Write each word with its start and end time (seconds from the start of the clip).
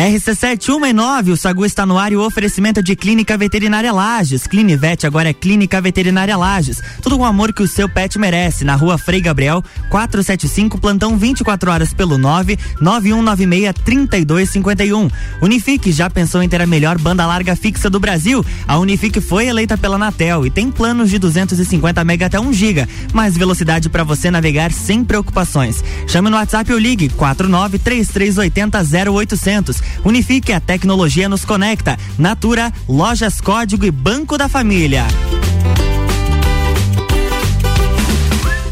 RC719, 0.00 1.32
o 1.32 1.36
Sagu 1.36 1.62
está 1.62 1.84
no 1.84 1.98
ar 1.98 2.10
e 2.10 2.16
o 2.16 2.24
oferecimento 2.24 2.82
de 2.82 2.96
Clínica 2.96 3.36
Veterinária 3.36 3.92
Lages. 3.92 4.46
Clinivete 4.46 5.06
agora 5.06 5.28
é 5.28 5.34
Clínica 5.34 5.78
Veterinária 5.78 6.38
Lages. 6.38 6.80
Tudo 7.02 7.18
com 7.18 7.24
o 7.24 7.26
amor 7.26 7.52
que 7.52 7.62
o 7.62 7.68
seu 7.68 7.86
pet 7.86 8.18
merece. 8.18 8.64
Na 8.64 8.76
rua 8.76 8.96
Frei 8.96 9.20
Gabriel, 9.20 9.62
475, 9.90 10.78
plantão 10.78 11.18
24 11.18 11.70
horas 11.70 11.92
pelo 11.92 12.16
9 12.16 12.58
9196 12.80 13.74
3251. 13.84 15.10
Unifique 15.42 15.92
já 15.92 16.08
pensou 16.08 16.42
em 16.42 16.48
ter 16.48 16.62
a 16.62 16.66
melhor 16.66 16.96
banda 16.96 17.26
larga 17.26 17.54
fixa 17.54 17.90
do 17.90 18.00
Brasil? 18.00 18.42
A 18.66 18.78
Unifique 18.78 19.20
foi 19.20 19.48
eleita 19.48 19.76
pela 19.76 19.96
Anatel 19.96 20.46
e 20.46 20.50
tem 20.50 20.70
planos 20.70 21.10
de 21.10 21.18
250 21.18 22.02
mega 22.04 22.24
até 22.24 22.40
1 22.40 22.54
giga. 22.54 22.88
Mais 23.12 23.36
velocidade 23.36 23.90
para 23.90 24.02
você 24.02 24.30
navegar 24.30 24.72
sem 24.72 25.04
preocupações. 25.04 25.84
Chame 26.08 26.30
no 26.30 26.38
WhatsApp 26.38 26.72
ou 26.72 26.78
ligue 26.78 27.10
49 27.10 27.78
3380 27.78 29.10
0800. 29.12 29.89
Unifique, 30.04 30.52
a 30.52 30.60
tecnologia 30.60 31.28
nos 31.28 31.44
conecta. 31.44 31.98
Natura, 32.18 32.72
Lojas 32.88 33.40
Código 33.40 33.84
e 33.84 33.90
Banco 33.90 34.36
da 34.36 34.48
Família. 34.48 35.06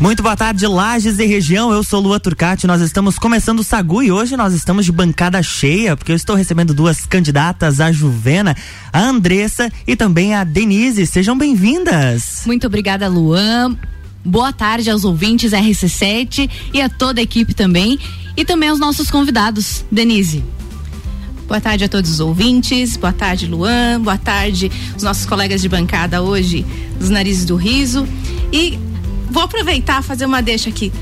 Muito 0.00 0.22
boa 0.22 0.36
tarde, 0.36 0.64
Lages 0.64 1.18
e 1.18 1.26
região. 1.26 1.72
Eu 1.72 1.82
sou 1.82 2.00
Lua 2.00 2.20
Turcati. 2.20 2.68
Nós 2.68 2.80
estamos 2.80 3.18
começando 3.18 3.58
o 3.58 3.64
Sagu 3.64 4.00
e 4.00 4.12
hoje 4.12 4.36
nós 4.36 4.54
estamos 4.54 4.84
de 4.84 4.92
bancada 4.92 5.42
cheia, 5.42 5.96
porque 5.96 6.12
eu 6.12 6.16
estou 6.16 6.36
recebendo 6.36 6.72
duas 6.72 7.04
candidatas, 7.04 7.80
a 7.80 7.90
Juvena, 7.90 8.56
a 8.92 9.00
Andressa 9.00 9.72
e 9.86 9.96
também 9.96 10.34
a 10.34 10.44
Denise. 10.44 11.04
Sejam 11.04 11.36
bem-vindas. 11.36 12.42
Muito 12.46 12.68
obrigada, 12.68 13.08
Luan. 13.08 13.76
Boa 14.24 14.52
tarde 14.52 14.88
aos 14.88 15.04
ouvintes 15.04 15.50
RC7 15.50 16.48
e 16.72 16.80
a 16.80 16.88
toda 16.88 17.20
a 17.20 17.22
equipe 17.22 17.52
também. 17.52 17.98
E 18.36 18.44
também 18.44 18.68
aos 18.68 18.78
nossos 18.78 19.10
convidados. 19.10 19.84
Denise. 19.90 20.44
Boa 21.48 21.62
tarde 21.62 21.84
a 21.84 21.88
todos 21.88 22.10
os 22.10 22.20
ouvintes. 22.20 22.98
Boa 22.98 23.12
tarde, 23.12 23.46
Luan. 23.46 24.02
Boa 24.02 24.18
tarde, 24.18 24.70
os 24.94 25.02
nossos 25.02 25.24
colegas 25.24 25.62
de 25.62 25.68
bancada 25.68 26.20
hoje, 26.20 26.62
dos 27.00 27.08
Narizes 27.08 27.46
do 27.46 27.56
Riso. 27.56 28.06
E 28.52 28.78
vou 29.30 29.44
aproveitar 29.44 30.02
fazer 30.02 30.26
uma 30.26 30.42
deixa 30.42 30.68
aqui. 30.68 30.92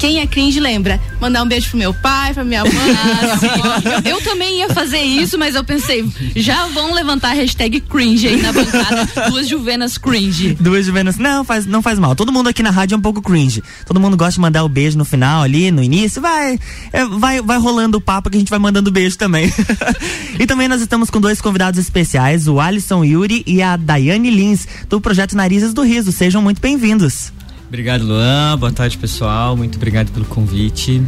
Quem 0.00 0.18
é 0.18 0.26
cringe 0.26 0.58
lembra. 0.58 0.98
Mandar 1.20 1.42
um 1.42 1.46
beijo 1.46 1.68
pro 1.68 1.78
meu 1.78 1.92
pai, 1.92 2.32
pra 2.32 2.42
minha 2.42 2.64
mãe. 2.64 2.72
Ah, 2.72 4.00
eu, 4.08 4.18
também 4.22 4.60
ia 4.60 4.70
fazer 4.70 5.02
isso, 5.02 5.36
mas 5.36 5.54
eu 5.54 5.62
pensei, 5.62 6.10
já 6.34 6.66
vão 6.68 6.94
levantar 6.94 7.32
a 7.32 7.34
hashtag 7.34 7.82
cringe 7.82 8.26
aí 8.26 8.40
na 8.40 8.50
bancada. 8.50 9.06
Duas 9.28 9.46
juvenas 9.46 9.98
cringe. 9.98 10.56
Duas 10.58 10.86
juvenas. 10.86 11.18
Não, 11.18 11.44
faz, 11.44 11.66
não 11.66 11.82
faz 11.82 11.98
mal. 11.98 12.16
Todo 12.16 12.32
mundo 12.32 12.48
aqui 12.48 12.62
na 12.62 12.70
rádio 12.70 12.94
é 12.94 12.98
um 12.98 13.00
pouco 13.00 13.20
cringe. 13.20 13.62
Todo 13.84 14.00
mundo 14.00 14.16
gosta 14.16 14.32
de 14.32 14.40
mandar 14.40 14.64
o 14.64 14.70
beijo 14.70 14.96
no 14.96 15.04
final 15.04 15.42
ali, 15.42 15.70
no 15.70 15.82
início. 15.82 16.22
Vai, 16.22 16.58
é, 16.94 17.04
vai, 17.04 17.42
vai 17.42 17.58
rolando 17.58 17.98
o 17.98 18.00
papo 18.00 18.30
que 18.30 18.38
a 18.38 18.40
gente 18.40 18.48
vai 18.48 18.58
mandando 18.58 18.90
beijo 18.90 19.18
também. 19.18 19.52
e 20.40 20.46
também 20.46 20.66
nós 20.66 20.80
estamos 20.80 21.10
com 21.10 21.20
dois 21.20 21.42
convidados 21.42 21.78
especiais, 21.78 22.48
o 22.48 22.58
Alisson 22.58 23.04
Yuri 23.04 23.42
e 23.46 23.60
a 23.60 23.76
Daiane 23.76 24.30
Lins, 24.30 24.66
do 24.88 24.98
projeto 24.98 25.36
Narizes 25.36 25.74
do 25.74 25.82
Riso. 25.82 26.10
Sejam 26.10 26.40
muito 26.40 26.58
bem-vindos. 26.58 27.30
Obrigado, 27.70 28.04
Luan. 28.04 28.58
Boa 28.58 28.72
tarde, 28.72 28.98
pessoal. 28.98 29.56
Muito 29.56 29.76
obrigado 29.76 30.10
pelo 30.10 30.24
convite. 30.24 31.00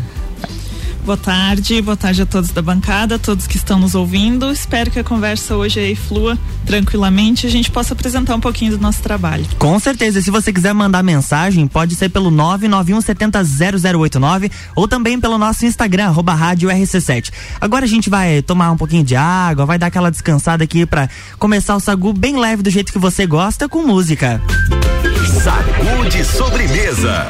Boa 1.04 1.16
tarde, 1.16 1.82
boa 1.82 1.96
tarde 1.96 2.22
a 2.22 2.26
todos 2.26 2.50
da 2.50 2.62
bancada, 2.62 3.16
a 3.16 3.18
todos 3.18 3.48
que 3.48 3.56
estão 3.56 3.80
nos 3.80 3.96
ouvindo. 3.96 4.52
Espero 4.52 4.88
que 4.88 5.00
a 5.00 5.04
conversa 5.04 5.56
hoje 5.56 5.80
aí 5.80 5.96
flua 5.96 6.38
tranquilamente 6.64 7.44
e 7.44 7.48
a 7.48 7.50
gente 7.50 7.68
possa 7.68 7.94
apresentar 7.94 8.36
um 8.36 8.40
pouquinho 8.40 8.70
do 8.70 8.78
nosso 8.78 9.02
trabalho. 9.02 9.44
Com 9.58 9.76
certeza, 9.80 10.22
se 10.22 10.30
você 10.30 10.52
quiser 10.52 10.72
mandar 10.72 11.02
mensagem, 11.02 11.66
pode 11.66 11.96
ser 11.96 12.10
pelo 12.10 12.30
991700089 12.30 14.52
ou 14.76 14.86
também 14.86 15.18
pelo 15.18 15.36
nosso 15.36 15.66
Instagram, 15.66 16.06
arroba 16.06 16.34
rádio 16.34 16.68
RC7. 16.68 17.32
Agora 17.60 17.84
a 17.84 17.88
gente 17.88 18.08
vai 18.08 18.40
tomar 18.40 18.70
um 18.70 18.76
pouquinho 18.76 19.02
de 19.02 19.16
água, 19.16 19.66
vai 19.66 19.80
dar 19.80 19.88
aquela 19.88 20.12
descansada 20.12 20.62
aqui 20.62 20.86
para 20.86 21.10
começar 21.36 21.74
o 21.74 21.80
sagu 21.80 22.12
bem 22.12 22.38
leve 22.38 22.62
do 22.62 22.70
jeito 22.70 22.92
que 22.92 22.98
você 23.00 23.26
gosta 23.26 23.68
com 23.68 23.84
música. 23.84 24.40
Sagu 24.46 24.82
de 25.44 26.24
sobremesa. 26.24 27.26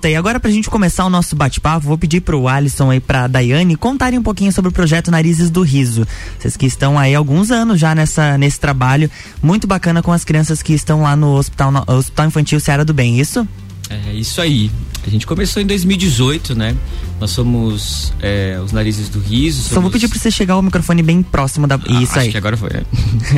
Volta 0.00 0.08
e 0.08 0.16
agora 0.16 0.40
pra 0.40 0.50
gente 0.50 0.70
começar 0.70 1.04
o 1.04 1.10
nosso 1.10 1.36
bate-papo, 1.36 1.86
vou 1.86 1.98
pedir 1.98 2.22
pro 2.22 2.48
Alisson 2.48 2.90
e 2.92 3.00
pra 3.00 3.26
Daiane 3.26 3.76
contarem 3.76 4.18
um 4.18 4.22
pouquinho 4.22 4.50
sobre 4.50 4.70
o 4.70 4.72
projeto 4.72 5.10
Narizes 5.10 5.50
do 5.50 5.60
Riso. 5.62 6.06
Vocês 6.38 6.56
que 6.56 6.64
estão 6.64 6.98
aí 6.98 7.14
há 7.14 7.18
alguns 7.18 7.50
anos 7.50 7.78
já 7.78 7.94
nessa, 7.94 8.38
nesse 8.38 8.58
trabalho 8.58 9.10
muito 9.42 9.66
bacana 9.66 10.02
com 10.02 10.10
as 10.10 10.24
crianças 10.24 10.62
que 10.62 10.72
estão 10.72 11.02
lá 11.02 11.14
no 11.14 11.34
Hospital, 11.34 11.70
no, 11.70 11.84
Hospital 11.86 12.26
Infantil 12.26 12.60
Seara 12.60 12.84
do 12.84 12.94
Bem, 12.94 13.20
isso? 13.20 13.46
É 13.90 14.12
isso 14.14 14.40
aí. 14.40 14.70
A 15.06 15.10
gente 15.10 15.26
começou 15.26 15.62
em 15.62 15.66
2018, 15.66 16.54
né? 16.54 16.76
Nós 17.18 17.30
somos 17.30 18.12
é, 18.20 18.60
os 18.62 18.70
narizes 18.70 19.08
do 19.08 19.18
riso. 19.18 19.62
Só 19.62 19.80
vou 19.80 19.90
pedir 19.90 20.08
pra 20.08 20.18
você 20.18 20.30
chegar 20.30 20.56
o 20.56 20.62
microfone 20.62 21.02
bem 21.02 21.22
próximo 21.22 21.66
da. 21.66 21.76
Ah, 21.76 22.02
isso 22.02 22.12
acho 22.12 22.20
aí. 22.20 22.30
que 22.30 22.36
agora 22.36 22.56
foi. 22.56 22.70
é. 22.70 22.84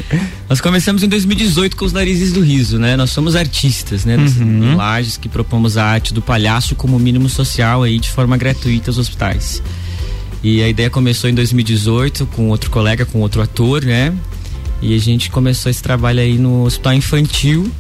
Nós 0.49 0.61
começamos 0.61 1.03
em 1.03 1.09
2018 1.09 1.77
com 1.77 1.85
os 1.85 1.93
narizes 1.93 2.33
do 2.33 2.41
riso, 2.41 2.79
né? 2.79 2.97
Nós 2.97 3.11
somos 3.11 3.37
artistas, 3.37 4.05
né? 4.05 4.17
Uhum. 4.17 4.77
Lages 4.77 5.17
que 5.17 5.29
propomos 5.29 5.77
a 5.77 5.85
arte 5.85 6.13
do 6.13 6.21
palhaço 6.21 6.75
como 6.75 6.99
mínimo 6.99 7.29
social 7.29 7.83
aí 7.85 7.99
de 7.99 8.11
forma 8.11 8.37
gratuita 8.37 8.91
aos 8.91 8.99
hospitais. 8.99 9.63
E 10.43 10.61
a 10.63 10.69
ideia 10.69 10.91
começou 10.91 11.31
em 11.31 11.35
2018 11.35 12.27
com 12.27 12.49
outro 12.49 12.71
colega, 12.71 13.07
com 13.07 13.21
outro 13.21 13.41
ator, 13.41 13.85
né? 13.85 14.13
E 14.81 14.97
a 14.97 14.99
gente 14.99 15.31
começou 15.31 15.71
esse 15.71 15.81
trabalho 15.81 16.19
aí 16.19 16.37
no 16.37 16.65
hospital 16.65 16.95
infantil. 16.95 17.71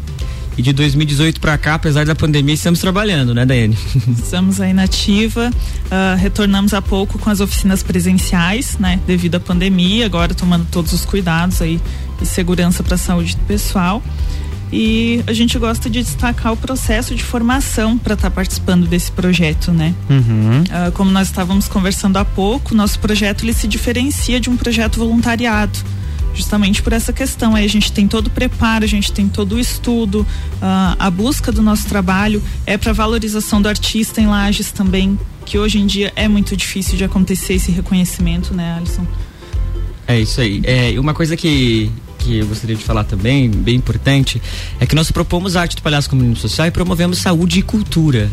E 0.57 0.63
de 0.63 0.73
2018 0.73 1.41
para 1.41 1.57
cá, 1.57 1.75
apesar 1.75 2.05
da 2.05 2.15
pandemia, 2.15 2.55
estamos 2.55 2.79
trabalhando, 2.79 3.35
né, 3.35 3.47
Daiane? 3.47 3.77
Estamos 4.23 4.61
aí 4.61 4.75
na 4.75 4.83
ativa, 4.83 5.51
uh, 5.51 6.19
retornamos 6.19 6.75
há 6.75 6.83
pouco 6.83 7.19
com 7.19 7.31
as 7.31 7.41
oficinas 7.41 7.83
presenciais, 7.83 8.77
né, 8.79 9.01
devido 9.07 9.37
à 9.37 9.41
pandemia, 9.41 10.05
agora 10.05 10.35
tomando 10.35 10.67
todos 10.71 10.93
os 10.93 11.05
cuidados 11.07 11.63
aí 11.63 11.81
de 12.21 12.27
segurança 12.27 12.83
para 12.83 12.97
a 12.97 12.99
saúde 12.99 13.35
do 13.35 13.43
pessoal. 13.47 14.03
E 14.71 15.23
a 15.27 15.33
gente 15.35 15.59
gosta 15.59 15.91
de 15.91 16.03
destacar 16.03 16.53
o 16.53 16.57
processo 16.57 17.15
de 17.15 17.23
formação 17.23 17.99
para 17.99 18.15
estar 18.15 18.31
tá 18.31 18.35
participando 18.35 18.87
desse 18.87 19.13
projeto, 19.13 19.71
né? 19.71 19.95
Uhum. 20.09 20.63
Uh, 20.63 20.93
como 20.93 21.11
nós 21.11 21.29
estávamos 21.29 21.69
conversando 21.69 22.17
há 22.17 22.25
pouco, 22.25 22.75
nosso 22.75 22.99
projeto 22.99 23.45
ele 23.45 23.53
se 23.53 23.67
diferencia 23.67 24.41
de 24.41 24.49
um 24.49 24.57
projeto 24.57 24.99
voluntariado 24.99 25.79
justamente 26.35 26.83
por 26.83 26.93
essa 26.93 27.13
questão. 27.13 27.55
Aí 27.55 27.65
a 27.65 27.69
gente 27.69 27.93
tem 27.93 28.09
todo 28.09 28.29
o 28.29 28.31
preparo, 28.31 28.85
a 28.85 28.89
gente 28.89 29.13
tem 29.13 29.29
todo 29.29 29.57
o 29.57 29.59
estudo, 29.59 30.21
uh, 30.21 30.97
a 30.99 31.11
busca 31.11 31.53
do 31.53 31.63
nosso 31.63 31.87
trabalho 31.89 32.43
é 32.67 32.77
para 32.77 32.93
valorização 32.93 33.61
do 33.61 33.69
artista 33.69 34.21
em 34.21 34.27
Lages 34.27 34.73
também, 34.73 35.19
que 35.45 35.59
hoje 35.59 35.79
em 35.79 35.87
dia 35.87 36.13
é 36.17 36.29
muito 36.29 36.57
difícil 36.57 36.97
de 36.97 37.05
acontecer 37.05 37.55
esse 37.55 37.71
reconhecimento, 37.71 38.55
né, 38.55 38.75
Alisson? 38.77 39.07
É 40.07 40.21
isso 40.21 40.41
aí. 40.41 40.63
É 40.65 40.99
uma 40.99 41.15
coisa 41.15 41.37
que 41.37 41.91
que 42.23 42.39
eu 42.39 42.47
gostaria 42.47 42.77
de 42.77 42.85
falar 42.85 43.03
também, 43.03 43.51
bem 43.51 43.75
importante, 43.75 44.41
é 44.79 44.87
que 44.87 44.95
nós 44.95 45.11
propomos 45.11 45.57
a 45.57 45.63
arte 45.63 45.75
do 45.75 45.83
palhaço 45.83 46.09
como 46.09 46.37
social 46.37 46.69
e 46.69 46.71
promovemos 46.71 47.19
saúde 47.19 47.59
e 47.59 47.63
cultura. 47.63 48.31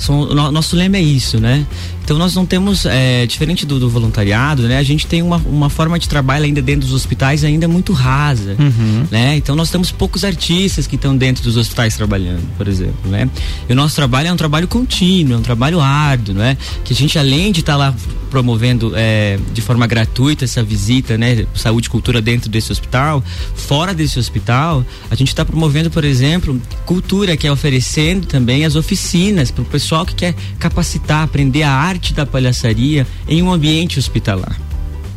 São, 0.00 0.24
no, 0.24 0.50
nosso 0.50 0.74
lema 0.74 0.96
é 0.96 1.02
isso, 1.02 1.38
né? 1.38 1.66
Então 2.02 2.18
nós 2.18 2.34
não 2.34 2.44
temos, 2.44 2.86
é, 2.86 3.24
diferente 3.26 3.64
do, 3.64 3.78
do, 3.78 3.88
voluntariado, 3.88 4.62
né? 4.66 4.78
A 4.78 4.82
gente 4.82 5.06
tem 5.06 5.22
uma, 5.22 5.36
uma 5.36 5.70
forma 5.70 5.98
de 5.98 6.08
trabalho 6.08 6.44
ainda 6.44 6.60
dentro 6.60 6.80
dos 6.80 6.92
hospitais 6.92 7.44
ainda 7.44 7.68
muito 7.68 7.92
rasa, 7.92 8.56
Uhum. 8.58 9.06
né? 9.10 9.36
Então 9.36 9.54
nós 9.54 9.70
temos 9.70 9.92
poucos 9.92 10.24
artistas 10.24 10.86
que 10.86 10.96
estão 10.96 11.16
dentro 11.16 11.44
dos 11.44 11.56
hospitais 11.56 11.94
trabalhando, 11.94 12.42
por 12.56 12.66
exemplo, 12.66 13.10
né? 13.10 13.28
E 13.68 13.72
o 13.72 13.76
nosso 13.76 13.94
trabalho 13.94 14.28
é 14.28 14.32
um 14.32 14.36
trabalho 14.36 14.66
contínuo, 14.66 15.34
é 15.34 15.36
um 15.36 15.42
trabalho 15.42 15.80
árduo, 15.80 16.34
né? 16.34 16.56
Que 16.82 16.92
a 16.92 16.96
gente 16.96 17.18
além 17.18 17.52
de 17.52 17.60
estar 17.60 17.74
tá 17.74 17.78
lá 17.78 17.94
promovendo 18.30 18.92
é, 18.96 19.38
de 19.52 19.60
forma 19.60 19.86
gratuita 19.86 20.44
essa 20.44 20.62
visita, 20.62 21.18
né? 21.18 21.46
Saúde 21.54 21.88
e 21.88 21.90
cultura 21.90 22.22
dentro 22.22 22.48
desse 22.48 22.72
hospital, 22.72 23.22
fora 23.54 23.92
desse 23.92 24.18
hospital, 24.18 24.84
a 25.10 25.14
gente 25.14 25.28
está 25.28 25.44
promovendo, 25.44 25.90
por 25.90 26.04
exemplo, 26.04 26.60
cultura, 26.86 27.36
que 27.36 27.46
é 27.46 27.52
oferecendo 27.52 28.26
também 28.26 28.64
as 28.64 28.74
oficinas 28.74 29.50
para 29.50 29.62
o 29.62 29.64
pessoal 29.64 29.89
que 30.06 30.14
quer 30.14 30.34
capacitar, 30.58 31.22
aprender 31.22 31.62
a 31.62 31.72
arte 31.72 32.14
da 32.14 32.24
palhaçaria 32.24 33.06
em 33.28 33.42
um 33.42 33.52
ambiente 33.52 33.98
hospitalar. 33.98 34.56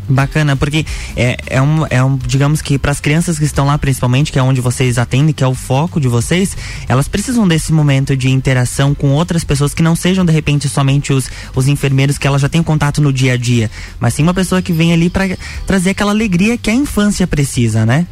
Bacana, 0.07 0.55
porque 0.57 0.85
é, 1.15 1.37
é, 1.47 1.61
um, 1.61 1.85
é 1.89 2.03
um, 2.03 2.17
digamos 2.17 2.61
que 2.61 2.77
para 2.77 2.91
as 2.91 2.99
crianças 2.99 3.39
que 3.39 3.45
estão 3.45 3.65
lá, 3.65 3.77
principalmente, 3.77 4.31
que 4.33 4.39
é 4.39 4.43
onde 4.43 4.59
vocês 4.59 4.97
atendem, 4.97 5.33
que 5.33 5.43
é 5.43 5.47
o 5.47 5.53
foco 5.53 5.99
de 5.99 6.09
vocês, 6.09 6.57
elas 6.89 7.07
precisam 7.07 7.47
desse 7.47 7.71
momento 7.71 8.15
de 8.15 8.29
interação 8.29 8.93
com 8.93 9.11
outras 9.11 9.45
pessoas 9.45 9.73
que 9.73 9.81
não 9.81 9.95
sejam, 9.95 10.25
de 10.25 10.33
repente, 10.33 10.67
somente 10.67 11.13
os, 11.13 11.29
os 11.55 11.67
enfermeiros 11.67 12.17
que 12.17 12.27
elas 12.27 12.41
já 12.41 12.49
têm 12.49 12.61
contato 12.61 13.01
no 13.01 13.13
dia 13.13 13.33
a 13.33 13.37
dia, 13.37 13.71
mas 13.99 14.13
sim 14.13 14.23
uma 14.23 14.33
pessoa 14.33 14.61
que 14.61 14.73
vem 14.73 14.91
ali 14.91 15.09
para 15.09 15.37
trazer 15.65 15.91
aquela 15.91 16.11
alegria 16.11 16.57
que 16.57 16.69
a 16.69 16.73
infância 16.73 17.25
precisa, 17.25 17.85
né? 17.85 18.05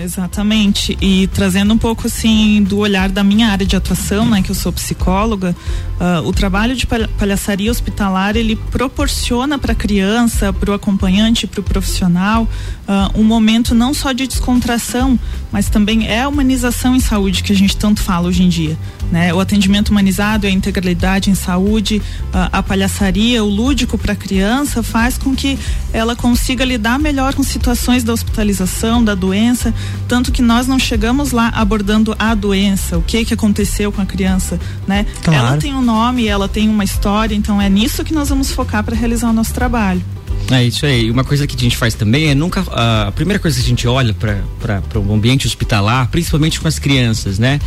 Exatamente. 0.00 0.96
E 1.00 1.26
trazendo 1.26 1.74
um 1.74 1.78
pouco 1.78 2.06
assim 2.06 2.62
do 2.62 2.78
olhar 2.78 3.08
da 3.08 3.24
minha 3.24 3.48
área 3.48 3.66
de 3.66 3.74
atuação, 3.74 4.30
né, 4.30 4.42
que 4.42 4.50
eu 4.50 4.54
sou 4.54 4.72
psicóloga, 4.72 5.56
uh, 6.00 6.26
o 6.26 6.32
trabalho 6.32 6.76
de 6.76 6.86
palhaçaria 6.86 7.68
hospitalar 7.68 8.36
ele 8.36 8.54
proporciona 8.54 9.58
para 9.58 9.72
a 9.72 9.74
criança, 9.74 10.52
para 10.52 10.70
o 10.70 10.74
acompanhante, 10.74 11.48
para 11.48 11.60
o 11.60 11.64
profissional, 11.64 12.44
uh, 12.44 13.20
um 13.20 13.24
momento 13.24 13.74
não 13.74 13.92
só 13.92 14.12
de 14.12 14.26
descontração, 14.28 15.18
mas 15.50 15.68
também 15.68 16.06
é 16.06 16.22
a 16.22 16.28
humanização 16.28 16.94
em 16.94 17.00
saúde 17.00 17.42
que 17.42 17.52
a 17.52 17.56
gente 17.56 17.76
tanto 17.76 18.00
fala 18.00 18.28
hoje 18.28 18.44
em 18.44 18.48
dia. 18.48 18.78
Né? 19.10 19.32
O 19.32 19.40
atendimento 19.40 19.88
humanizado, 19.88 20.46
a 20.46 20.50
integralidade 20.50 21.30
em 21.30 21.34
saúde, 21.34 22.00
a, 22.32 22.58
a 22.58 22.62
palhaçaria, 22.62 23.42
o 23.42 23.48
lúdico 23.48 23.98
para 23.98 24.12
a 24.12 24.16
criança 24.16 24.82
faz 24.82 25.18
com 25.18 25.34
que 25.34 25.58
ela 25.92 26.14
consiga 26.14 26.64
lidar 26.64 26.98
melhor 26.98 27.34
com 27.34 27.42
situações 27.42 28.04
da 28.04 28.12
hospitalização, 28.12 29.02
da 29.02 29.14
doença, 29.14 29.74
tanto 30.06 30.32
que 30.32 30.42
nós 30.42 30.66
não 30.66 30.78
chegamos 30.78 31.32
lá 31.32 31.48
abordando 31.54 32.14
a 32.18 32.34
doença, 32.34 32.96
o 32.96 33.02
que 33.02 33.24
que 33.24 33.34
aconteceu 33.34 33.92
com 33.92 34.00
a 34.00 34.06
criança, 34.06 34.58
né? 34.86 35.06
Claro. 35.22 35.46
Ela 35.46 35.56
tem 35.56 35.74
um 35.74 35.82
nome, 35.82 36.26
ela 36.26 36.48
tem 36.48 36.68
uma 36.68 36.84
história, 36.84 37.34
então 37.34 37.60
é 37.60 37.68
nisso 37.68 38.04
que 38.04 38.14
nós 38.14 38.28
vamos 38.28 38.50
focar 38.50 38.82
para 38.82 38.96
realizar 38.96 39.28
o 39.30 39.32
nosso 39.32 39.52
trabalho. 39.52 40.02
É 40.50 40.64
isso 40.64 40.86
aí. 40.86 41.10
Uma 41.10 41.24
coisa 41.24 41.46
que 41.46 41.54
a 41.54 41.58
gente 41.58 41.76
faz 41.76 41.94
também 41.94 42.30
é 42.30 42.34
nunca. 42.34 42.64
A 42.70 43.12
primeira 43.12 43.38
coisa 43.38 43.58
que 43.58 43.64
a 43.64 43.68
gente 43.68 43.86
olha 43.86 44.14
para 44.14 44.82
o 44.94 45.00
um 45.00 45.14
ambiente 45.14 45.46
hospitalar, 45.46 46.08
principalmente 46.08 46.58
com 46.58 46.66
as 46.66 46.78
crianças, 46.78 47.38
né? 47.38 47.60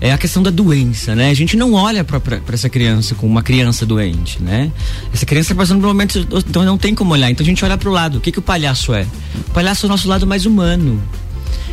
É 0.00 0.12
a 0.12 0.18
questão 0.18 0.42
da 0.42 0.50
doença, 0.50 1.14
né? 1.14 1.30
A 1.30 1.34
gente 1.34 1.56
não 1.56 1.74
olha 1.74 2.02
para 2.02 2.20
essa 2.52 2.68
criança 2.68 3.14
como 3.14 3.30
uma 3.30 3.42
criança 3.42 3.86
doente, 3.86 4.42
né? 4.42 4.72
Essa 5.12 5.24
criança 5.24 5.52
está 5.52 5.62
passando 5.62 5.80
por 5.80 5.86
um 5.86 5.90
momento. 5.90 6.18
Então 6.18 6.64
não 6.64 6.76
tem 6.76 6.94
como 6.94 7.12
olhar. 7.12 7.30
Então 7.30 7.44
a 7.44 7.46
gente 7.46 7.64
olha 7.64 7.78
para 7.78 7.88
o 7.88 7.92
lado. 7.92 8.18
O 8.18 8.20
que, 8.20 8.32
que 8.32 8.38
o 8.38 8.42
palhaço 8.42 8.92
é? 8.92 9.06
O 9.48 9.50
palhaço 9.52 9.86
é 9.86 9.88
o 9.88 9.90
nosso 9.90 10.08
lado 10.08 10.26
mais 10.26 10.44
humano. 10.44 11.00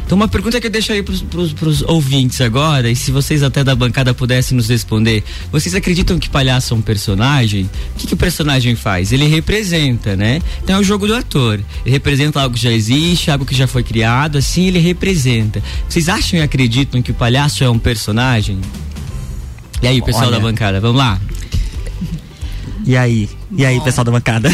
Então 0.06 0.16
uma 0.16 0.28
pergunta 0.28 0.60
que 0.60 0.68
eu 0.68 0.72
deixo 0.72 0.92
aí 0.92 1.02
pros, 1.02 1.22
pros, 1.22 1.54
pros, 1.54 1.82
ouvintes 1.82 2.42
agora, 2.42 2.90
e 2.90 2.96
se 2.96 3.12
vocês 3.12 3.44
até 3.44 3.64
da 3.64 3.76
bancada 3.76 4.14
pudessem 4.14 4.56
nos 4.56 4.70
responder, 4.70 5.24
vocês 5.52 5.74
acreditam 5.74 6.20
que 6.20 6.30
palhaço 6.30 6.74
é 6.74 6.78
um 6.78 6.82
personagem? 6.82 7.70
O 7.96 8.00
que, 8.00 8.08
que 8.08 8.14
o 8.14 8.18
personagem 8.18 8.76
faz? 8.76 9.12
Ele 9.12 9.28
representa, 9.28 10.16
né? 10.16 10.42
Então 10.64 10.76
é 10.76 10.80
o 10.80 10.84
jogo 10.84 11.08
do 11.08 11.16
ator. 11.16 11.60
Ele 11.86 11.92
representa 11.92 12.42
algo 12.42 12.56
que 12.56 12.62
já 12.62 12.72
existe, 12.72 13.32
algo 13.32 13.46
que 13.46 13.56
já 13.56 13.68
foi 13.68 13.84
criado, 13.84 14.38
assim 14.38 14.68
ele 14.68 14.80
representa. 14.80 15.62
Vocês 15.88 16.10
acham 16.10 16.40
e 16.40 16.42
acreditam 16.42 17.02
que 17.02 17.12
o 17.12 17.16
palhaço 17.16 17.64
é 17.64 17.70
um 17.70 17.80
personagem? 17.80 18.60
E 19.82 19.88
aí, 19.88 20.02
pessoal 20.02 20.28
Olha. 20.28 20.38
da 20.38 20.40
bancada, 20.40 20.80
vamos 20.80 20.98
lá. 20.98 21.20
E 22.86 22.96
aí? 22.96 23.30
E 23.58 23.66
aí, 23.66 23.80
pessoal 23.82 24.06
da 24.06 24.12
bancada? 24.12 24.50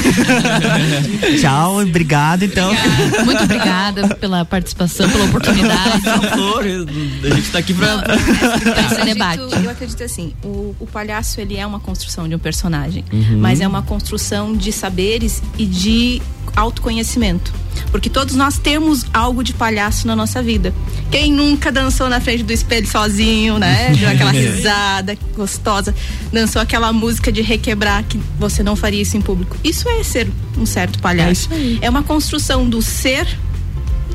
Tchau, 1.40 1.82
obrigado 1.82 2.44
então. 2.44 2.72
Obrigada. 2.72 3.26
Muito 3.26 3.44
obrigada 3.44 4.16
pela 4.16 4.44
participação, 4.46 5.10
pela 5.10 5.26
oportunidade. 5.26 6.02
A 6.10 7.36
gente 7.36 7.52
tá 7.52 7.60
aqui 7.60 7.74
pra. 7.74 7.98
pra 8.00 8.16
esse 8.16 8.70
acredito- 8.72 9.06
debate. 9.06 9.42
Eu 9.64 9.70
acredito 9.70 10.04
assim, 10.04 10.34
o, 10.44 10.76
o 10.80 10.88
palhaço 10.88 11.40
ele 11.40 11.56
é 11.58 11.66
uma 11.66 11.80
construção 11.80 12.28
de 12.28 12.36
um 12.36 12.40
personagem, 12.40 13.04
Uhum. 13.12 13.38
mas 13.40 13.62
é 13.62 13.68
uma 13.68 13.82
construção 13.82 14.56
de 14.56 14.72
saberes 14.72 15.42
e 15.58 15.66
de 15.66 16.22
autoconhecimento. 16.56 17.54
Porque 17.92 18.10
todos 18.10 18.36
nós 18.36 18.58
temos 18.58 19.06
algo 19.14 19.44
de 19.44 19.54
palhaço 19.54 20.08
na 20.08 20.16
nossa 20.16 20.42
vida. 20.42 20.74
Quem 21.12 21.32
nunca 21.32 21.72
dançou 21.72 22.10
na 22.10 22.20
frente 22.20 22.44
do 22.44 22.52
espelho 22.52 22.88
sozinho, 22.88 23.58
né? 23.60 23.94
Deu 23.98 24.10
aquela 24.10 24.32
risada 24.32 25.18
gostosa, 25.36 25.94
dançou 26.34 26.62
aquela 26.62 26.92
música 26.92 27.32
de 27.32 27.42
requebrar 27.42 28.04
que 28.04 28.20
você 28.40 28.64
não 28.64 28.76
faria 28.76 29.02
isso 29.02 29.16
em 29.16 29.22
público. 29.22 29.56
Isso 29.64 29.88
é 29.90 30.04
ser 30.04 30.28
um 30.58 30.66
certo 30.66 31.00
palhaço. 31.00 31.50
É 31.82 31.90
uma 31.90 32.04
construção 32.04 32.68
do 32.68 32.82
ser 32.82 33.28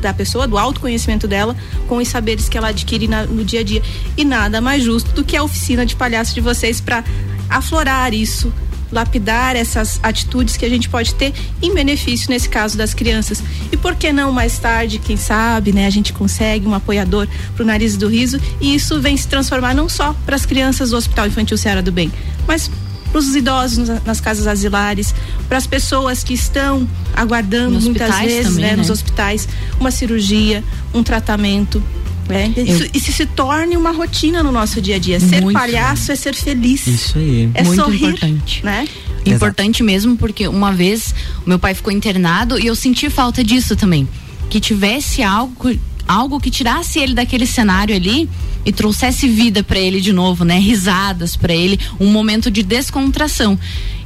da 0.01 0.13
pessoa, 0.13 0.49
do 0.49 0.59
autoconhecimento 0.59 1.29
dela, 1.29 1.55
com 1.87 1.99
os 1.99 2.09
saberes 2.09 2.49
que 2.49 2.59
ela 2.59 2.69
adquire 2.69 3.07
na- 3.07 3.25
no 3.25 3.45
dia 3.45 3.61
a 3.61 3.63
dia. 3.63 3.81
E 4.17 4.25
nada 4.25 4.61
mais 4.61 4.83
justo 4.83 5.13
do 5.13 5.23
que 5.23 5.37
a 5.37 5.43
oficina 5.45 5.87
de 5.87 5.95
palhaço 5.95 6.35
de 6.35 6.41
vocês 6.41 6.81
para 6.81 7.05
aflorar 7.49 8.13
isso, 8.13 8.53
lapidar 8.93 9.57
essas 9.57 9.99
atitudes 10.03 10.57
que 10.57 10.65
a 10.65 10.69
gente 10.69 10.89
pode 10.89 11.15
ter 11.15 11.33
em 11.63 11.73
benefício 11.75 12.29
nesse 12.31 12.49
caso 12.49 12.77
das 12.77 12.93
crianças. 12.95 13.43
E 13.73 13.77
por 13.77 13.95
que 13.97 14.13
não 14.13 14.31
mais 14.31 14.59
tarde, 14.59 14.99
quem 14.99 15.17
sabe, 15.17 15.73
né, 15.73 15.87
a 15.87 15.91
gente 15.91 16.13
consegue 16.13 16.67
um 16.67 16.75
apoiador 16.75 17.27
pro 17.57 17.65
nariz 17.65 17.97
do 17.97 18.07
riso 18.09 18.39
e 18.61 18.75
isso 18.75 19.01
vem 19.01 19.17
se 19.17 19.27
transformar 19.27 19.75
não 19.75 19.89
só 19.89 20.15
para 20.27 20.37
as 20.37 20.45
crianças 20.47 20.91
do 20.91 20.97
Hospital 20.97 21.27
Infantil 21.27 21.57
Ceará 21.57 21.81
do 21.81 21.91
Bem, 21.91 22.13
mas 22.47 22.71
para 23.11 23.19
os 23.19 23.35
idosos 23.37 23.89
nas- 24.07 24.21
casas 24.21 24.47
asilares, 24.47 25.15
para 25.49 25.59
as 25.59 25.67
pessoas 25.67 26.25
que 26.25 26.33
estão 26.33 26.89
aguardando 27.15 27.73
Nos 27.73 27.85
muitas 27.85 28.19
vezes, 28.21 28.45
também, 28.47 28.63
né, 28.65 28.71
né? 28.71 28.77
nos 28.77 28.89
hospitais, 28.91 29.47
uma 29.79 29.91
cirurgia, 29.91 30.65
um 30.95 31.03
tratamento. 31.03 31.83
É, 32.29 32.61
isso, 32.61 32.89
isso 32.95 33.13
se 33.13 33.27
torne 33.27 33.77
uma 33.77 33.91
rotina 33.91 34.43
no 34.43 34.53
nosso 34.53 34.81
dia 34.81 34.97
a 34.97 34.99
dia. 34.99 35.21
Ser 35.21 35.41
Muito. 35.43 35.59
palhaço 35.59 36.13
é 36.13 36.17
ser 36.17 36.35
feliz. 36.35 36.87
Isso 36.87 37.19
aí. 37.19 37.51
É 37.55 37.63
Muito 37.63 37.83
sorrir, 37.83 38.05
importante. 38.07 38.65
né? 38.65 38.89
Importante 39.27 39.83
mesmo, 39.83 40.17
porque 40.17 40.49
uma 40.49 40.73
vez 40.73 41.15
o 41.45 41.49
meu 41.49 41.59
pai 41.59 41.75
ficou 41.75 41.93
internado 41.93 42.59
e 42.59 42.67
eu 42.67 42.75
senti 42.75 43.09
falta 43.11 43.45
disso 43.45 43.77
também. 43.77 44.09
Que 44.51 44.61
tivesse 44.61 45.23
algo, 45.23 45.73
algo 46.07 46.41
que 46.41 46.51
tirasse 46.51 46.99
ele 46.99 47.15
daquele 47.15 47.47
cenário 47.47 47.95
ali 47.95 48.29
e 48.65 48.73
trouxesse 48.73 49.29
vida 49.29 49.63
pra 49.63 49.79
ele 49.79 50.01
de 50.01 50.13
novo, 50.13 50.45
né? 50.45 50.59
Risadas 50.59 51.37
pra 51.37 51.53
ele, 51.53 51.79
um 52.01 52.07
momento 52.07 52.51
de 52.51 52.63
descontração. 52.63 53.59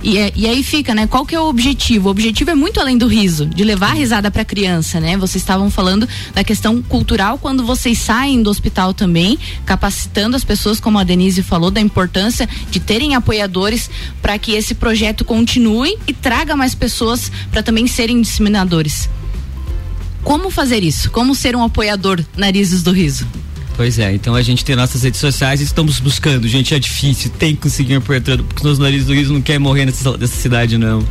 E, 0.09 0.19
é- 0.19 0.33
e 0.37 0.47
aí 0.47 0.63
fica, 0.63 0.95
né? 0.95 1.09
Qual 1.09 1.27
que 1.27 1.35
é 1.35 1.41
o 1.41 1.49
objetivo? 1.49 2.07
O 2.07 2.11
objetivo 2.13 2.49
é 2.53 2.55
muito 2.55 2.79
além 2.79 2.97
do 2.97 3.09
riso, 3.09 3.45
de 3.45 3.65
levar 3.65 3.91
a 3.91 3.95
risada 3.95 4.31
pra 4.31 4.45
criança, 4.45 5.01
né? 5.01 5.17
Vocês 5.17 5.43
estavam 5.43 5.69
falando 5.69 6.09
da 6.33 6.45
questão 6.45 6.81
cultural 6.81 7.39
quando 7.39 7.67
vocês 7.67 7.99
saem 7.99 8.41
do 8.41 8.49
hospital 8.49 8.95
também, 8.95 9.37
capacitando 9.65 10.37
as 10.37 10.45
pessoas, 10.45 10.79
como 10.79 10.97
a 10.97 11.03
Denise 11.03 11.43
falou, 11.43 11.73
da 11.73 11.81
importância 11.81 12.49
de 12.71 12.79
terem 12.79 13.17
apoiadores 13.17 13.91
para 14.23 14.39
que 14.39 14.53
esse 14.53 14.77
projeto 14.77 15.25
continue 15.25 15.99
e 16.07 16.13
traga 16.15 16.55
mais 16.55 16.73
pessoas 16.73 17.33
para 17.51 17.61
também 17.61 17.89
serem 17.89 18.21
disseminadores. 18.23 19.11
Como 20.23 20.51
fazer 20.51 20.85
isso? 20.85 21.11
Como 21.11 21.35
ser 21.35 21.57
um 21.57 21.65
apoiador 21.65 22.25
Narizes 22.37 22.81
do 22.85 22.93
Riso? 22.93 23.27
Pois 23.77 23.99
é, 23.99 24.15
então 24.15 24.35
a 24.35 24.43
gente 24.43 24.65
tem 24.65 24.75
nossas 24.75 25.03
redes 25.03 25.21
sociais 25.21 25.61
e 25.61 25.65
estamos 25.65 26.01
buscando, 26.01 26.49
gente, 26.49 26.75
é 26.75 26.79
difícil, 26.79 27.31
tem 27.39 27.55
que 27.55 27.63
conseguir 27.63 27.97
apoiador, 27.97 28.43
porque 28.43 28.67
os 28.67 28.79
narizes 28.79 29.07
do 29.07 29.13
riso 29.13 29.35
não 29.35 29.43
querem 29.43 29.59
morrer 29.59 29.85
nessa, 29.85 30.17
nessa 30.17 30.35
cidade, 30.35 30.79
não. 30.79 31.07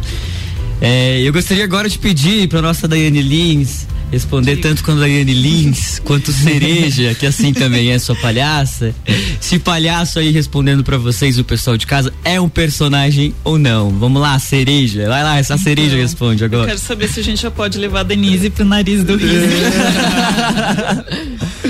É, 0.82 1.22
eu 1.22 1.32
gostaria 1.32 1.64
agora 1.64 1.88
de 1.88 1.98
pedir 1.98 2.50
para 2.50 2.62
nossa 2.62 2.88
Daiane 2.88 3.22
Lins 3.22 3.86
responder 4.12 4.58
tanto 4.58 4.84
quanto 4.84 4.98
a 4.98 5.02
Daiane 5.02 5.34
Lins, 5.34 6.00
quanto 6.00 6.32
Cereja, 6.32 7.14
que 7.16 7.26
assim 7.26 7.54
também 7.54 7.92
é 7.92 8.00
sua 8.00 8.16
palhaça. 8.16 8.94
Se 9.40 9.60
palhaço 9.60 10.20
aí 10.20 10.32
respondendo 10.32 10.84
para 10.84 10.98
vocês, 10.98 11.38
o 11.38 11.44
pessoal 11.44 11.78
de 11.78 11.86
casa, 11.86 12.14
é 12.24 12.40
um 12.40 12.48
personagem 12.50 13.34
ou 13.44 13.58
não? 13.58 13.90
Vamos 13.92 14.22
lá, 14.22 14.38
Cereja, 14.40 15.08
vai 15.08 15.24
lá, 15.24 15.38
essa 15.38 15.58
Cereja 15.58 15.98
responde 15.98 16.44
Eu 16.44 16.48
agora. 16.48 16.68
quero 16.68 16.80
saber 16.80 17.10
se 17.10 17.20
a 17.20 17.24
gente 17.24 17.42
já 17.42 17.52
pode 17.52 17.78
levar 17.78 18.02
a 18.02 18.04
Denise 18.04 18.50
pro 18.50 18.66
nariz 18.66 19.04
do 19.04 19.18
riso. 19.18 19.46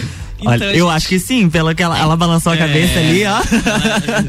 Olha, 0.45 0.55
Então, 0.55 0.67
eu 0.69 0.85
gente, 0.85 0.95
acho 0.95 1.07
que 1.07 1.19
sim, 1.19 1.49
pelo 1.49 1.73
que 1.73 1.81
ela, 1.83 1.97
ela 1.97 2.15
balançou 2.15 2.51
a 2.51 2.57
cabeça 2.57 2.99
ali, 2.99 3.23
ó. 3.25 3.41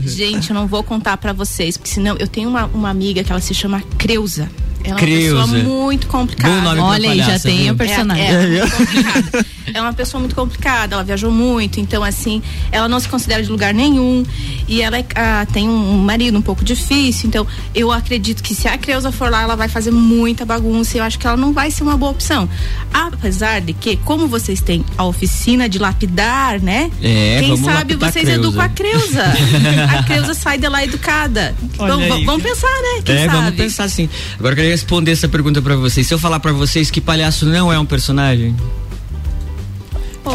Gente, 0.06 0.50
eu 0.50 0.54
não 0.54 0.66
vou 0.66 0.82
contar 0.82 1.16
pra 1.16 1.32
vocês, 1.32 1.76
porque 1.76 1.90
senão 1.90 2.16
eu 2.18 2.26
tenho 2.28 2.48
uma, 2.48 2.66
uma 2.66 2.90
amiga 2.90 3.22
que 3.22 3.30
ela 3.30 3.40
se 3.40 3.54
chama 3.54 3.82
Creuza. 3.98 4.48
Ela 4.86 4.96
é 4.96 5.00
Creuza. 5.00 5.34
uma 5.34 5.46
pessoa 5.48 5.62
muito 5.64 6.06
complicada. 6.06 6.82
Olha 6.82 7.10
aí, 7.10 7.18
já 7.18 7.38
tem 7.38 7.64
viu? 7.64 7.72
o 7.74 7.76
personagem. 7.76 8.24
É, 8.24 8.58
é, 8.58 8.60
complicada. 8.66 9.46
é 9.74 9.80
uma 9.80 9.92
pessoa 9.92 10.20
muito 10.20 10.34
complicada, 10.34 10.94
ela 10.94 11.04
viajou 11.04 11.30
muito, 11.30 11.80
então 11.80 12.02
assim, 12.04 12.40
ela 12.70 12.88
não 12.88 13.00
se 13.00 13.08
considera 13.08 13.42
de 13.42 13.50
lugar 13.50 13.74
nenhum 13.74 14.24
e 14.68 14.80
ela 14.80 14.96
é- 14.98 15.04
ah, 15.14 15.46
tem 15.52 15.68
um 15.68 15.98
marido 15.98 16.38
um 16.38 16.42
pouco 16.42 16.64
difícil, 16.64 17.28
então 17.28 17.46
eu 17.74 17.90
acredito 17.90 18.42
que 18.42 18.54
se 18.54 18.68
a 18.68 18.78
Creuza 18.78 19.10
for 19.10 19.30
lá, 19.30 19.42
ela 19.42 19.56
vai 19.56 19.68
fazer 19.68 19.90
muita 19.90 20.44
bagunça 20.44 20.96
e 20.96 21.00
eu 21.00 21.04
acho 21.04 21.18
que 21.18 21.26
ela 21.26 21.36
não 21.36 21.52
vai 21.52 21.70
ser 21.70 21.82
uma 21.82 21.96
boa 21.96 22.12
opção. 22.12 22.48
Apesar 22.92 23.60
de 23.60 23.72
que, 23.72 23.96
como 23.98 24.26
vocês 24.28 24.60
têm 24.60 24.84
a 24.96 25.04
oficina 25.04 25.68
de 25.68 25.78
lapidar, 25.78 26.60
né? 26.60 26.90
É, 27.02 27.40
Quem 27.40 27.56
sabe 27.56 27.94
vocês 27.96 28.24
Creuza. 28.24 28.32
educam 28.40 28.60
a 28.62 28.68
Creuza. 28.68 29.24
a 29.98 30.02
Creuza 30.04 30.34
sai 30.34 30.58
de 30.58 30.68
lá 30.68 30.84
educada. 30.84 31.54
Olha 31.78 31.92
Vamos, 31.96 32.12
aí. 32.12 32.42
pensar, 32.42 32.66
né? 32.68 33.02
Quem 33.04 33.16
é, 33.16 33.26
sabe? 33.26 33.36
vamos 33.36 33.54
pensar 33.54 33.84
assim. 33.84 34.08
Agora 34.38 34.52
eu 34.52 34.56
queria 34.56 34.75
responder 34.76 35.12
essa 35.12 35.28
pergunta 35.28 35.62
pra 35.62 35.74
vocês. 35.76 36.06
Se 36.06 36.12
eu 36.12 36.18
falar 36.18 36.38
pra 36.40 36.52
vocês 36.52 36.90
que 36.90 37.00
palhaço 37.00 37.46
não 37.46 37.72
é 37.72 37.78
um 37.78 37.86
personagem, 37.86 38.54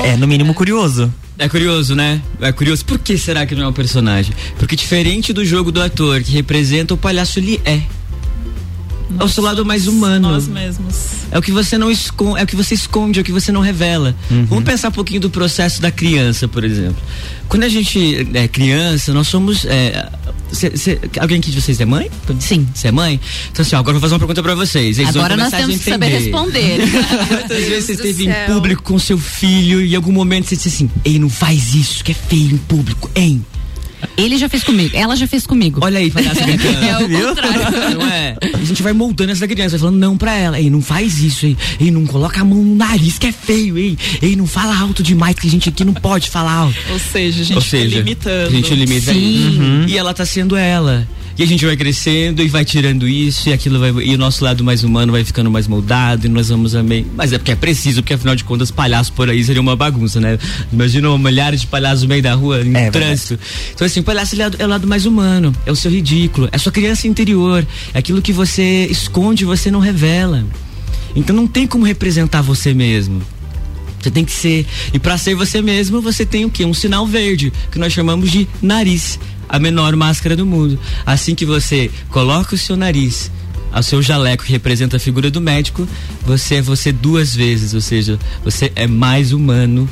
É, 0.03 0.15
no 0.17 0.27
mínimo 0.27 0.53
curioso. 0.53 1.13
é 1.37 1.47
curioso, 1.49 1.95
né? 1.95 2.21
É 2.39 2.51
curioso. 2.51 2.83
Por 2.85 2.97
que 2.97 3.17
será 3.17 3.45
que 3.45 3.53
não 3.53 3.63
é 3.63 3.67
um 3.67 3.73
personagem? 3.73 4.33
Porque 4.57 4.75
diferente 4.75 5.31
do 5.33 5.43
jogo 5.45 5.71
do 5.71 5.81
ator 5.81 6.21
que 6.23 6.31
representa, 6.31 6.93
o 6.93 6.97
palhaço 6.97 7.39
ele 7.39 7.61
é. 7.65 7.81
É 9.19 9.23
o 9.23 9.27
seu 9.29 9.43
lado 9.43 9.65
mais 9.65 9.87
humano. 9.87 10.29
Nós 10.31 10.47
mesmos. 10.47 10.95
É 11.31 11.37
o 11.37 11.41
que 11.41 11.51
você 11.51 11.77
não 11.77 11.89
esconde, 11.91 12.39
é 12.39 12.43
o 12.43 12.47
que 12.47 12.55
você 12.55 12.73
esconde, 12.75 13.19
é 13.19 13.21
o 13.21 13.25
que 13.25 13.31
você 13.31 13.51
não 13.51 13.61
revela. 13.61 14.15
Vamos 14.47 14.63
pensar 14.63 14.89
um 14.89 14.91
pouquinho 14.91 15.19
do 15.21 15.29
processo 15.29 15.81
da 15.81 15.91
criança, 15.91 16.47
por 16.47 16.63
exemplo. 16.63 16.97
Quando 17.47 17.63
a 17.63 17.69
gente 17.69 18.27
é 18.33 18.47
criança, 18.47 19.13
nós 19.13 19.27
somos. 19.27 19.65
é, 19.65 20.07
cê- 20.53 20.75
cê- 20.77 20.99
alguém 21.19 21.39
aqui 21.39 21.51
de 21.51 21.61
vocês 21.61 21.79
é 21.81 21.85
mãe? 21.85 22.09
Sim. 22.39 22.65
Você 22.73 22.87
é 22.87 22.91
mãe? 22.91 23.19
Então 23.51 23.61
assim, 23.63 23.75
ó, 23.75 23.79
agora 23.79 23.95
eu 23.97 23.99
vou 23.99 24.01
fazer 24.01 24.13
uma 24.13 24.19
pergunta 24.19 24.41
pra 24.41 24.55
vocês. 24.55 24.97
Eles 24.99 25.13
vão 25.13 25.23
Agora 25.25 25.35
nós 25.41 25.51
temos 25.51 25.77
que 25.81 25.89
saber 25.89 26.07
responder. 26.07 26.79
Quantas 27.27 27.63
vezes 27.65 27.85
você 27.85 27.91
esteve 27.93 28.25
em 28.25 28.31
céu. 28.31 28.53
público 28.55 28.83
com 28.83 28.97
seu 28.99 29.17
filho 29.17 29.81
e 29.81 29.91
em 29.93 29.95
algum 29.95 30.11
momento 30.13 30.47
você 30.47 30.55
disse 30.55 30.69
assim, 30.69 30.89
ei, 31.03 31.19
não 31.19 31.29
faz 31.29 31.75
isso, 31.75 32.03
que 32.03 32.11
é 32.11 32.15
feio 32.15 32.51
em 32.53 32.57
público, 32.57 33.09
hein? 33.15 33.45
Ele 34.17 34.37
já 34.37 34.47
fez 34.49 34.63
comigo, 34.63 34.95
ela 34.95 35.15
já 35.15 35.27
fez 35.27 35.45
comigo. 35.47 35.79
Olha 35.83 35.99
aí, 35.99 36.11
palhaço 36.11 36.43
brincando. 36.43 36.71
É 36.81 36.97
o 36.97 37.27
contrário. 37.27 37.97
Não 37.99 38.07
é? 38.07 38.35
A 38.53 38.63
gente 38.63 38.81
vai 38.83 38.93
moldando 38.93 39.31
essa 39.31 39.47
criança, 39.47 39.71
vai 39.71 39.79
falando 39.79 39.97
não 39.97 40.17
pra 40.17 40.33
ela. 40.35 40.59
Ei, 40.59 40.69
não 40.69 40.81
faz 40.81 41.19
isso, 41.19 41.45
ei. 41.45 41.57
Ei, 41.79 41.91
não 41.91 42.05
coloca 42.05 42.41
a 42.41 42.43
mão 42.43 42.61
no 42.61 42.75
nariz, 42.75 43.17
que 43.17 43.27
é 43.27 43.31
feio, 43.31 43.77
ei. 43.77 43.97
Ei, 44.21 44.35
não 44.35 44.45
fala 44.47 44.77
alto 44.77 45.01
demais, 45.03 45.35
que 45.37 45.47
a 45.47 45.49
gente 45.49 45.69
aqui 45.69 45.83
não 45.85 45.93
pode 45.93 46.29
falar 46.29 46.51
alto. 46.53 46.75
Ou 46.91 46.99
seja, 46.99 47.41
a 47.41 47.45
gente 47.45 47.55
Ou 47.55 47.61
fica 47.61 47.77
seja, 47.77 47.97
limitando. 47.97 48.47
a 48.47 48.49
gente 48.51 48.73
limita 48.75 49.13
Sim. 49.13 49.59
Uhum. 49.59 49.85
E 49.87 49.97
ela 49.97 50.13
tá 50.13 50.25
sendo 50.25 50.55
ela. 50.55 51.07
E 51.41 51.43
a 51.43 51.47
gente 51.47 51.65
vai 51.65 51.75
crescendo 51.75 52.43
e 52.43 52.47
vai 52.47 52.63
tirando 52.63 53.07
isso 53.07 53.49
e 53.49 53.53
aquilo 53.53 53.79
vai. 53.79 53.89
E 54.05 54.13
o 54.13 54.17
nosso 54.19 54.43
lado 54.43 54.63
mais 54.63 54.83
humano 54.83 55.11
vai 55.11 55.23
ficando 55.23 55.49
mais 55.49 55.67
moldado 55.67 56.27
e 56.27 56.29
nós 56.29 56.49
vamos 56.49 56.75
amei. 56.75 57.03
Mas 57.15 57.33
é 57.33 57.39
porque 57.39 57.51
é 57.51 57.55
preciso, 57.55 58.03
porque 58.03 58.13
afinal 58.13 58.35
de 58.35 58.43
contas, 58.43 58.69
palhaço 58.69 59.11
por 59.13 59.27
aí 59.27 59.43
seria 59.43 59.59
uma 59.59 59.75
bagunça, 59.75 60.19
né? 60.19 60.37
Imagina 60.71 61.17
milhares 61.17 61.61
de 61.61 61.65
palhaços 61.65 62.03
no 62.03 62.09
meio 62.09 62.21
da 62.21 62.35
rua, 62.35 62.61
em 62.61 62.75
É, 62.75 62.91
trânsito. 62.91 63.39
Então, 63.73 63.87
assim, 63.87 64.01
o 64.01 64.03
palhaço 64.03 64.39
é, 64.39 64.51
é 64.59 64.65
o 64.67 64.69
lado 64.69 64.85
mais 64.85 65.07
humano, 65.07 65.51
é 65.65 65.71
o 65.71 65.75
seu 65.75 65.89
ridículo, 65.89 66.47
é 66.51 66.57
a 66.57 66.59
sua 66.59 66.71
criança 66.71 67.07
interior, 67.07 67.65
é 67.91 67.97
aquilo 67.97 68.21
que 68.21 68.31
você 68.31 68.85
esconde 68.91 69.41
e 69.43 69.47
você 69.47 69.71
não 69.71 69.79
revela. 69.79 70.45
Então 71.15 71.35
não 71.35 71.47
tem 71.47 71.65
como 71.65 71.83
representar 71.85 72.43
você 72.43 72.71
mesmo. 72.71 73.19
Você 73.99 74.09
tem 74.09 74.25
que 74.25 74.31
ser. 74.31 74.65
E 74.93 74.99
para 74.99 75.17
ser 75.17 75.35
você 75.35 75.61
mesmo, 75.61 76.01
você 76.01 76.25
tem 76.25 76.45
o 76.45 76.49
quê? 76.49 76.65
Um 76.65 76.73
sinal 76.73 77.05
verde, 77.05 77.53
que 77.71 77.77
nós 77.77 77.93
chamamos 77.93 78.31
de 78.31 78.47
nariz, 78.61 79.19
a 79.51 79.59
menor 79.59 79.95
máscara 79.97 80.35
do 80.35 80.45
mundo. 80.45 80.79
Assim 81.05 81.35
que 81.35 81.45
você 81.45 81.91
coloca 82.09 82.55
o 82.55 82.57
seu 82.57 82.77
nariz, 82.77 83.29
ao 83.71 83.83
seu 83.83 84.01
jaleco 84.01 84.45
que 84.45 84.51
representa 84.51 84.95
a 84.95 84.99
figura 84.99 85.29
do 85.29 85.41
médico, 85.41 85.87
você 86.25 86.55
é 86.55 86.61
você 86.61 86.91
duas 86.91 87.35
vezes, 87.35 87.73
ou 87.73 87.81
seja, 87.81 88.17
você 88.43 88.71
é 88.75 88.87
mais 88.87 89.33
humano 89.33 89.89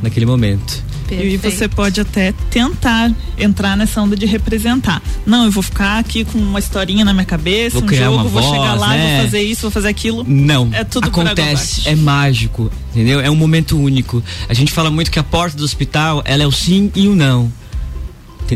naquele 0.00 0.24
momento. 0.24 0.92
E 1.10 1.14
Perfeito. 1.14 1.50
você 1.50 1.68
pode 1.68 2.00
até 2.00 2.32
tentar 2.48 3.12
entrar 3.36 3.76
nessa 3.76 4.00
onda 4.00 4.16
de 4.16 4.24
representar. 4.24 5.02
Não, 5.26 5.44
eu 5.44 5.50
vou 5.50 5.62
ficar 5.62 5.98
aqui 5.98 6.24
com 6.24 6.38
uma 6.38 6.58
historinha 6.58 7.04
na 7.04 7.12
minha 7.12 7.26
cabeça, 7.26 7.74
Vou 7.74 7.82
um 7.82 7.86
criar 7.86 8.06
jogo, 8.06 8.16
uma 8.16 8.24
vou 8.24 8.42
chegar 8.42 8.70
voz, 8.70 8.80
lá, 8.80 8.88
né? 8.88 9.16
vou 9.16 9.24
fazer 9.26 9.42
isso, 9.42 9.62
vou 9.62 9.70
fazer 9.70 9.88
aquilo. 9.88 10.24
Não. 10.26 10.70
É 10.72 10.84
tudo 10.84 11.08
acontece, 11.08 11.86
é 11.86 11.94
mágico, 11.94 12.70
entendeu? 12.90 13.20
É 13.20 13.30
um 13.30 13.36
momento 13.36 13.78
único. 13.78 14.22
A 14.48 14.54
gente 14.54 14.72
fala 14.72 14.90
muito 14.90 15.10
que 15.10 15.18
a 15.18 15.22
porta 15.22 15.54
do 15.54 15.64
hospital, 15.64 16.22
ela 16.24 16.44
é 16.44 16.46
o 16.46 16.52
sim 16.52 16.90
e 16.94 17.08
o 17.08 17.14
não. 17.14 17.52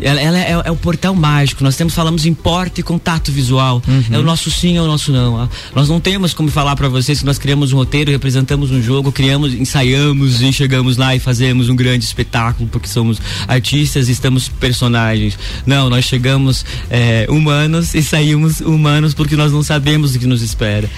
Ela, 0.02 0.20
ela 0.20 0.38
é, 0.38 0.50
é 0.66 0.70
o 0.70 0.76
portal 0.76 1.14
mágico. 1.14 1.64
Nós 1.64 1.74
temos 1.76 1.94
falamos 1.94 2.26
em 2.26 2.34
porta 2.34 2.80
e 2.80 2.82
contato 2.82 3.32
visual. 3.32 3.82
É 4.10 4.18
o 4.18 4.22
nosso 4.22 4.50
sim 4.50 4.78
ou 4.78 4.84
o 4.84 4.88
nosso 4.88 5.10
não. 5.12 5.40
Ah, 5.40 5.48
Nós 5.74 5.88
não 5.88 5.98
temos 6.00 6.34
como 6.34 6.50
falar 6.50 6.76
para 6.76 6.88
vocês 6.88 7.20
que 7.20 7.24
nós 7.24 7.38
criamos 7.38 7.72
um 7.72 7.76
roteiro, 7.76 8.10
representamos 8.10 8.70
um 8.70 8.82
jogo, 8.82 9.10
criamos, 9.10 9.54
ensaiamos 9.54 10.42
e 10.42 10.52
chegamos 10.52 10.96
lá 10.96 11.14
e 11.14 11.18
fazemos 11.18 11.68
um 11.68 11.76
grande 11.76 12.04
espetáculo 12.04 12.68
porque 12.70 12.88
somos 12.88 13.18
artistas 13.48 14.08
e 14.08 14.12
estamos 14.12 14.48
personagens. 14.48 15.38
Não, 15.64 15.88
nós 15.88 16.04
chegamos 16.04 16.64
é, 16.90 17.26
humanos 17.30 17.94
e 17.94 18.02
saímos 18.02 18.60
humanos 18.60 19.14
porque 19.14 19.36
nós 19.36 19.50
não 19.52 19.62
sabemos 19.62 20.14
o 20.14 20.18
que 20.18 20.26
nos 20.26 20.42
espera. 20.42 20.90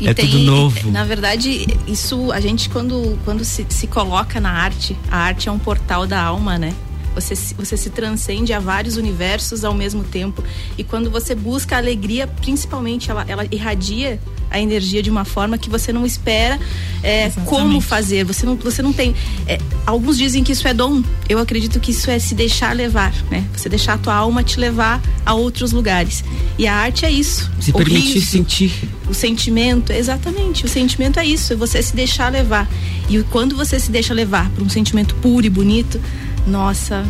E 0.00 0.08
é 0.08 0.14
tem- 0.14 0.26
tudo 0.26 0.38
novo. 0.44 0.90
Na 0.90 1.04
verdade, 1.04 1.66
isso 1.86 2.32
a 2.32 2.40
gente 2.40 2.68
quando, 2.70 3.18
quando 3.24 3.44
se, 3.44 3.66
se 3.68 3.86
coloca 3.86 4.40
na 4.40 4.50
arte, 4.50 4.96
a 5.10 5.18
arte 5.18 5.48
é 5.48 5.52
um 5.52 5.58
portal 5.58 6.06
da 6.06 6.20
alma, 6.22 6.58
né? 6.58 6.72
Você, 7.14 7.34
se- 7.34 7.54
você 7.54 7.76
se 7.76 7.90
transcende 7.90 8.52
a 8.52 8.60
vários 8.60 8.96
universos 8.96 9.64
ao 9.64 9.74
mesmo 9.74 10.04
tempo. 10.04 10.42
E 10.78 10.84
quando 10.84 11.10
você 11.10 11.34
busca 11.34 11.74
a 11.76 11.78
alegria, 11.78 12.26
principalmente, 12.26 13.10
ela, 13.10 13.24
ela 13.28 13.46
irradia 13.50 14.20
a 14.50 14.60
energia 14.60 15.00
de 15.02 15.08
uma 15.10 15.24
forma 15.24 15.56
que 15.56 15.70
você 15.70 15.92
não 15.92 16.04
espera 16.04 16.58
é, 17.02 17.30
como 17.44 17.80
fazer. 17.80 18.24
Você 18.24 18.44
não, 18.44 18.56
você 18.56 18.82
não 18.82 18.92
tem. 18.92 19.14
é, 19.46 19.58
alguns 19.86 20.18
dizem 20.18 20.42
que 20.42 20.52
isso 20.52 20.66
é 20.66 20.74
dom. 20.74 21.02
Eu 21.28 21.38
acredito 21.38 21.78
que 21.80 21.90
isso 21.92 22.10
é 22.10 22.18
se 22.18 22.34
deixar 22.34 22.74
levar, 22.74 23.12
né? 23.30 23.44
Você 23.56 23.68
deixar 23.68 23.94
a 23.94 23.98
tua 23.98 24.14
alma 24.14 24.42
te 24.42 24.58
levar 24.58 25.00
a 25.24 25.34
outros 25.34 25.70
lugares. 25.72 26.24
E 26.58 26.66
a 26.66 26.74
arte 26.74 27.04
é 27.04 27.10
isso. 27.10 27.50
Se 27.60 27.72
permitir 27.72 28.14
riso, 28.14 28.26
sentir. 28.26 28.72
o 29.08 29.14
sentimento, 29.14 29.92
exatamente. 29.92 30.64
O 30.64 30.68
sentimento 30.68 31.18
é 31.20 31.24
isso, 31.24 31.52
é 31.52 31.56
você 31.56 31.80
se 31.82 31.94
deixar 31.94 32.30
levar. 32.32 32.68
E 33.08 33.22
quando 33.24 33.56
você 33.56 33.78
se 33.78 33.90
deixa 33.90 34.12
levar 34.14 34.50
por 34.50 34.62
um 34.64 34.68
sentimento 34.68 35.14
puro 35.16 35.46
e 35.46 35.50
bonito, 35.50 36.00
nossa, 36.46 37.04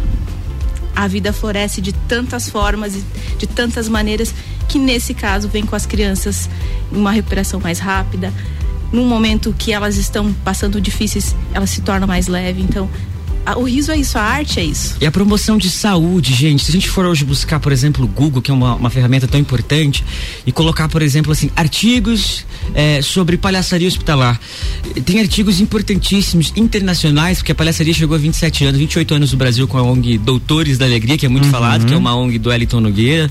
a 0.95 1.07
vida 1.07 1.33
floresce 1.33 1.81
de 1.81 1.93
tantas 1.93 2.49
formas 2.49 2.95
e 2.95 3.05
de 3.39 3.47
tantas 3.47 3.89
maneiras 3.89 4.35
que 4.69 4.79
nesse 4.79 5.15
caso 5.15 5.49
vem 5.49 5.65
com 5.65 5.75
as 5.75 5.87
crianças 5.87 6.49
uma 6.93 7.11
recuperação 7.11 7.59
mais 7.59 7.79
rápida, 7.79 8.33
num 8.93 9.07
momento 9.07 9.55
que 9.57 9.73
elas 9.73 9.97
estão 9.97 10.33
passando 10.45 10.81
difíceis, 10.81 11.35
elas 11.55 11.71
se 11.71 11.81
tornam 11.81 12.07
mais 12.07 12.27
leve. 12.27 12.61
Então, 12.61 12.89
o 13.57 13.65
riso 13.65 13.91
é 13.91 13.97
isso, 13.97 14.19
a 14.19 14.23
arte 14.23 14.61
é 14.61 14.65
isso. 14.65 14.97
E 15.01 15.07
a 15.07 15.11
promoção 15.11 15.59
de 15.59 15.71
saúde, 15.71 16.35
gente. 16.35 16.65
Se 16.65 16.71
a 16.71 16.73
gente 16.73 16.89
for 16.89 17.05
hoje 17.05 17.25
buscar, 17.25 17.59
por 17.61 17.73
exemplo, 17.73 18.05
o 18.05 18.09
Google, 18.09 18.41
que 18.41 18.51
é 18.51 18.55
uma, 18.55 18.75
uma 18.75 18.91
ferramenta 18.91 19.27
tão 19.27 19.41
importante, 19.41 20.05
e 20.47 20.53
colocar, 20.53 20.89
por 20.89 21.03
exemplo, 21.03 21.33
assim, 21.33 21.51
artigos 21.57 22.45
é, 22.75 23.03
sobre 23.03 23.37
palhaçaria 23.37 23.89
hospitalar. 23.89 24.41
Tem 25.05 25.21
artigos 25.21 25.61
importantíssimos, 25.61 26.53
internacionais, 26.57 27.39
porque 27.39 27.53
a 27.53 27.55
palhaçaria 27.55 27.95
chegou 27.95 28.15
a 28.15 28.19
27 28.19 28.65
anos, 28.65 28.79
28 28.79 29.15
anos 29.15 29.33
no 29.33 29.39
Brasil 29.39 29.67
com 29.67 29.79
a 29.79 29.83
ONG 29.83 30.19
Doutores 30.19 30.79
da 30.79 30.85
Alegria, 30.85 31.17
que 31.17 31.27
é 31.27 31.29
muito 31.29 31.45
uhum. 31.45 31.51
falado, 31.51 31.87
que 31.87 31.95
é 31.95 31.97
uma 31.97 32.15
ONG 32.15 32.39
do 32.39 32.51
Wellington 32.51 32.81
Nogueira 32.81 33.31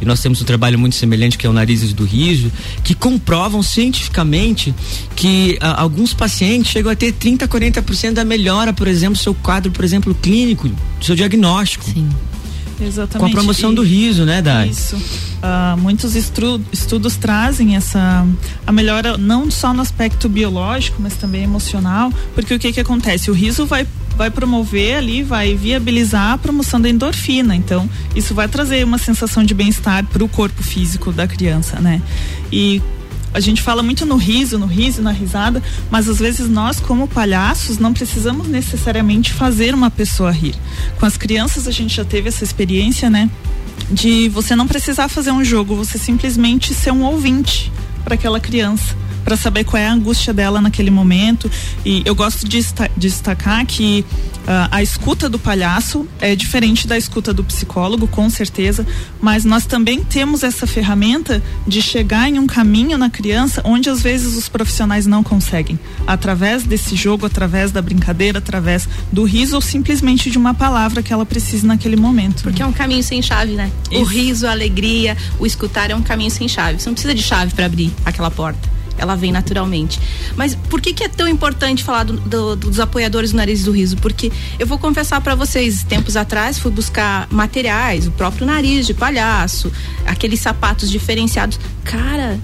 e 0.00 0.04
nós 0.04 0.20
temos 0.20 0.40
um 0.40 0.44
trabalho 0.44 0.78
muito 0.78 0.96
semelhante 0.96 1.38
que 1.38 1.46
é 1.46 1.50
o 1.50 1.52
Narizes 1.52 1.92
do 1.92 2.04
Riso, 2.04 2.50
que 2.82 2.94
comprovam 2.94 3.62
cientificamente 3.62 4.74
que 5.14 5.58
a, 5.60 5.70
ah, 5.70 5.82
alguns 5.82 6.12
pacientes 6.12 6.70
chegam 6.70 6.90
a 6.90 6.96
ter 6.96 7.12
30, 7.12 7.48
40% 7.48 8.12
da 8.12 8.24
melhora, 8.24 8.72
por 8.72 8.88
exemplo, 8.88 9.16
seu 9.16 9.34
quadro, 9.34 9.70
por 9.70 9.84
exemplo, 9.84 10.14
clínico, 10.14 10.68
do 10.68 11.04
seu 11.04 11.14
diagnóstico. 11.14 11.84
Sim. 11.84 12.08
Exatamente. 12.80 13.18
Com 13.18 13.26
a 13.26 13.30
promoção 13.30 13.72
e, 13.72 13.74
do 13.74 13.82
riso, 13.82 14.24
né, 14.24 14.42
Dai? 14.42 14.68
Isso. 14.68 14.96
Uh, 14.96 15.78
muitos 15.78 16.14
estu 16.14 16.60
estudos 16.72 17.16
trazem 17.16 17.76
essa 17.76 18.26
a 18.66 18.72
melhora 18.72 19.16
não 19.16 19.50
só 19.50 19.72
no 19.72 19.80
aspecto 19.80 20.28
biológico, 20.28 21.00
mas 21.00 21.14
também 21.14 21.42
emocional, 21.42 22.12
porque 22.34 22.54
o 22.54 22.58
que 22.58 22.72
que 22.72 22.80
acontece? 22.80 23.30
O 23.30 23.34
riso 23.34 23.64
vai 23.64 23.86
vai 24.16 24.30
promover 24.30 24.96
ali, 24.96 25.22
vai 25.22 25.54
viabilizar 25.54 26.32
a 26.32 26.38
promoção 26.38 26.80
da 26.80 26.88
endorfina. 26.88 27.54
Então, 27.54 27.88
isso 28.14 28.34
vai 28.34 28.48
trazer 28.48 28.84
uma 28.84 28.98
sensação 28.98 29.44
de 29.44 29.54
bem-estar 29.54 30.04
para 30.06 30.24
o 30.24 30.28
corpo 30.28 30.62
físico 30.62 31.12
da 31.12 31.26
criança, 31.26 31.78
né? 31.78 32.00
E 32.50 32.82
a 33.34 33.40
gente 33.40 33.60
fala 33.60 33.82
muito 33.82 34.06
no 34.06 34.16
riso, 34.16 34.58
no 34.58 34.66
riso, 34.66 35.02
na 35.02 35.12
risada, 35.12 35.62
mas 35.90 36.08
às 36.08 36.18
vezes 36.18 36.48
nós, 36.48 36.80
como 36.80 37.06
palhaços, 37.06 37.76
não 37.78 37.92
precisamos 37.92 38.48
necessariamente 38.48 39.32
fazer 39.32 39.74
uma 39.74 39.90
pessoa 39.90 40.30
rir. 40.30 40.54
Com 40.98 41.04
as 41.04 41.18
crianças 41.18 41.68
a 41.68 41.70
gente 41.70 41.94
já 41.94 42.04
teve 42.04 42.28
essa 42.28 42.42
experiência, 42.42 43.10
né? 43.10 43.28
De 43.90 44.28
você 44.30 44.56
não 44.56 44.66
precisar 44.66 45.08
fazer 45.08 45.30
um 45.30 45.44
jogo, 45.44 45.76
você 45.76 45.98
simplesmente 45.98 46.72
ser 46.72 46.92
um 46.92 47.04
ouvinte 47.04 47.70
para 48.02 48.14
aquela 48.14 48.40
criança 48.40 48.96
para 49.26 49.36
saber 49.36 49.64
qual 49.64 49.82
é 49.82 49.88
a 49.88 49.92
angústia 49.92 50.32
dela 50.32 50.60
naquele 50.60 50.88
momento. 50.88 51.50
E 51.84 52.00
eu 52.04 52.14
gosto 52.14 52.48
de 52.48 52.64
destacar 52.96 53.66
que 53.66 54.04
uh, 54.42 54.68
a 54.70 54.80
escuta 54.80 55.28
do 55.28 55.36
palhaço 55.36 56.06
é 56.20 56.36
diferente 56.36 56.86
da 56.86 56.96
escuta 56.96 57.34
do 57.34 57.42
psicólogo, 57.42 58.06
com 58.06 58.30
certeza, 58.30 58.86
mas 59.20 59.44
nós 59.44 59.66
também 59.66 60.04
temos 60.04 60.44
essa 60.44 60.64
ferramenta 60.64 61.42
de 61.66 61.82
chegar 61.82 62.28
em 62.28 62.38
um 62.38 62.46
caminho 62.46 62.96
na 62.96 63.10
criança 63.10 63.60
onde 63.64 63.90
às 63.90 64.00
vezes 64.00 64.36
os 64.36 64.48
profissionais 64.48 65.08
não 65.08 65.24
conseguem. 65.24 65.76
Através 66.06 66.62
desse 66.62 66.94
jogo, 66.94 67.26
através 67.26 67.72
da 67.72 67.82
brincadeira, 67.82 68.38
através 68.38 68.88
do 69.10 69.24
riso 69.24 69.56
ou 69.56 69.60
simplesmente 69.60 70.30
de 70.30 70.38
uma 70.38 70.54
palavra 70.54 71.02
que 71.02 71.12
ela 71.12 71.26
precise 71.26 71.66
naquele 71.66 71.96
momento. 71.96 72.44
Porque 72.44 72.62
é 72.62 72.66
um 72.66 72.72
caminho 72.72 73.02
sem 73.02 73.20
chave, 73.20 73.54
né? 73.54 73.72
Isso. 73.90 74.02
O 74.02 74.04
riso, 74.04 74.46
a 74.46 74.52
alegria, 74.52 75.16
o 75.40 75.44
escutar 75.44 75.90
é 75.90 75.96
um 75.96 76.02
caminho 76.02 76.30
sem 76.30 76.46
chave. 76.46 76.78
Você 76.78 76.88
não 76.88 76.94
precisa 76.94 77.12
de 77.12 77.24
chave 77.24 77.52
para 77.52 77.66
abrir 77.66 77.92
aquela 78.04 78.30
porta 78.30 78.75
ela 78.98 79.14
vem 79.14 79.32
naturalmente. 79.32 80.00
Mas 80.36 80.54
por 80.54 80.80
que, 80.80 80.92
que 80.92 81.04
é 81.04 81.08
tão 81.08 81.28
importante 81.28 81.84
falar 81.84 82.04
do, 82.04 82.16
do, 82.16 82.56
dos 82.56 82.80
apoiadores 82.80 83.30
do 83.30 83.36
nariz 83.36 83.64
do 83.64 83.72
riso? 83.72 83.96
Porque 83.96 84.32
eu 84.58 84.66
vou 84.66 84.78
confessar 84.78 85.20
para 85.20 85.34
vocês, 85.34 85.82
tempos 85.84 86.16
atrás 86.16 86.58
fui 86.58 86.70
buscar 86.70 87.26
materiais, 87.30 88.06
o 88.06 88.10
próprio 88.10 88.46
nariz 88.46 88.86
de 88.86 88.94
palhaço, 88.94 89.72
aqueles 90.06 90.40
sapatos 90.40 90.90
diferenciados. 90.90 91.58
Cara, 91.84 92.38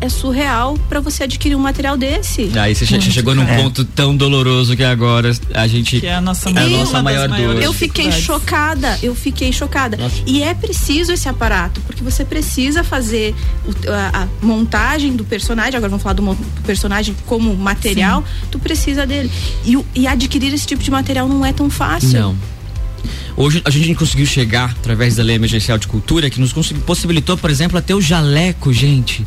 é 0.00 0.08
surreal 0.08 0.78
para 0.88 1.00
você 1.00 1.24
adquirir 1.24 1.54
um 1.56 1.60
material 1.60 1.96
desse. 1.96 2.50
Aí 2.58 2.74
você 2.74 2.84
Muito 2.90 3.10
chegou 3.10 3.34
num 3.34 3.46
ponto 3.46 3.84
tão 3.84 4.16
doloroso 4.16 4.76
que 4.76 4.84
agora 4.84 5.32
a 5.52 5.66
gente 5.66 6.00
que 6.00 6.06
é 6.06 6.14
a 6.14 6.20
nossa, 6.20 6.50
é 6.50 6.58
a 6.58 6.68
nossa 6.68 7.02
maior 7.02 7.28
dor. 7.28 7.62
Eu 7.62 7.72
fiquei 7.72 8.10
chocada, 8.12 8.98
eu 9.02 9.14
fiquei 9.14 9.52
chocada. 9.52 9.96
Nossa. 9.96 10.22
E 10.26 10.42
é 10.42 10.54
preciso 10.54 11.12
esse 11.12 11.28
aparato, 11.28 11.80
porque 11.82 12.02
você 12.02 12.24
precisa 12.24 12.84
fazer 12.84 13.34
a, 13.88 14.22
a, 14.22 14.28
montagem 14.42 15.14
do 15.16 15.24
personagem, 15.24 15.76
agora 15.76 15.90
vamos 15.90 16.02
falar 16.02 16.14
do, 16.14 16.22
do 16.22 16.62
personagem 16.62 17.14
como 17.26 17.54
material, 17.54 18.22
Sim. 18.22 18.48
tu 18.50 18.58
precisa 18.58 19.06
dele. 19.06 19.30
E, 19.64 19.78
e 19.94 20.06
adquirir 20.06 20.52
esse 20.52 20.66
tipo 20.66 20.82
de 20.82 20.90
material 20.90 21.28
não 21.28 21.44
é 21.44 21.52
tão 21.52 21.70
fácil. 21.70 22.20
Não. 22.20 22.53
Hoje 23.36 23.60
a 23.64 23.70
gente 23.70 23.94
conseguiu 23.96 24.26
chegar 24.26 24.70
através 24.70 25.16
da 25.16 25.22
lei 25.22 25.34
emergencial 25.34 25.76
de 25.76 25.88
cultura 25.88 26.30
que 26.30 26.40
nos 26.40 26.52
possibilitou, 26.52 27.36
por 27.36 27.50
exemplo, 27.50 27.76
até 27.76 27.92
o 27.92 28.00
jaleco, 28.00 28.72
gente, 28.72 29.26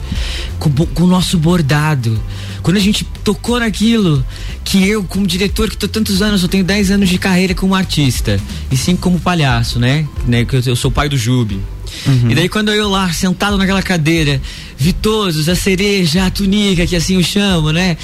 com, 0.59 0.69
com 0.69 1.03
o 1.03 1.07
nosso 1.07 1.37
bordado. 1.37 2.17
Quando 2.63 2.77
a 2.77 2.79
gente 2.79 3.03
tocou 3.23 3.59
naquilo, 3.59 4.25
que 4.63 4.87
eu, 4.87 5.03
como 5.03 5.27
diretor, 5.27 5.67
que 5.67 5.75
estou 5.75 5.89
tantos 5.89 6.21
anos, 6.21 6.41
eu 6.41 6.47
tenho 6.47 6.63
10 6.63 6.91
anos 6.91 7.09
de 7.09 7.17
carreira 7.17 7.53
como 7.53 7.75
artista, 7.75 8.39
e 8.71 8.77
sim 8.77 8.95
como 8.95 9.19
palhaço, 9.19 9.77
né? 9.77 10.07
né 10.25 10.45
que 10.45 10.55
eu, 10.55 10.61
eu 10.65 10.75
sou 10.75 10.89
pai 10.89 11.09
do 11.09 11.17
Jube. 11.17 11.59
Uhum. 12.05 12.31
E 12.31 12.35
daí 12.35 12.47
quando 12.49 12.71
eu 12.71 12.89
lá, 12.89 13.11
sentado 13.11 13.57
naquela 13.57 13.81
cadeira, 13.81 14.41
Vitosos, 14.77 15.49
a 15.49 15.55
cereja, 15.55 16.25
a 16.25 16.29
tunica, 16.29 16.85
que 16.85 16.95
assim 16.95 17.15
eu 17.15 17.23
chamo, 17.23 17.71
né? 17.71 17.97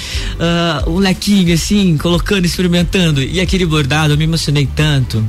Uh, 0.86 0.90
o 0.90 0.98
lequinho, 0.98 1.54
assim, 1.54 1.96
colocando, 1.96 2.44
experimentando. 2.44 3.22
E 3.22 3.40
aquele 3.40 3.64
bordado, 3.64 4.14
eu 4.14 4.18
me 4.18 4.24
emocionei 4.24 4.68
tanto 4.74 5.24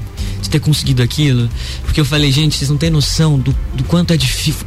ter 0.56 0.60
conseguido 0.62 1.04
aquilo, 1.04 1.50
porque 1.84 2.00
eu 2.00 2.06
falei, 2.06 2.32
gente, 2.32 2.56
vocês 2.56 2.70
não 2.70 2.78
têm 2.78 2.90
noção 2.90 3.38
do, 3.38 3.56
do 3.74 3.84
quanto 3.84 4.12
é, 4.12 4.18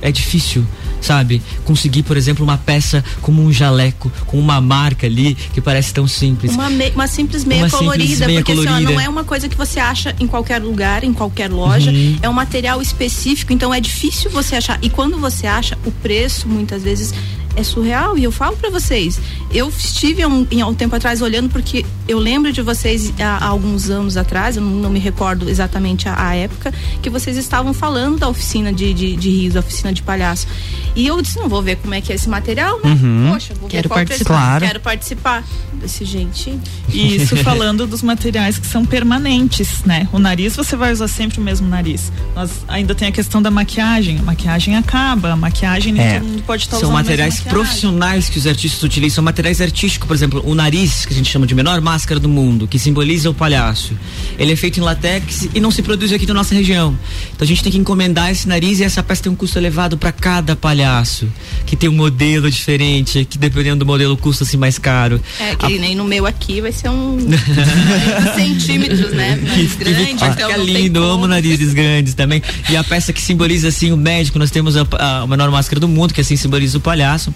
é 0.02 0.12
difícil, 0.12 0.64
sabe? 1.00 1.40
Conseguir, 1.64 2.02
por 2.02 2.16
exemplo, 2.16 2.44
uma 2.44 2.58
peça 2.58 3.02
como 3.22 3.42
um 3.42 3.50
jaleco, 3.50 4.12
com 4.26 4.38
uma 4.38 4.60
marca 4.60 5.06
ali, 5.06 5.34
que 5.54 5.60
parece 5.60 5.94
tão 5.94 6.06
simples. 6.06 6.52
Uma, 6.52 6.68
me, 6.68 6.90
uma 6.90 7.06
simples 7.06 7.44
meia 7.44 7.62
uma 7.62 7.70
colorida, 7.70 8.04
simples 8.04 8.26
meia 8.26 8.40
porque 8.40 8.52
colorida. 8.52 8.76
Assim, 8.76 8.86
ó, 8.86 8.90
não 8.90 9.00
é 9.00 9.08
uma 9.08 9.24
coisa 9.24 9.48
que 9.48 9.56
você 9.56 9.80
acha 9.80 10.14
em 10.20 10.26
qualquer 10.26 10.60
lugar, 10.60 11.04
em 11.04 11.12
qualquer 11.12 11.50
loja, 11.50 11.90
uhum. 11.90 12.18
é 12.20 12.28
um 12.28 12.34
material 12.34 12.82
específico, 12.82 13.52
então 13.52 13.72
é 13.72 13.80
difícil 13.80 14.30
você 14.30 14.56
achar. 14.56 14.78
E 14.82 14.90
quando 14.90 15.18
você 15.18 15.46
acha, 15.46 15.78
o 15.86 15.90
preço 15.90 16.46
muitas 16.48 16.82
vezes 16.82 17.14
é 17.58 17.62
surreal 17.64 18.16
e 18.16 18.24
eu 18.24 18.30
falo 18.30 18.56
para 18.56 18.70
vocês. 18.70 19.20
Eu 19.52 19.68
estive 19.68 20.22
há 20.22 20.28
um, 20.28 20.46
há 20.62 20.66
um, 20.66 20.74
tempo 20.74 20.94
atrás 20.94 21.20
olhando 21.20 21.48
porque 21.50 21.84
eu 22.06 22.18
lembro 22.18 22.52
de 22.52 22.62
vocês 22.62 23.12
há, 23.18 23.44
há 23.44 23.46
alguns 23.46 23.90
anos 23.90 24.16
atrás, 24.16 24.56
eu 24.56 24.62
não, 24.62 24.70
não 24.70 24.90
me 24.90 25.00
recordo 25.00 25.48
exatamente 25.48 26.08
a, 26.08 26.28
a, 26.28 26.34
época, 26.36 26.72
que 27.02 27.10
vocês 27.10 27.36
estavam 27.36 27.74
falando 27.74 28.18
da 28.18 28.28
oficina 28.28 28.72
de, 28.72 28.94
de, 28.94 29.16
de 29.16 29.30
riso, 29.30 29.54
da 29.54 29.60
oficina 29.60 29.92
de 29.92 30.02
palhaço. 30.02 30.46
E 30.94 31.06
eu 31.06 31.20
disse, 31.20 31.38
não 31.38 31.48
vou 31.48 31.62
ver 31.62 31.76
como 31.76 31.94
é 31.94 32.00
que 32.00 32.12
é 32.12 32.14
esse 32.14 32.28
material, 32.28 32.78
né? 32.82 32.90
Uhum. 32.90 33.30
Poxa, 33.32 33.54
vou 33.54 33.68
Quero 33.68 33.88
ver 33.88 33.94
participar. 33.94 34.24
Claro. 34.34 34.66
Quero 34.66 34.80
participar 34.80 35.44
desse 35.74 36.04
gente. 36.04 36.58
E 36.88 37.16
isso 37.16 37.36
falando 37.42 37.86
dos 37.86 38.02
materiais 38.02 38.58
que 38.58 38.66
são 38.66 38.84
permanentes, 38.84 39.82
né? 39.84 40.08
O 40.12 40.18
nariz 40.18 40.54
você 40.54 40.76
vai 40.76 40.92
usar 40.92 41.08
sempre 41.08 41.40
o 41.40 41.42
mesmo 41.42 41.68
nariz. 41.68 42.12
Nós 42.34 42.50
ainda 42.68 42.94
tem 42.94 43.08
a 43.08 43.12
questão 43.12 43.42
da 43.42 43.50
maquiagem. 43.50 44.18
A 44.18 44.22
maquiagem 44.22 44.76
acaba, 44.76 45.32
a 45.32 45.36
maquiagem 45.36 45.98
é. 46.00 46.18
todo 46.18 46.28
mundo 46.28 46.42
pode 46.42 46.62
estar 46.62 46.76
São 46.76 46.88
usando 46.90 46.96
materiais 46.96 47.40
profissionais 47.48 48.28
que 48.28 48.38
os 48.38 48.46
artistas 48.46 48.82
utilizam, 48.82 49.16
são 49.16 49.24
materiais 49.24 49.60
artísticos, 49.60 50.06
por 50.06 50.14
exemplo, 50.14 50.42
o 50.44 50.54
nariz, 50.54 51.04
que 51.04 51.12
a 51.12 51.16
gente 51.16 51.30
chama 51.30 51.46
de 51.46 51.54
menor 51.54 51.80
máscara 51.80 52.20
do 52.20 52.28
mundo, 52.28 52.68
que 52.68 52.78
simboliza 52.78 53.28
o 53.30 53.34
palhaço. 53.34 53.92
Ele 54.38 54.52
é 54.52 54.56
feito 54.56 54.78
em 54.78 54.82
latex 54.82 55.48
e 55.54 55.60
não 55.60 55.70
se 55.70 55.82
produz 55.82 56.12
aqui 56.12 56.26
na 56.26 56.34
nossa 56.34 56.54
região. 56.54 56.96
Então 57.34 57.44
a 57.44 57.46
gente 57.46 57.62
tem 57.62 57.72
que 57.72 57.78
encomendar 57.78 58.30
esse 58.30 58.46
nariz 58.46 58.80
e 58.80 58.84
essa 58.84 59.02
peça 59.02 59.24
tem 59.24 59.32
um 59.32 59.34
custo 59.34 59.58
elevado 59.58 59.96
para 59.96 60.12
cada 60.12 60.54
palhaço, 60.54 61.28
que 61.66 61.74
tem 61.74 61.88
um 61.88 61.94
modelo 61.94 62.50
diferente, 62.50 63.24
que 63.24 63.38
dependendo 63.38 63.80
do 63.80 63.86
modelo 63.86 64.16
custa 64.16 64.44
assim 64.44 64.56
mais 64.56 64.78
caro. 64.78 65.20
É, 65.40 65.56
que 65.56 65.66
a... 65.76 65.80
nem 65.80 65.94
no 65.94 66.04
meu 66.04 66.26
aqui 66.26 66.60
vai 66.60 66.72
ser 66.72 66.90
um 66.90 67.18
centímetros, 68.36 69.12
né? 69.12 69.36
Mais 69.36 69.74
grande, 69.74 70.10
então 70.12 70.32
fica 70.32 70.56
lindo, 70.56 71.02
amo 71.02 71.26
narizes 71.26 71.72
grandes 71.72 72.14
também. 72.14 72.42
E 72.68 72.76
a 72.76 72.84
peça 72.84 73.12
que 73.12 73.20
simboliza 73.20 73.68
assim 73.68 73.92
o 73.92 73.96
médico, 73.96 74.38
nós 74.38 74.50
temos 74.50 74.76
a, 74.76 74.86
a 74.98 75.26
menor 75.26 75.50
máscara 75.50 75.80
do 75.80 75.88
mundo, 75.88 76.12
que 76.14 76.20
assim 76.20 76.36
simboliza 76.36 76.78
o 76.78 76.80
palhaço 76.80 77.32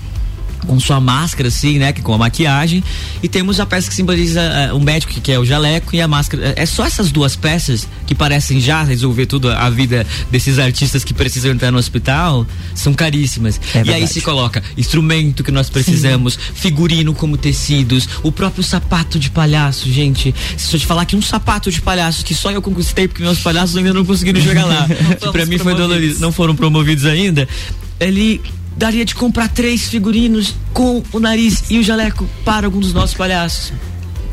com 0.66 0.78
sua 0.78 1.00
máscara, 1.00 1.48
assim, 1.48 1.78
né? 1.78 1.92
Com 1.92 2.14
a 2.14 2.18
maquiagem. 2.18 2.82
E 3.22 3.28
temos 3.28 3.60
a 3.60 3.66
peça 3.66 3.88
que 3.88 3.94
simboliza 3.94 4.40
uh, 4.72 4.76
o 4.76 4.80
médico, 4.80 5.12
que 5.20 5.32
é 5.32 5.38
o 5.38 5.44
jaleco, 5.44 5.94
e 5.94 6.00
a 6.00 6.08
máscara. 6.08 6.54
É 6.56 6.66
só 6.66 6.84
essas 6.84 7.10
duas 7.10 7.36
peças 7.36 7.88
que 8.06 8.14
parecem 8.14 8.60
já 8.60 8.82
resolver 8.82 9.26
tudo 9.26 9.50
a 9.50 9.68
vida 9.70 10.06
desses 10.30 10.58
artistas 10.58 11.04
que 11.04 11.14
precisam 11.14 11.52
entrar 11.52 11.70
no 11.70 11.78
hospital, 11.78 12.46
são 12.74 12.94
caríssimas. 12.94 13.60
É 13.74 13.82
e 13.84 13.92
aí 13.92 14.06
se 14.06 14.20
coloca 14.20 14.62
instrumento 14.76 15.42
que 15.44 15.50
nós 15.50 15.68
precisamos, 15.68 16.34
Sim. 16.34 16.40
figurino 16.54 17.14
como 17.14 17.36
tecidos, 17.36 18.08
o 18.22 18.30
próprio 18.30 18.62
sapato 18.62 19.18
de 19.18 19.30
palhaço, 19.30 19.90
gente. 19.90 20.34
Se 20.56 20.74
eu 20.74 20.80
te 20.80 20.86
falar 20.86 21.04
que 21.04 21.16
um 21.16 21.22
sapato 21.22 21.70
de 21.70 21.80
palhaço 21.80 22.24
que 22.24 22.34
só 22.34 22.50
eu 22.50 22.62
conquistei, 22.62 23.08
porque 23.08 23.22
meus 23.22 23.38
palhaços 23.38 23.76
ainda 23.76 23.92
não 23.92 24.04
conseguiram 24.04 24.40
chegar 24.40 24.64
lá. 24.64 24.86
que 25.20 25.30
pra 25.30 25.46
mim 25.46 25.58
foi 25.58 25.74
dolorido, 25.74 26.20
não 26.20 26.32
foram 26.32 26.54
promovidos 26.54 27.04
ainda. 27.04 27.48
Ele 28.00 28.40
daria 28.76 29.04
de 29.04 29.14
comprar 29.14 29.48
três 29.48 29.88
figurinos 29.88 30.54
com 30.72 31.02
o 31.12 31.20
nariz 31.20 31.70
e 31.70 31.78
o 31.78 31.82
jaleco 31.82 32.28
para 32.44 32.66
algum 32.66 32.80
dos 32.80 32.92
nossos 32.92 33.16
palhaços. 33.16 33.72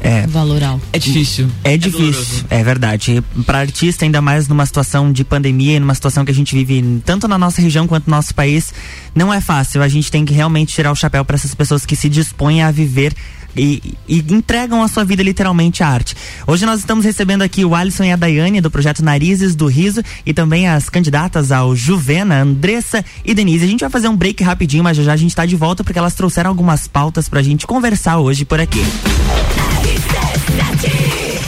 É. 0.01 0.25
valor 0.27 0.63
alto. 0.63 0.85
É 0.93 0.99
difícil. 0.99 1.49
É 1.63 1.77
difícil, 1.77 2.45
é, 2.49 2.63
verdade. 2.63 3.21
Para 3.45 3.59
artista, 3.59 4.05
ainda 4.05 4.21
mais 4.21 4.47
numa 4.47 4.65
situação 4.65 5.11
de 5.11 5.23
pandemia 5.23 5.75
e 5.75 5.79
numa 5.79 5.93
situação 5.93 6.23
que 6.23 6.31
a 6.31 6.33
gente 6.33 6.55
vive 6.55 7.01
tanto 7.05 7.27
na 7.27 7.37
nossa 7.37 7.61
região 7.61 7.85
quanto 7.85 8.07
no 8.07 8.15
nosso 8.15 8.33
país, 8.33 8.73
não 9.13 9.33
é 9.33 9.41
fácil. 9.41 9.81
A 9.81 9.87
gente 9.87 10.09
tem 10.09 10.23
que 10.23 10.33
realmente 10.33 10.73
tirar 10.73 10.91
o 10.91 10.95
chapéu 10.95 11.25
para 11.25 11.35
essas 11.35 11.53
pessoas 11.53 11.85
que 11.85 11.95
se 11.95 12.07
dispõem 12.07 12.63
a 12.63 12.71
viver 12.71 13.13
e, 13.55 13.95
e, 14.07 14.19
entregam 14.29 14.81
a 14.81 14.87
sua 14.87 15.03
vida 15.03 15.21
literalmente 15.21 15.83
à 15.83 15.87
arte. 15.87 16.15
Hoje 16.47 16.65
nós 16.65 16.79
estamos 16.79 17.03
recebendo 17.03 17.41
aqui 17.41 17.65
o 17.65 17.75
Alisson 17.75 18.05
e 18.05 18.11
a 18.11 18.15
Daiane 18.15 18.61
do 18.61 18.71
projeto 18.71 19.03
Narizes 19.03 19.55
do 19.55 19.67
Riso 19.67 20.01
e 20.25 20.33
também 20.33 20.67
as 20.67 20.89
candidatas 20.89 21.51
ao 21.51 21.75
Juvena, 21.75 22.41
Andressa 22.41 23.03
e 23.25 23.33
Denise. 23.33 23.65
A 23.65 23.67
gente 23.67 23.81
vai 23.81 23.89
fazer 23.89 24.07
um 24.07 24.15
break 24.15 24.43
rapidinho, 24.43 24.83
mas 24.83 24.97
já 24.97 25.03
já 25.03 25.13
a 25.13 25.17
gente 25.17 25.31
está 25.31 25.45
de 25.45 25.55
volta 25.55 25.83
porque 25.83 25.97
elas 25.97 26.13
trouxeram 26.13 26.49
algumas 26.49 26.87
pautas 26.87 27.27
pra 27.27 27.41
gente 27.41 27.65
conversar 27.65 28.19
hoje 28.19 28.45
por 28.45 28.59
aqui. 28.59 28.81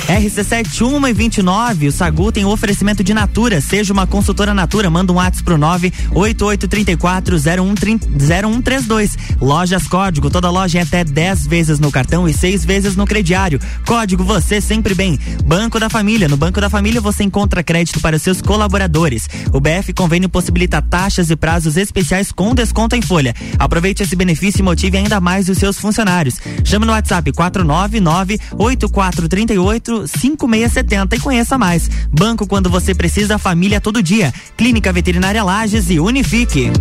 RC7 0.07 0.81
1 0.81 1.07
e 1.07 1.13
29, 1.13 1.87
o 1.87 1.91
Sagu 1.91 2.31
tem 2.31 2.43
o 2.43 2.49
oferecimento 2.49 3.03
de 3.03 3.13
Natura. 3.13 3.61
Seja 3.61 3.93
uma 3.93 4.05
consultora 4.05 4.53
Natura, 4.53 4.89
manda 4.89 5.13
um 5.13 5.15
WhatsApp 5.15 5.43
pro 5.43 5.57
98834 5.57 7.37
0132. 7.39 9.17
Lojas 9.39 9.87
Código, 9.87 10.29
toda 10.29 10.49
loja 10.49 10.79
é 10.79 10.81
até 10.81 11.03
10 11.03 11.47
vezes 11.47 11.79
no 11.79 11.91
cartão 11.91 12.27
e 12.27 12.33
6 12.33 12.65
vezes 12.65 12.95
no 12.95 13.05
crediário. 13.05 13.59
Código 13.85 14.23
você 14.23 14.59
sempre 14.59 14.93
bem. 14.93 15.19
Banco 15.45 15.79
da 15.79 15.89
Família, 15.89 16.27
no 16.27 16.37
Banco 16.37 16.59
da 16.59 16.69
Família 16.69 16.99
você 16.99 17.23
encontra 17.23 17.63
crédito 17.63 17.99
para 18.01 18.19
seus 18.19 18.41
colaboradores. 18.41 19.29
O 19.53 19.59
BF 19.59 19.93
Convênio 19.93 20.29
possibilita 20.29 20.81
taxas 20.81 21.29
e 21.29 21.35
prazos 21.35 21.77
especiais 21.77 22.31
com 22.31 22.53
desconto 22.53 22.95
em 22.95 23.01
folha. 23.01 23.33
Aproveite 23.57 24.03
esse 24.03 24.15
benefício 24.15 24.59
e 24.59 24.63
motive 24.63 24.97
ainda 24.97 25.19
mais 25.19 25.47
os 25.47 25.57
seus 25.57 25.77
funcionários. 25.77 26.35
Chame 26.65 26.85
no 26.85 26.91
WhatsApp 26.91 27.31
499 27.31 28.39
8438 28.57 29.90
5670 30.08 31.15
e 31.15 31.19
conheça 31.19 31.58
mais. 31.58 31.89
Banco 32.12 32.47
quando 32.47 32.69
você 32.69 32.93
precisa, 32.93 33.38
família 33.38 33.82
todo 33.82 34.01
dia. 34.04 34.34
Clínica 34.58 34.91
Veterinária 34.91 35.43
Lages 35.43 35.89
e 35.89 35.99
Unifique. 35.99 36.71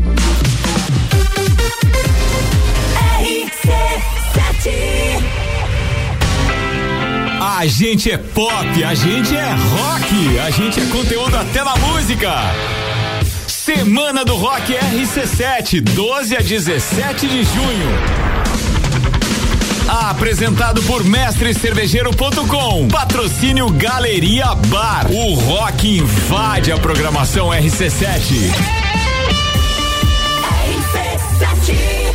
A 7.60 7.66
gente 7.66 8.10
é 8.10 8.16
pop, 8.16 8.84
a 8.84 8.94
gente 8.94 9.36
é 9.36 9.50
rock, 9.52 10.38
a 10.38 10.50
gente 10.50 10.80
é 10.80 10.86
conteúdo 10.86 11.36
até 11.36 11.62
na 11.62 11.76
música. 11.76 12.32
Semana 13.46 14.24
do 14.24 14.34
Rock 14.34 14.72
RC7, 14.72 15.82
12 15.82 16.36
a 16.36 16.40
17 16.40 17.28
de 17.28 17.44
junho. 17.44 18.29
Apresentado 19.90 20.80
por 20.84 21.02
mestrecervejeiro.com. 21.02 22.86
Patrocínio 22.86 23.68
Galeria 23.70 24.54
Bar. 24.54 25.10
O 25.10 25.34
rock 25.34 25.98
invade 25.98 26.70
a 26.70 26.78
programação 26.78 27.48
RC7. 27.48 28.52
RC7 30.68 32.14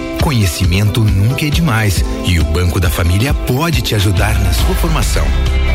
Conhecimento 0.21 1.03
nunca 1.03 1.45
é 1.45 1.49
demais 1.49 2.01
e 2.25 2.39
o 2.39 2.45
Banco 2.45 2.79
da 2.79 2.89
Família 2.89 3.33
pode 3.33 3.81
te 3.81 3.93
ajudar 3.95 4.39
na 4.39 4.53
sua 4.53 4.73
formação. 4.75 5.25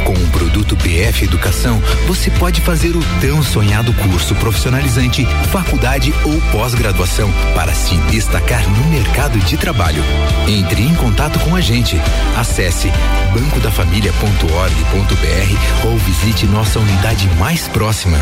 Com 0.04 0.12
o 0.12 0.30
produto 0.30 0.76
PF 0.76 1.24
Educação, 1.24 1.82
você 2.06 2.30
pode 2.30 2.60
fazer 2.60 2.96
o 2.96 3.00
tão 3.20 3.42
sonhado 3.42 3.92
curso 3.94 4.36
profissionalizante, 4.36 5.26
faculdade 5.50 6.14
ou 6.24 6.40
pós-graduação 6.52 7.28
para 7.56 7.74
se 7.74 7.96
destacar 8.08 8.62
no 8.70 8.84
mercado 8.88 9.36
de 9.40 9.56
trabalho. 9.56 10.04
Entre 10.46 10.82
em 10.82 10.94
contato 10.94 11.40
com 11.40 11.56
a 11.56 11.60
gente. 11.60 12.00
Acesse 12.36 12.92
bancodafamilia.org.br 13.34 15.86
ou 15.88 15.98
visite 15.98 16.46
nossa 16.46 16.78
unidade 16.78 17.28
mais 17.34 17.66
próxima. 17.66 18.18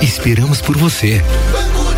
Esperamos 0.00 0.60
por 0.60 0.76
você. 0.76 1.22
Banco. 1.52 1.97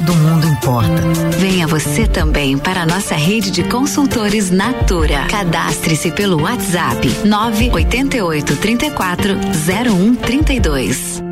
todo 0.00 0.14
mundo 0.14 0.46
importa. 0.46 1.02
Venha 1.38 1.66
você 1.66 2.06
também 2.06 2.56
para 2.56 2.82
a 2.82 2.86
nossa 2.86 3.14
rede 3.14 3.50
de 3.50 3.62
consultores 3.64 4.50
Natura. 4.50 5.26
Cadastre-se 5.28 6.10
pelo 6.12 6.42
WhatsApp 6.42 7.06
988 7.24 8.56
34 8.56 9.34
0132. 9.66 11.22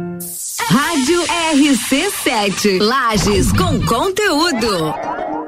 Rádio 0.68 1.22
RC7. 1.54 2.78
Lages 2.82 3.52
com 3.52 3.80
conteúdo. 3.80 4.94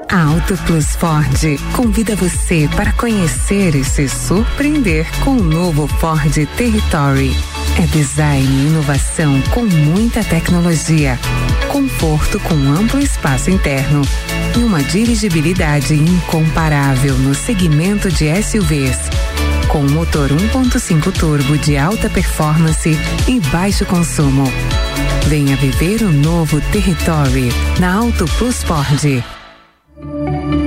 A 0.08 0.24
Auto 0.24 0.56
Plus 0.64 0.96
Ford 0.96 1.60
convida 1.76 2.16
você 2.16 2.68
para 2.74 2.92
conhecer 2.92 3.74
e 3.76 3.84
se 3.84 4.08
surpreender 4.08 5.06
com 5.22 5.32
o 5.32 5.42
novo 5.42 5.86
Ford 5.86 6.34
Territory. 6.56 7.36
É 7.78 7.86
design 7.86 8.44
e 8.44 8.66
inovação 8.66 9.40
com 9.52 9.64
muita 9.64 10.24
tecnologia, 10.24 11.18
conforto 11.70 12.40
com 12.40 12.54
amplo 12.54 13.00
espaço 13.00 13.48
interno 13.48 14.02
e 14.58 14.62
uma 14.62 14.82
dirigibilidade 14.82 15.94
incomparável 15.94 17.16
no 17.16 17.34
segmento 17.34 18.10
de 18.10 18.26
SUVs. 18.42 18.98
com 19.68 19.82
motor 19.84 20.30
1.5 20.30 21.12
turbo 21.12 21.56
de 21.56 21.76
alta 21.76 22.10
performance 22.10 22.90
e 23.28 23.38
baixo 23.52 23.86
consumo. 23.86 24.42
Venha 25.28 25.54
viver 25.54 26.02
o 26.02 26.10
novo 26.10 26.60
Territory 26.72 27.50
na 27.78 27.94
Auto 27.94 28.24
Plus 28.36 28.64
Ford. 28.64 29.22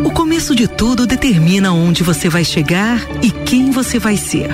O 0.06 0.12
começo 0.12 0.56
de 0.56 0.70
tudo 0.70 1.06
determina 1.06 1.74
onde 1.74 2.02
você 2.02 2.30
vai 2.30 2.46
chegar 2.46 2.98
e 3.22 3.30
quem 3.30 3.72
você 3.72 4.00
vai 4.00 4.16
ser. 4.16 4.50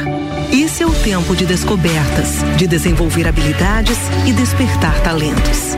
Esse 0.52 0.82
é 0.82 0.88
o 0.88 0.96
tempo 0.96 1.36
de 1.36 1.46
descobertas, 1.46 2.40
de 2.58 2.66
desenvolver 2.66 3.28
habilidades 3.28 4.00
e 4.26 4.34
despertar 4.34 5.00
talentos. 5.02 5.78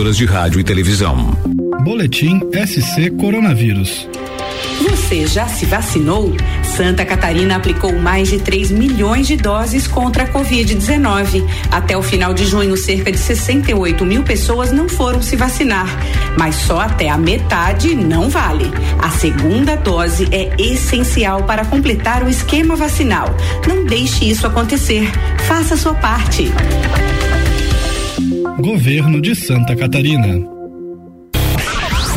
de 0.00 0.24
Rádio 0.24 0.58
e 0.58 0.64
Televisão. 0.64 1.36
Boletim 1.84 2.40
SC 2.66 3.10
Coronavírus. 3.10 4.08
Você 4.80 5.26
já 5.26 5.46
se 5.46 5.66
vacinou? 5.66 6.34
Santa 6.64 7.04
Catarina 7.04 7.56
aplicou 7.56 7.92
mais 7.92 8.30
de 8.30 8.38
3 8.38 8.70
milhões 8.70 9.26
de 9.26 9.36
doses 9.36 9.86
contra 9.86 10.24
a 10.24 10.26
Covid-19. 10.26 11.46
Até 11.70 11.98
o 11.98 12.02
final 12.02 12.32
de 12.32 12.46
junho, 12.46 12.78
cerca 12.78 13.12
de 13.12 13.18
68 13.18 14.04
mil 14.06 14.22
pessoas 14.22 14.72
não 14.72 14.88
foram 14.88 15.20
se 15.20 15.36
vacinar. 15.36 15.86
Mas 16.38 16.54
só 16.54 16.80
até 16.80 17.10
a 17.10 17.18
metade 17.18 17.94
não 17.94 18.30
vale. 18.30 18.70
A 18.98 19.10
segunda 19.10 19.76
dose 19.76 20.26
é 20.32 20.50
essencial 20.58 21.44
para 21.44 21.66
completar 21.66 22.24
o 22.24 22.28
esquema 22.28 22.74
vacinal. 22.74 23.26
Não 23.68 23.84
deixe 23.84 24.24
isso 24.24 24.46
acontecer. 24.46 25.12
Faça 25.46 25.74
a 25.74 25.76
sua 25.76 25.94
parte. 25.94 26.50
Governo 28.60 29.20
de 29.20 29.34
Santa 29.34 29.74
Catarina. 29.74 30.26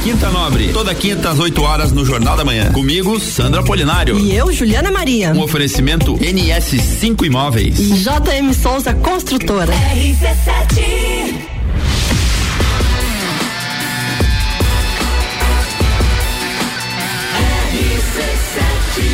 Quinta 0.04 0.30
Nobre, 0.30 0.74
toda 0.74 0.94
quinta 0.94 1.30
às 1.30 1.40
8 1.40 1.62
horas 1.62 1.92
no 1.94 2.06
Jornal 2.06 2.36
da 2.36 2.44
Manhã. 2.44 2.72
Comigo, 2.74 3.18
Sandra 3.22 3.64
Polinário. 3.64 4.20
E 4.20 4.36
eu, 4.36 4.52
Juliana 4.52 4.92
Maria. 4.92 5.32
Um 5.32 5.42
oferecimento 5.42 6.18
NS5 6.18 7.26
Imóveis. 7.26 7.80
E 7.80 7.94
JM 7.94 8.54
Souza 8.54 8.94
Construtora. 8.94 9.72
RC7. 9.72 11.54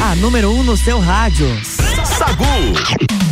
A 0.01 0.15
número 0.15 0.49
1 0.49 0.59
um 0.59 0.63
no 0.63 0.75
seu 0.75 0.99
rádio. 0.99 1.47
Sagu. 1.63 3.28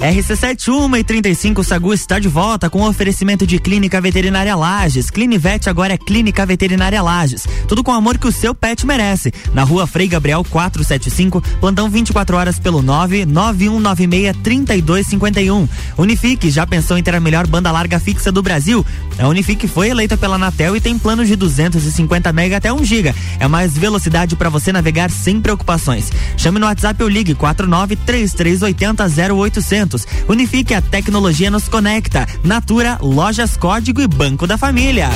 RC71 0.00 0.98
e 0.98 1.04
35 1.04 1.62
Sagu 1.62 1.92
está 1.92 2.18
de 2.18 2.26
volta 2.26 2.70
com 2.70 2.88
oferecimento 2.88 3.46
de 3.46 3.58
Clínica 3.58 4.00
Veterinária 4.00 4.56
Lages. 4.56 5.10
Clinivete 5.10 5.68
agora 5.68 5.92
é 5.92 5.98
Clínica 5.98 6.46
Veterinária 6.46 7.02
Lages. 7.02 7.46
Tudo 7.68 7.84
com 7.84 7.90
o 7.92 7.94
amor 7.94 8.16
que 8.16 8.26
o 8.26 8.32
seu 8.32 8.54
pet 8.54 8.86
merece. 8.86 9.30
Na 9.52 9.62
rua 9.62 9.86
Frei 9.86 10.08
Gabriel 10.08 10.42
475, 10.42 11.42
plantão 11.60 11.90
24 11.90 12.34
horas 12.34 12.58
pelo 12.58 12.80
99196 12.80 14.36
3251. 14.42 15.68
Unifique, 15.98 16.50
já 16.50 16.66
pensou 16.66 16.96
em 16.96 17.02
ter 17.02 17.14
a 17.14 17.20
melhor 17.20 17.46
banda 17.46 17.70
larga 17.70 18.00
fixa 18.00 18.32
do 18.32 18.42
Brasil? 18.42 18.84
A 19.18 19.28
Unifique 19.28 19.68
foi 19.68 19.90
eleita 19.90 20.16
pela 20.16 20.36
Anatel 20.36 20.74
e 20.74 20.80
tem 20.80 20.98
planos 20.98 21.28
de 21.28 21.36
250 21.36 22.32
mega 22.32 22.56
até 22.56 22.72
1 22.72 22.84
giga. 22.84 23.14
É 23.38 23.46
mais 23.46 23.76
velocidade 23.76 24.34
para 24.34 24.48
você 24.48 24.72
navegar 24.72 25.10
sem 25.10 25.42
preocupações. 25.42 26.10
Chame 26.38 26.58
no 26.58 26.64
WhatsApp 26.64 27.02
ou 27.02 27.08
ligue 27.08 27.34
49 27.34 27.96
3380 27.96 29.34
0800. 29.34 29.89
Unifique 30.28 30.74
a 30.74 30.82
tecnologia 30.82 31.50
nos 31.50 31.68
conecta. 31.68 32.26
Natura, 32.44 32.98
Lojas 33.00 33.56
Código 33.56 34.00
e 34.00 34.06
Banco 34.06 34.46
da 34.46 34.56
Família. 34.58 35.08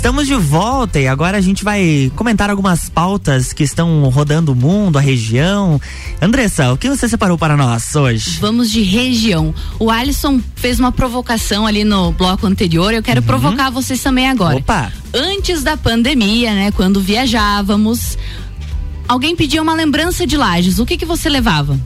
Estamos 0.00 0.26
de 0.26 0.34
volta 0.34 0.98
e 0.98 1.06
agora 1.06 1.36
a 1.36 1.42
gente 1.42 1.62
vai 1.62 2.10
comentar 2.16 2.48
algumas 2.48 2.88
pautas 2.88 3.52
que 3.52 3.62
estão 3.62 4.08
rodando 4.08 4.52
o 4.52 4.56
mundo, 4.56 4.96
a 4.96 5.00
região. 5.00 5.78
Andressa, 6.22 6.72
o 6.72 6.78
que 6.78 6.88
você 6.88 7.06
separou 7.06 7.36
para 7.36 7.54
nós 7.54 7.94
hoje? 7.94 8.38
Vamos 8.40 8.70
de 8.70 8.80
região. 8.80 9.54
O 9.78 9.90
Alisson 9.90 10.40
fez 10.56 10.80
uma 10.80 10.90
provocação 10.90 11.66
ali 11.66 11.84
no 11.84 12.12
bloco 12.12 12.46
anterior, 12.46 12.94
eu 12.94 13.02
quero 13.02 13.20
uhum. 13.20 13.26
provocar 13.26 13.68
vocês 13.68 14.02
também 14.02 14.26
agora. 14.26 14.56
Opa! 14.56 14.90
Antes 15.12 15.62
da 15.62 15.76
pandemia, 15.76 16.54
né, 16.54 16.72
quando 16.72 16.98
viajávamos, 17.02 18.16
alguém 19.06 19.36
pedia 19.36 19.60
uma 19.60 19.74
lembrança 19.74 20.26
de 20.26 20.34
lajes. 20.34 20.78
O 20.78 20.86
que 20.86 20.96
que 20.96 21.04
você 21.04 21.28
levava? 21.28 21.78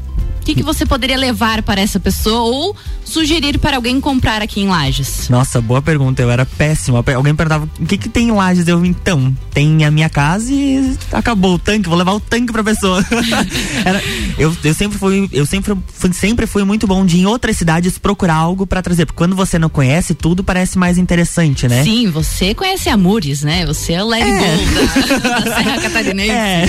Que, 0.45 0.55
que 0.55 0.63
você 0.63 0.85
poderia 0.85 1.17
levar 1.17 1.63
para 1.63 1.81
essa 1.81 1.99
pessoa 1.99 2.43
ou 2.43 2.77
sugerir 3.05 3.59
para 3.59 3.77
alguém 3.77 4.01
comprar 4.01 4.43
aqui 4.43 4.61
em 4.61 4.69
Lages? 4.69 5.29
Nossa, 5.29 5.61
boa 5.61 5.83
pergunta. 5.83 6.23
Eu 6.23 6.31
era 6.31 6.47
péssimo. 6.47 6.97
Alguém 6.97 7.35
perguntava 7.35 7.69
o 7.79 7.87
que, 7.87 7.99
que 7.99 8.09
tem 8.09 8.29
em 8.29 8.33
Lages? 8.33 8.67
Eu, 8.67 8.85
então, 8.85 9.35
tem 9.53 9.85
a 9.85 9.91
minha 9.91 10.09
casa 10.09 10.53
e 10.53 10.97
acabou 11.13 11.55
o 11.55 11.59
tanque. 11.59 11.89
Vou 11.89 11.99
levar 11.99 12.13
o 12.13 12.21
tanque 12.21 12.53
pra 12.53 12.65
pessoa. 12.65 13.05
era, 13.85 14.03
eu, 14.39 14.57
eu 14.65 14.75
sempre 14.75 14.99
fui, 14.99 15.29
eu 15.33 15.47
sempre 15.47 15.75
fui, 15.93 16.13
sempre 16.13 16.47
fui 16.47 16.65
muito 16.65 16.87
bom 16.87 17.05
de 17.05 17.19
em 17.19 17.27
outras 17.27 17.57
cidades 17.57 17.99
procurar 17.99 18.35
algo 18.35 18.67
para 18.67 18.83
trazer. 18.83 19.07
Porque 19.07 19.19
quando 19.19 19.37
você 19.37 19.59
não 19.59 19.69
conhece, 19.69 20.15
tudo 20.15 20.43
parece 20.43 20.79
mais 20.79 20.99
interessante, 20.99 21.69
né? 21.69 21.83
Sim, 21.83 22.11
você 22.11 22.55
conhece 22.55 22.89
Amores, 22.89 23.43
né? 23.43 23.67
Você 23.67 23.93
é 23.95 24.03
o 24.03 24.07
Larry 24.07 24.31
é. 24.31 25.19
Da, 25.19 25.39
da 25.41 25.57
Serra 25.57 25.81
Catarinense. 25.81 26.31
É. 26.31 26.67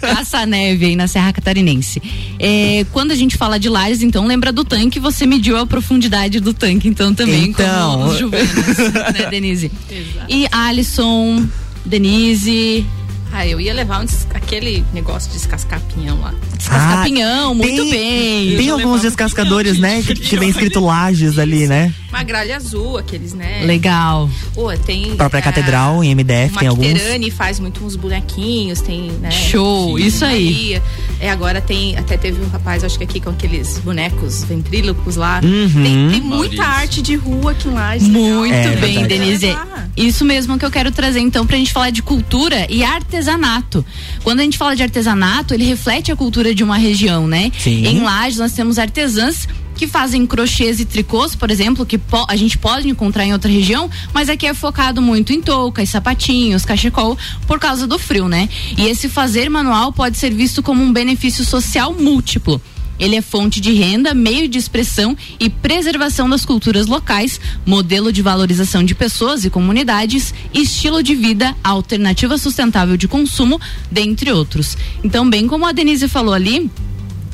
Caça-neve 0.00 0.86
aí 0.86 0.96
na 0.96 1.06
Serra 1.06 1.32
Catarinense. 1.32 2.00
É, 2.38 2.86
quando 2.92 3.10
a 3.10 3.14
gente 3.14 3.36
fala 3.36 3.58
de 3.58 3.68
lajes, 3.68 4.02
então 4.02 4.26
lembra 4.26 4.52
do 4.52 4.64
tanque, 4.64 4.98
você 4.98 5.26
mediu 5.26 5.49
a 5.56 5.66
profundidade 5.66 6.40
do 6.40 6.52
tanque, 6.52 6.88
então 6.88 7.14
também 7.14 7.44
então. 7.44 7.92
como 7.92 8.06
os 8.06 8.18
juvenas, 8.18 8.76
né, 9.12 9.28
Denise? 9.30 9.70
Exato. 9.90 10.26
E 10.28 10.46
Alisson, 10.50 11.46
Denise, 11.84 12.86
ah, 13.32 13.46
eu 13.46 13.60
ia 13.60 13.72
levar 13.72 14.02
um, 14.02 14.06
aquele 14.34 14.84
negócio 14.92 15.30
de 15.30 15.36
descascar 15.36 15.80
pinhão 15.94 16.20
lá. 16.20 16.34
Descascar 16.56 17.00
ah, 17.00 17.04
pinhão, 17.04 17.54
muito 17.54 17.82
tem, 17.82 17.90
bem. 17.90 18.56
Tem 18.56 18.70
alguns 18.70 19.02
descascadores, 19.02 19.78
né? 19.78 20.02
Que, 20.02 20.14
que 20.14 20.36
vem 20.36 20.50
escrito 20.50 20.80
lajes 20.80 21.38
ali, 21.38 21.66
né? 21.66 21.94
Uma 22.08 22.24
gralha 22.24 22.56
azul, 22.56 22.98
aqueles, 22.98 23.32
né? 23.32 23.62
Legal. 23.64 24.28
Pô, 24.52 24.76
tem. 24.76 25.12
A 25.12 25.14
própria 25.14 25.38
é, 25.38 25.42
catedral 25.42 26.02
em 26.02 26.12
MDF 26.12 26.58
tem 26.58 26.68
alguns. 26.68 27.00
O 27.00 27.30
faz 27.30 27.60
muito 27.60 27.84
uns 27.84 27.94
bonequinhos, 27.94 28.80
tem, 28.80 29.12
né? 29.12 29.30
Show, 29.30 29.96
Sim, 29.96 30.04
isso 30.04 30.24
aí. 30.24 30.82
É, 31.20 31.30
agora 31.30 31.60
tem, 31.60 31.96
até 31.96 32.16
teve 32.16 32.42
um 32.42 32.48
rapaz, 32.48 32.82
acho 32.82 32.98
que 32.98 33.04
aqui 33.04 33.20
com 33.20 33.30
aqueles 33.30 33.78
bonecos 33.78 34.42
ventrílocos 34.42 35.16
lá. 35.16 35.40
Uhum. 35.44 35.82
Tem, 35.82 36.10
tem 36.10 36.20
muita 36.20 36.64
arte 36.64 37.00
de 37.00 37.14
rua 37.14 37.52
aqui 37.52 37.68
em 37.68 37.72
Lages. 37.72 38.08
Muito 38.08 38.54
é, 38.54 38.76
bem, 38.76 39.06
Denise. 39.06 39.56
Isso 39.96 40.24
mesmo 40.24 40.58
que 40.58 40.64
eu 40.64 40.70
quero 40.70 40.90
trazer 40.90 41.20
então 41.20 41.46
pra 41.46 41.56
gente 41.56 41.72
falar 41.72 41.90
de 41.90 42.02
cultura 42.02 42.66
e 42.68 42.82
artesanato. 42.82 43.19
Quando 44.22 44.40
a 44.40 44.42
gente 44.42 44.58
fala 44.58 44.76
de 44.76 44.82
artesanato, 44.82 45.54
ele 45.54 45.64
reflete 45.64 46.10
a 46.12 46.16
cultura 46.16 46.54
de 46.54 46.62
uma 46.62 46.76
região, 46.76 47.26
né? 47.26 47.50
Sim. 47.58 47.86
Em 47.86 48.00
Lages 48.00 48.38
nós 48.38 48.52
temos 48.52 48.78
artesãs 48.78 49.46
que 49.80 49.86
fazem 49.86 50.26
crochês 50.26 50.78
e 50.78 50.84
tricôs, 50.84 51.34
por 51.34 51.50
exemplo, 51.50 51.86
que 51.86 51.98
a 52.28 52.36
gente 52.36 52.58
pode 52.58 52.86
encontrar 52.86 53.24
em 53.24 53.32
outra 53.32 53.50
região, 53.50 53.88
mas 54.12 54.28
aqui 54.28 54.46
é 54.46 54.52
focado 54.52 55.00
muito 55.00 55.32
em 55.32 55.40
toucas, 55.40 55.88
sapatinhos, 55.88 56.66
cachecol, 56.66 57.16
por 57.46 57.58
causa 57.58 57.86
do 57.86 57.98
frio, 57.98 58.28
né? 58.28 58.46
E 58.76 58.86
esse 58.86 59.08
fazer 59.08 59.48
manual 59.48 59.90
pode 59.90 60.18
ser 60.18 60.34
visto 60.34 60.62
como 60.62 60.84
um 60.84 60.92
benefício 60.92 61.42
social 61.46 61.94
múltiplo. 61.94 62.60
Ele 63.00 63.16
é 63.16 63.22
fonte 63.22 63.60
de 63.60 63.72
renda, 63.72 64.14
meio 64.14 64.46
de 64.46 64.58
expressão 64.58 65.16
e 65.40 65.48
preservação 65.48 66.28
das 66.28 66.44
culturas 66.44 66.86
locais, 66.86 67.40
modelo 67.66 68.12
de 68.12 68.20
valorização 68.20 68.84
de 68.84 68.94
pessoas 68.94 69.44
e 69.44 69.50
comunidades, 69.50 70.34
estilo 70.52 71.02
de 71.02 71.14
vida, 71.14 71.56
alternativa 71.64 72.36
sustentável 72.36 72.96
de 72.96 73.08
consumo, 73.08 73.58
dentre 73.90 74.30
outros. 74.30 74.76
Então, 75.02 75.28
bem 75.28 75.46
como 75.48 75.66
a 75.66 75.72
Denise 75.72 76.06
falou 76.06 76.34
ali, 76.34 76.70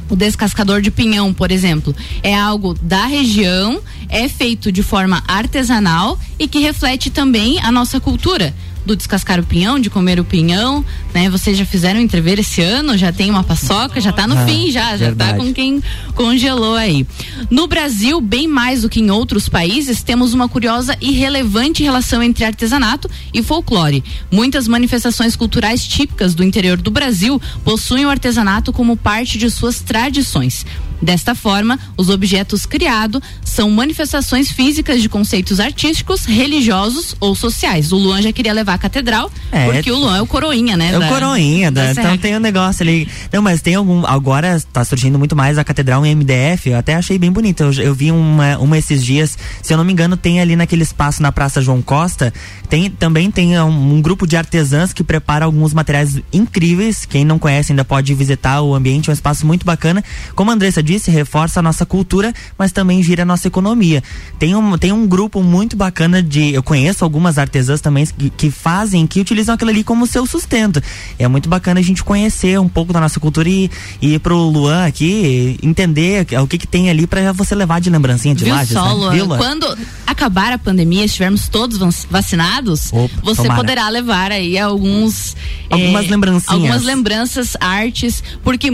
o 0.08 0.14
descascador 0.14 0.80
de 0.80 0.90
pinhão, 0.90 1.34
por 1.34 1.50
exemplo, 1.50 1.94
é 2.22 2.34
algo 2.34 2.74
da 2.74 3.06
região, 3.06 3.80
é 4.08 4.28
feito 4.28 4.70
de 4.70 4.82
forma 4.82 5.22
artesanal 5.26 6.18
e 6.38 6.46
que 6.46 6.60
reflete 6.60 7.10
também 7.10 7.58
a 7.60 7.72
nossa 7.72 7.98
cultura 7.98 8.54
do 8.86 8.96
descascar 8.96 9.40
o 9.40 9.42
pinhão, 9.44 9.78
de 9.78 9.90
comer 9.90 10.18
o 10.20 10.24
pinhão, 10.24 10.84
né? 11.12 11.28
Vocês 11.28 11.58
já 11.58 11.66
fizeram 11.66 12.00
entrever 12.00 12.38
esse 12.38 12.62
ano, 12.62 12.96
já 12.96 13.12
tem 13.12 13.28
uma 13.28 13.42
paçoca, 13.42 14.00
já 14.00 14.12
tá 14.12 14.26
no 14.26 14.38
Ah, 14.38 14.46
fim 14.46 14.70
já, 14.70 14.96
já 14.96 15.14
tá 15.14 15.34
com 15.34 15.52
quem 15.52 15.82
congelou 16.14 16.76
aí. 16.76 17.06
No 17.50 17.66
Brasil, 17.66 18.20
bem 18.20 18.46
mais 18.46 18.82
do 18.82 18.88
que 18.88 19.00
em 19.00 19.10
outros 19.10 19.48
países, 19.48 20.02
temos 20.02 20.32
uma 20.32 20.48
curiosa 20.48 20.96
e 21.00 21.12
relevante 21.12 21.82
relação 21.82 22.22
entre 22.22 22.44
artesanato 22.44 23.10
e 23.34 23.42
folclore. 23.42 24.04
Muitas 24.30 24.68
manifestações 24.68 25.34
culturais 25.34 25.86
típicas 25.86 26.34
do 26.34 26.44
interior 26.44 26.76
do 26.76 26.90
Brasil 26.90 27.40
possuem 27.64 28.06
o 28.06 28.10
artesanato 28.10 28.72
como 28.72 28.96
parte 28.96 29.36
de 29.36 29.50
suas 29.50 29.80
tradições. 29.80 30.64
Desta 31.00 31.34
forma, 31.34 31.78
os 31.96 32.08
objetos 32.08 32.64
criados 32.66 33.20
são 33.44 33.70
manifestações 33.70 34.50
físicas 34.50 35.02
de 35.02 35.08
conceitos 35.08 35.60
artísticos, 35.60 36.24
religiosos 36.24 37.14
ou 37.20 37.34
sociais. 37.34 37.92
O 37.92 37.96
Luan 37.96 38.22
já 38.22 38.32
queria 38.32 38.52
levar 38.52 38.74
a 38.74 38.78
catedral, 38.78 39.30
É. 39.52 39.64
porque 39.66 39.90
o 39.90 39.96
Luan 39.98 40.16
é 40.18 40.22
o 40.22 40.26
coroinha, 40.26 40.76
né? 40.76 40.92
É 40.92 40.96
o 40.96 41.00
da- 41.00 41.08
coroinha, 41.08 41.70
da 41.70 41.84
da, 41.84 41.90
então 41.92 42.18
tem 42.18 42.36
um 42.36 42.40
negócio 42.40 42.82
ali. 42.82 43.08
Não, 43.32 43.42
mas 43.42 43.60
tem 43.60 43.74
algum. 43.74 44.06
Agora 44.06 44.60
tá 44.72 44.84
surgindo 44.84 45.18
muito 45.18 45.36
mais 45.36 45.58
a 45.58 45.64
catedral 45.64 46.04
em 46.06 46.10
MDF. 46.14 46.70
Eu 46.70 46.78
até 46.78 46.94
achei 46.94 47.18
bem 47.18 47.30
bonita. 47.30 47.64
Eu, 47.64 47.72
eu 47.74 47.94
vi 47.94 48.10
uma, 48.10 48.56
uma 48.58 48.78
esses 48.78 49.04
dias, 49.04 49.36
se 49.62 49.72
eu 49.72 49.76
não 49.76 49.84
me 49.84 49.92
engano, 49.92 50.16
tem 50.16 50.40
ali 50.40 50.56
naquele 50.56 50.82
espaço 50.82 51.22
na 51.22 51.30
Praça 51.30 51.60
João 51.60 51.82
Costa. 51.82 52.32
Tem, 52.68 52.90
também 52.90 53.30
tem 53.30 53.58
um, 53.60 53.94
um 53.96 54.00
grupo 54.02 54.26
de 54.26 54.36
artesãs 54.36 54.92
que 54.92 55.04
prepara 55.04 55.44
alguns 55.44 55.72
materiais 55.74 56.18
incríveis. 56.32 57.04
Quem 57.04 57.24
não 57.24 57.38
conhece 57.38 57.72
ainda 57.72 57.84
pode 57.84 58.12
visitar 58.14 58.60
o 58.62 58.74
ambiente, 58.74 59.08
é 59.08 59.12
um 59.12 59.14
espaço 59.14 59.46
muito 59.46 59.64
bacana. 59.66 60.02
Como 60.34 60.50
a 60.50 60.54
Andressa 60.54 60.82
disse, 60.86 61.10
reforça 61.10 61.60
a 61.60 61.62
nossa 61.62 61.84
cultura, 61.84 62.32
mas 62.56 62.72
também 62.72 63.02
gira 63.02 63.22
a 63.22 63.26
nossa 63.26 63.46
economia. 63.46 64.02
Tem 64.38 64.54
um, 64.54 64.78
tem 64.78 64.92
um 64.92 65.06
grupo 65.06 65.42
muito 65.42 65.76
bacana 65.76 66.22
de. 66.22 66.54
Eu 66.54 66.62
conheço 66.62 67.04
algumas 67.04 67.36
artesãs 67.36 67.80
também 67.80 68.06
que, 68.06 68.30
que 68.30 68.50
fazem, 68.50 69.06
que 69.06 69.20
utilizam 69.20 69.54
aquilo 69.54 69.70
ali 69.70 69.84
como 69.84 70.06
seu 70.06 70.24
sustento. 70.26 70.82
É 71.18 71.28
muito 71.28 71.48
bacana 71.48 71.80
a 71.80 71.82
gente 71.82 72.02
conhecer 72.02 72.58
um 72.58 72.68
pouco 72.68 72.92
da 72.92 73.00
nossa 73.00 73.20
cultura 73.20 73.48
e, 73.48 73.70
e 74.00 74.14
ir 74.14 74.20
pro 74.20 74.36
Luan 74.36 74.86
aqui 74.86 75.58
entender 75.62 76.26
o 76.42 76.46
que, 76.46 76.56
que 76.58 76.66
tem 76.66 76.88
ali 76.88 77.06
pra 77.06 77.32
você 77.32 77.54
levar 77.54 77.80
de 77.80 77.90
lembrancinha 77.90 78.34
de 78.34 78.44
Viu 78.44 78.54
Lages, 78.54 78.72
só, 78.72 78.84
né? 78.86 78.92
Luan? 78.94 79.10
Viu, 79.12 79.24
Luan? 79.26 79.38
Quando 79.38 79.78
acabar 80.06 80.52
a 80.52 80.58
pandemia, 80.58 81.04
estivermos 81.04 81.48
todos 81.48 82.06
vacinados, 82.08 82.92
Opa, 82.92 83.10
você 83.22 83.42
tomara. 83.42 83.60
poderá 83.60 83.88
levar 83.88 84.30
aí 84.30 84.58
alguns 84.58 85.36
Algumas 85.70 86.04
eh, 86.06 86.10
lembrancinhas. 86.10 86.48
algumas 86.52 86.82
lembranças, 86.84 87.56
artes, 87.60 88.22
porque 88.42 88.70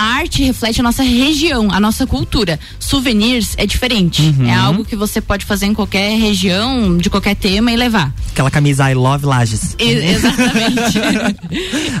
a 0.00 0.14
arte 0.14 0.42
reflete 0.42 0.80
a 0.80 0.82
nossa 0.82 1.02
região, 1.02 1.68
a 1.70 1.78
nossa 1.78 2.06
cultura. 2.06 2.58
Souvenirs 2.78 3.54
é 3.58 3.66
diferente. 3.66 4.22
Uhum. 4.22 4.46
É 4.48 4.54
algo 4.54 4.82
que 4.84 4.96
você 4.96 5.20
pode 5.20 5.44
fazer 5.44 5.66
em 5.66 5.74
qualquer 5.74 6.18
região, 6.18 6.96
de 6.96 7.10
qualquer 7.10 7.36
tema 7.36 7.70
e 7.70 7.76
levar. 7.76 8.10
Aquela 8.32 8.50
camisa 8.50 8.90
I 8.90 8.94
Love 8.94 9.26
Lages. 9.26 9.76
E- 9.78 9.84
exatamente. 9.92 10.98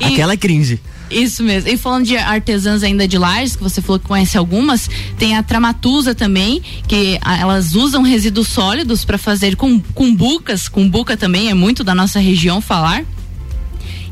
Aquela 0.02 0.32
é 0.32 0.36
cringe. 0.36 0.80
Isso 1.10 1.42
mesmo. 1.42 1.68
E 1.68 1.76
falando 1.76 2.06
de 2.06 2.16
artesãs 2.16 2.82
ainda 2.82 3.06
de 3.06 3.18
Lages, 3.18 3.56
que 3.56 3.62
você 3.62 3.82
falou 3.82 3.98
que 3.98 4.06
conhece 4.06 4.38
algumas, 4.38 4.88
tem 5.18 5.36
a 5.36 5.42
Tramatusa 5.42 6.14
também, 6.14 6.62
que 6.86 7.18
a- 7.20 7.36
elas 7.36 7.74
usam 7.74 8.00
resíduos 8.02 8.48
sólidos 8.48 9.04
para 9.04 9.18
fazer 9.18 9.56
com 9.56 9.78
cumbucas. 9.78 10.68
Cumbuca 10.68 11.16
também 11.16 11.50
é 11.50 11.54
muito 11.54 11.82
da 11.84 11.94
nossa 11.94 12.18
região 12.18 12.60
falar. 12.62 13.04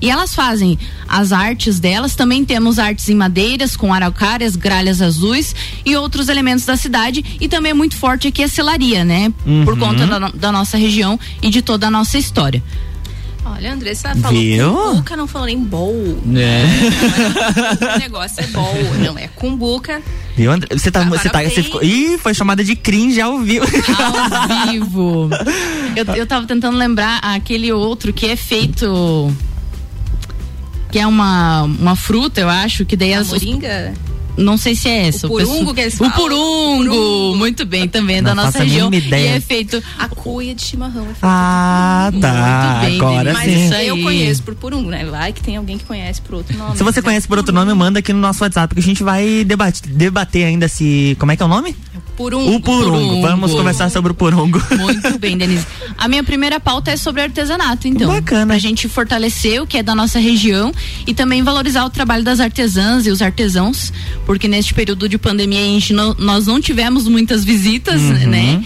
E 0.00 0.10
elas 0.10 0.32
fazem 0.34 0.78
as 1.08 1.32
artes 1.32 1.80
delas. 1.80 2.14
Também 2.14 2.44
temos 2.44 2.78
artes 2.78 3.08
em 3.08 3.14
madeiras, 3.14 3.76
com 3.76 3.92
araucárias, 3.92 4.54
gralhas 4.56 5.00
azuis 5.00 5.54
e 5.84 5.96
outros 5.96 6.28
elementos 6.28 6.64
da 6.64 6.76
cidade. 6.76 7.24
E 7.40 7.48
também 7.48 7.70
é 7.70 7.74
muito 7.74 7.96
forte 7.96 8.28
aqui 8.28 8.42
a 8.42 8.48
selaria, 8.48 9.04
né? 9.04 9.32
Por 9.64 9.74
Uhum. 9.74 9.78
conta 9.80 10.06
da, 10.06 10.28
da 10.28 10.52
nossa 10.52 10.76
região 10.76 11.18
e 11.42 11.48
de 11.50 11.62
toda 11.62 11.86
a 11.86 11.90
nossa 11.90 12.18
história. 12.18 12.62
Olha, 13.44 13.70
a 13.70 13.74
Andressa 13.74 14.14
falou 14.16 14.38
Viu? 14.38 14.74
cumbuca, 14.74 15.16
não 15.16 15.26
falou 15.26 15.46
nem 15.46 15.58
bowl. 15.58 16.18
É. 16.36 17.94
O 17.94 17.98
negócio 17.98 18.42
é 18.42 18.46
bowl, 18.48 18.74
não 19.02 19.18
é 19.18 19.26
cumbuca. 19.28 20.02
Viu, 20.36 20.52
André? 20.52 20.68
Você 20.76 20.90
tá. 20.90 21.02
Você 21.04 21.30
tá 21.30 21.42
você 21.42 21.62
ficou, 21.62 21.82
ih, 21.82 22.18
foi 22.18 22.34
chamada 22.34 22.62
de 22.62 22.76
cringe 22.76 23.20
ao 23.22 23.38
vivo. 23.38 23.64
Ao 23.64 24.68
vivo. 24.70 25.30
Eu, 25.96 26.04
eu 26.14 26.26
tava 26.26 26.46
tentando 26.46 26.76
lembrar 26.76 27.18
aquele 27.22 27.72
outro 27.72 28.12
que 28.12 28.26
é 28.26 28.36
feito. 28.36 29.34
Que 30.90 30.98
é 30.98 31.06
uma, 31.06 31.62
uma 31.62 31.96
fruta, 31.96 32.40
eu 32.40 32.48
acho, 32.48 32.84
que 32.84 32.96
daí 32.96 33.14
A 33.14 33.20
as. 33.20 33.28
moringa. 33.30 33.92
Não 34.38 34.56
sei 34.56 34.74
se 34.74 34.88
é 34.88 35.08
essa. 35.08 35.26
O 35.26 35.30
purungo 35.30 35.74
que 35.74 35.80
eles 35.80 35.94
O 35.94 35.98
falam. 35.98 36.12
purungo, 36.12 37.36
muito 37.36 37.66
bem, 37.66 37.88
também 37.88 38.16
é 38.18 38.22
da 38.22 38.34
nossa 38.34 38.60
região. 38.62 38.92
ideia. 38.92 39.32
E 39.32 39.36
é 39.36 39.40
feito. 39.40 39.82
A 39.98 40.08
cuia 40.08 40.54
de 40.54 40.62
chimarrão 40.62 41.04
é 41.04 41.14
Ah, 41.22 42.10
tá. 42.20 42.78
Muito 42.82 42.86
bem, 42.86 42.96
Agora 43.00 43.32
Mas 43.32 43.44
sim. 43.52 43.64
isso 43.64 43.74
eu 43.74 43.94
aí. 43.96 44.02
conheço 44.02 44.42
por 44.42 44.54
purungo, 44.54 44.90
né? 44.90 45.04
Vai 45.04 45.32
que 45.32 45.42
tem 45.42 45.56
alguém 45.56 45.76
que 45.78 45.84
conhece 45.84 46.20
por 46.22 46.36
outro 46.36 46.56
nome. 46.56 46.76
Se 46.76 46.82
você 46.82 47.00
Mas 47.00 47.04
conhece 47.04 47.26
é 47.26 47.28
por 47.28 47.38
outro 47.38 47.52
nome, 47.54 47.72
manda 47.74 47.98
aqui 47.98 48.12
no 48.12 48.18
nosso 48.20 48.42
WhatsApp 48.42 48.74
que 48.74 48.80
a 48.80 48.84
gente 48.84 49.02
vai 49.02 49.44
debate, 49.44 49.82
debater 49.88 50.44
ainda 50.46 50.68
se. 50.68 51.16
Como 51.18 51.32
é 51.32 51.36
que 51.36 51.42
é 51.42 51.46
o 51.46 51.48
nome? 51.48 51.76
Purungo. 52.16 52.54
O 52.56 52.60
purungo. 52.60 52.90
Purungo. 52.98 53.22
Vamos 53.22 53.52
conversar 53.52 53.90
sobre 53.90 54.10
o 54.12 54.14
purungo. 54.14 54.60
Muito 54.76 55.18
bem, 55.18 55.36
Denise. 55.38 55.64
A 55.96 56.08
minha 56.08 56.24
primeira 56.24 56.58
pauta 56.58 56.90
é 56.90 56.96
sobre 56.96 57.22
artesanato, 57.22 57.86
então. 57.86 58.08
Bacana. 58.08 58.46
Pra 58.46 58.58
gente 58.58 58.88
fortalecer 58.88 59.62
o 59.62 59.66
que 59.66 59.78
é 59.78 59.82
da 59.82 59.94
nossa 59.94 60.18
região 60.18 60.72
e 61.06 61.14
também 61.14 61.42
valorizar 61.42 61.84
o 61.84 61.90
trabalho 61.90 62.24
das 62.24 62.40
artesãs 62.40 63.06
e 63.06 63.10
os 63.10 63.22
artesãos, 63.22 63.92
porque 64.28 64.46
neste 64.46 64.74
período 64.74 65.08
de 65.08 65.16
pandemia 65.16 65.58
a 65.58 65.64
gente 65.64 65.94
não- 65.94 66.14
nós 66.18 66.46
não 66.46 66.60
tivemos 66.60 67.08
muitas 67.08 67.42
visitas, 67.44 67.98
Uhum. 68.02 68.28
né? 68.28 68.62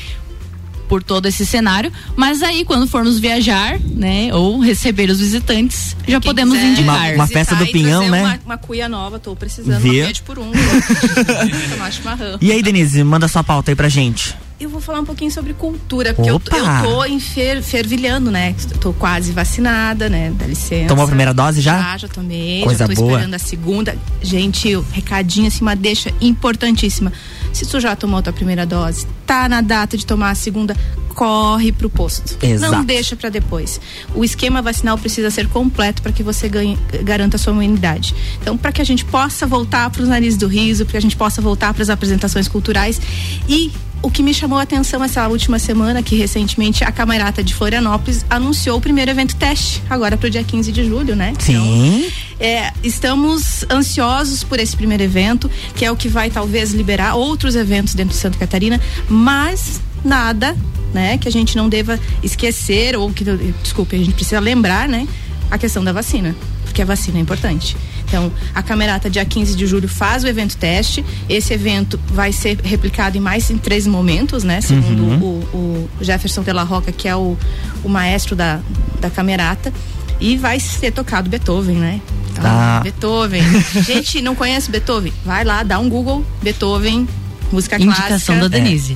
Por 0.88 1.04
todo 1.04 1.24
esse 1.26 1.46
cenário, 1.46 1.90
mas 2.16 2.42
aí 2.42 2.64
quando 2.64 2.86
formos 2.88 3.20
viajar, 3.20 3.78
né, 3.78 4.28
ou 4.34 4.58
receber 4.58 5.08
os 5.08 5.20
visitantes, 5.20 5.96
já 6.06 6.20
Quem 6.20 6.28
podemos 6.30 6.58
indicar. 6.58 6.96
Uma- 7.12 7.14
uma 7.14 7.26
festa 7.28 7.54
do 7.54 7.64
pinhão, 7.68 8.10
né? 8.10 8.22
Uma, 8.24 8.40
uma 8.44 8.58
cuia 8.58 8.88
nova, 8.88 9.20
tô 9.20 9.36
precisando. 9.36 9.80
Viu? 9.80 10.04
Uma. 10.04 10.52
Tomar 11.70 11.92
chimarrão. 11.92 12.38
E 12.40 12.50
aí, 12.50 12.60
Denise, 12.60 13.04
manda 13.04 13.28
sua 13.28 13.44
pauta 13.44 13.70
aí 13.70 13.74
pra 13.76 13.88
gente. 13.88 14.34
Eu 14.62 14.70
vou 14.70 14.80
falar 14.80 15.00
um 15.00 15.04
pouquinho 15.04 15.28
sobre 15.28 15.54
cultura, 15.54 16.14
porque 16.14 16.30
eu, 16.30 16.36
Opa! 16.36 16.56
eu 16.56 16.84
tô 16.84 17.04
em 17.04 17.18
fer, 17.18 17.60
fervilhando, 17.60 18.30
né? 18.30 18.54
Tô 18.80 18.92
quase 18.92 19.32
vacinada, 19.32 20.08
né? 20.08 20.32
Dá 20.38 20.46
licença. 20.46 20.86
Tomou 20.86 21.04
a 21.04 21.08
primeira 21.08 21.34
dose 21.34 21.60
já? 21.60 21.76
Já, 21.76 21.98
já 21.98 22.08
tomei. 22.08 22.62
Coisa 22.62 22.86
já 22.86 22.86
tô 22.86 22.94
boa. 22.94 23.10
esperando 23.10 23.34
a 23.34 23.40
segunda. 23.40 23.98
Gente, 24.22 24.72
recadinho 24.92 25.48
assim, 25.48 25.62
uma 25.62 25.74
deixa 25.74 26.14
importantíssima. 26.20 27.12
Se 27.52 27.66
tu 27.66 27.80
já 27.80 27.96
tomou 27.96 28.20
a 28.20 28.22
tua 28.22 28.32
primeira 28.32 28.64
dose, 28.64 29.04
tá 29.26 29.48
na 29.48 29.60
data 29.60 29.96
de 29.96 30.06
tomar 30.06 30.30
a 30.30 30.34
segunda, 30.36 30.76
corre 31.08 31.72
pro 31.72 31.90
posto. 31.90 32.38
Exato. 32.40 32.72
Não 32.72 32.84
deixa 32.84 33.16
pra 33.16 33.30
depois. 33.30 33.80
O 34.14 34.24
esquema 34.24 34.62
vacinal 34.62 34.96
precisa 34.96 35.28
ser 35.28 35.48
completo 35.48 36.02
para 36.02 36.12
que 36.12 36.22
você 36.22 36.48
ganhe, 36.48 36.78
garanta 37.02 37.34
a 37.34 37.38
sua 37.38 37.52
imunidade. 37.52 38.14
Então, 38.40 38.56
para 38.56 38.70
que 38.70 38.80
a 38.80 38.84
gente 38.84 39.04
possa 39.04 39.44
voltar 39.44 39.90
para 39.90 40.02
os 40.02 40.08
narizes 40.08 40.38
do 40.38 40.46
riso, 40.46 40.84
para 40.84 40.92
que 40.92 40.98
a 40.98 41.02
gente 41.02 41.16
possa 41.16 41.42
voltar 41.42 41.74
para 41.74 41.82
as 41.82 41.90
apresentações 41.90 42.46
culturais 42.46 43.00
e 43.48 43.72
o 44.02 44.10
que 44.10 44.22
me 44.22 44.34
chamou 44.34 44.58
a 44.58 44.62
atenção 44.62 45.02
essa 45.02 45.26
última 45.28 45.58
semana, 45.58 46.02
que 46.02 46.16
recentemente 46.16 46.82
a 46.82 46.90
Camarata 46.90 47.42
de 47.42 47.54
Florianópolis 47.54 48.26
anunciou 48.28 48.78
o 48.78 48.80
primeiro 48.80 49.10
evento 49.10 49.36
teste, 49.36 49.82
agora 49.88 50.16
para 50.16 50.26
o 50.26 50.30
dia 50.30 50.42
15 50.42 50.72
de 50.72 50.84
julho, 50.84 51.14
né? 51.14 51.32
Sim. 51.38 52.10
É, 52.40 52.72
estamos 52.82 53.64
ansiosos 53.70 54.42
por 54.42 54.58
esse 54.58 54.76
primeiro 54.76 55.02
evento, 55.02 55.50
que 55.76 55.84
é 55.84 55.90
o 55.90 55.96
que 55.96 56.08
vai 56.08 56.30
talvez 56.30 56.72
liberar 56.72 57.14
outros 57.14 57.54
eventos 57.54 57.94
dentro 57.94 58.14
de 58.14 58.20
Santa 58.20 58.36
Catarina, 58.38 58.80
mas 59.08 59.80
nada, 60.04 60.56
né, 60.92 61.16
que 61.16 61.28
a 61.28 61.32
gente 61.32 61.56
não 61.56 61.68
deva 61.68 61.98
esquecer 62.22 62.96
ou 62.96 63.12
que 63.12 63.24
desculpe, 63.62 63.94
a 63.94 63.98
gente 63.98 64.14
precisa 64.14 64.40
lembrar, 64.40 64.88
né, 64.88 65.06
a 65.50 65.56
questão 65.58 65.84
da 65.84 65.92
vacina, 65.92 66.34
porque 66.64 66.82
a 66.82 66.84
vacina 66.84 67.18
é 67.18 67.20
importante. 67.20 67.76
Então, 68.12 68.30
a 68.54 68.62
Camerata, 68.62 69.08
dia 69.08 69.24
15 69.24 69.56
de 69.56 69.66
julho, 69.66 69.88
faz 69.88 70.22
o 70.22 70.28
evento 70.28 70.54
teste. 70.58 71.02
Esse 71.30 71.54
evento 71.54 71.98
vai 72.08 72.30
ser 72.30 72.58
replicado 72.62 73.16
em 73.16 73.20
mais 73.22 73.48
em 73.48 73.56
três 73.56 73.86
momentos, 73.86 74.44
né? 74.44 74.60
Segundo 74.60 75.02
Uhum. 75.02 75.18
o, 75.54 75.88
o 75.98 76.04
Jefferson 76.04 76.42
de 76.42 76.52
la 76.52 76.62
Roca, 76.62 76.92
que 76.92 77.08
é 77.08 77.16
o, 77.16 77.38
o 77.82 77.88
maestro 77.88 78.36
da, 78.36 78.60
da 79.00 79.08
Camerata. 79.08 79.72
E 80.20 80.36
vai 80.36 80.60
ser 80.60 80.90
tocado 80.92 81.30
Beethoven, 81.30 81.76
né? 81.76 82.00
Então, 82.32 82.44
Ah. 82.44 82.80
Beethoven. 82.82 83.42
Gente, 83.82 84.20
não 84.20 84.34
conhece 84.34 84.70
Beethoven? 84.70 85.10
Vai 85.24 85.42
lá, 85.42 85.62
dá 85.62 85.78
um 85.78 85.88
Google, 85.88 86.22
Beethoven, 86.42 87.08
música 87.50 87.76
Indicação 87.76 88.08
clássica. 88.08 88.34
da 88.40 88.48
Denise. 88.48 88.94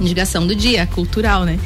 Indicação 0.00 0.46
do 0.46 0.54
dia, 0.54 0.86
cultural, 0.86 1.42
né? 1.44 1.58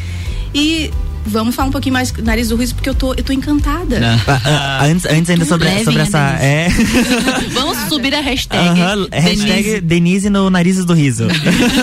E 0.55 0.91
vamos 1.27 1.55
falar 1.55 1.68
um 1.68 1.72
pouquinho 1.72 1.93
mais 1.93 2.12
nariz 2.12 2.49
do 2.49 2.57
riso, 2.57 2.74
porque 2.74 2.89
eu 2.89 2.95
tô, 2.95 3.12
eu 3.14 3.22
tô 3.22 3.33
encantada. 3.33 4.01
Ah, 4.27 4.41
ah, 4.45 4.85
antes, 4.85 5.05
antes 5.07 5.31
ainda 5.31 5.45
sobre, 5.45 5.68
Levem 5.68 5.85
sobre 5.85 6.01
a 6.01 6.03
essa. 6.05 6.18
É. 6.41 6.68
Vamos 7.53 7.77
subir 7.89 8.14
a 8.14 8.20
hashtag. 8.20 8.68
Aham, 8.68 9.09
hashtag 9.12 9.62
Denise. 9.62 9.81
Denise 9.81 10.31
no 10.31 10.49
Narizes 10.49 10.85
do 10.85 10.95
Riso. 10.95 11.27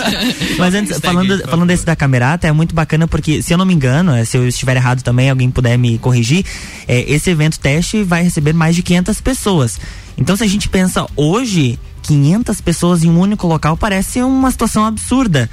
Mas 0.58 0.74
antes, 0.74 0.98
falando, 0.98 1.38
falando 1.46 1.68
desse 1.68 1.84
da 1.84 1.94
camerata, 1.94 2.46
é 2.46 2.52
muito 2.52 2.74
bacana 2.74 3.06
porque, 3.06 3.42
se 3.42 3.52
eu 3.52 3.58
não 3.58 3.64
me 3.64 3.74
engano, 3.74 4.12
é, 4.12 4.24
se 4.24 4.36
eu 4.36 4.48
estiver 4.48 4.76
errado 4.76 5.02
também, 5.02 5.30
alguém 5.30 5.50
puder 5.50 5.76
me 5.76 5.98
corrigir, 5.98 6.44
é, 6.88 7.12
esse 7.12 7.30
evento 7.30 7.58
teste 7.58 8.02
vai 8.02 8.22
receber 8.22 8.52
mais 8.52 8.74
de 8.74 8.82
500 8.82 9.20
pessoas. 9.20 9.78
Então, 10.16 10.36
se 10.36 10.44
a 10.44 10.46
gente 10.46 10.68
pensa 10.68 11.06
hoje, 11.16 11.78
500 12.02 12.60
pessoas 12.60 13.02
em 13.02 13.10
um 13.10 13.18
único 13.18 13.46
local 13.46 13.76
parece 13.76 14.20
uma 14.22 14.50
situação 14.50 14.84
absurda. 14.84 15.50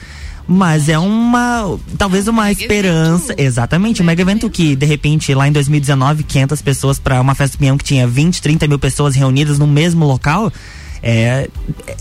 Mas 0.48 0.89
é 0.89 0.98
uma, 0.98 1.78
talvez 1.98 2.28
uma 2.28 2.44
mega 2.44 2.62
esperança. 2.62 3.36
Exatamente, 3.38 4.02
um 4.02 4.06
mega 4.06 4.22
evento 4.22 4.50
que, 4.50 4.76
de 4.76 4.86
repente, 4.86 5.34
lá 5.34 5.48
em 5.48 5.52
2019, 5.52 6.24
500 6.24 6.62
pessoas 6.62 7.00
para 7.00 7.22
uma 7.22 7.36
festa 7.36 7.58
pinhão 7.58 7.78
que 7.78 7.84
tinha 7.84 8.08
20, 8.08 8.42
30 8.42 8.68
mil 8.68 8.80
pessoas 8.80 9.16
reunidas 9.16 9.58
no 9.58 9.68
mesmo 9.68 10.06
local. 10.06 10.52
É, 11.04 11.49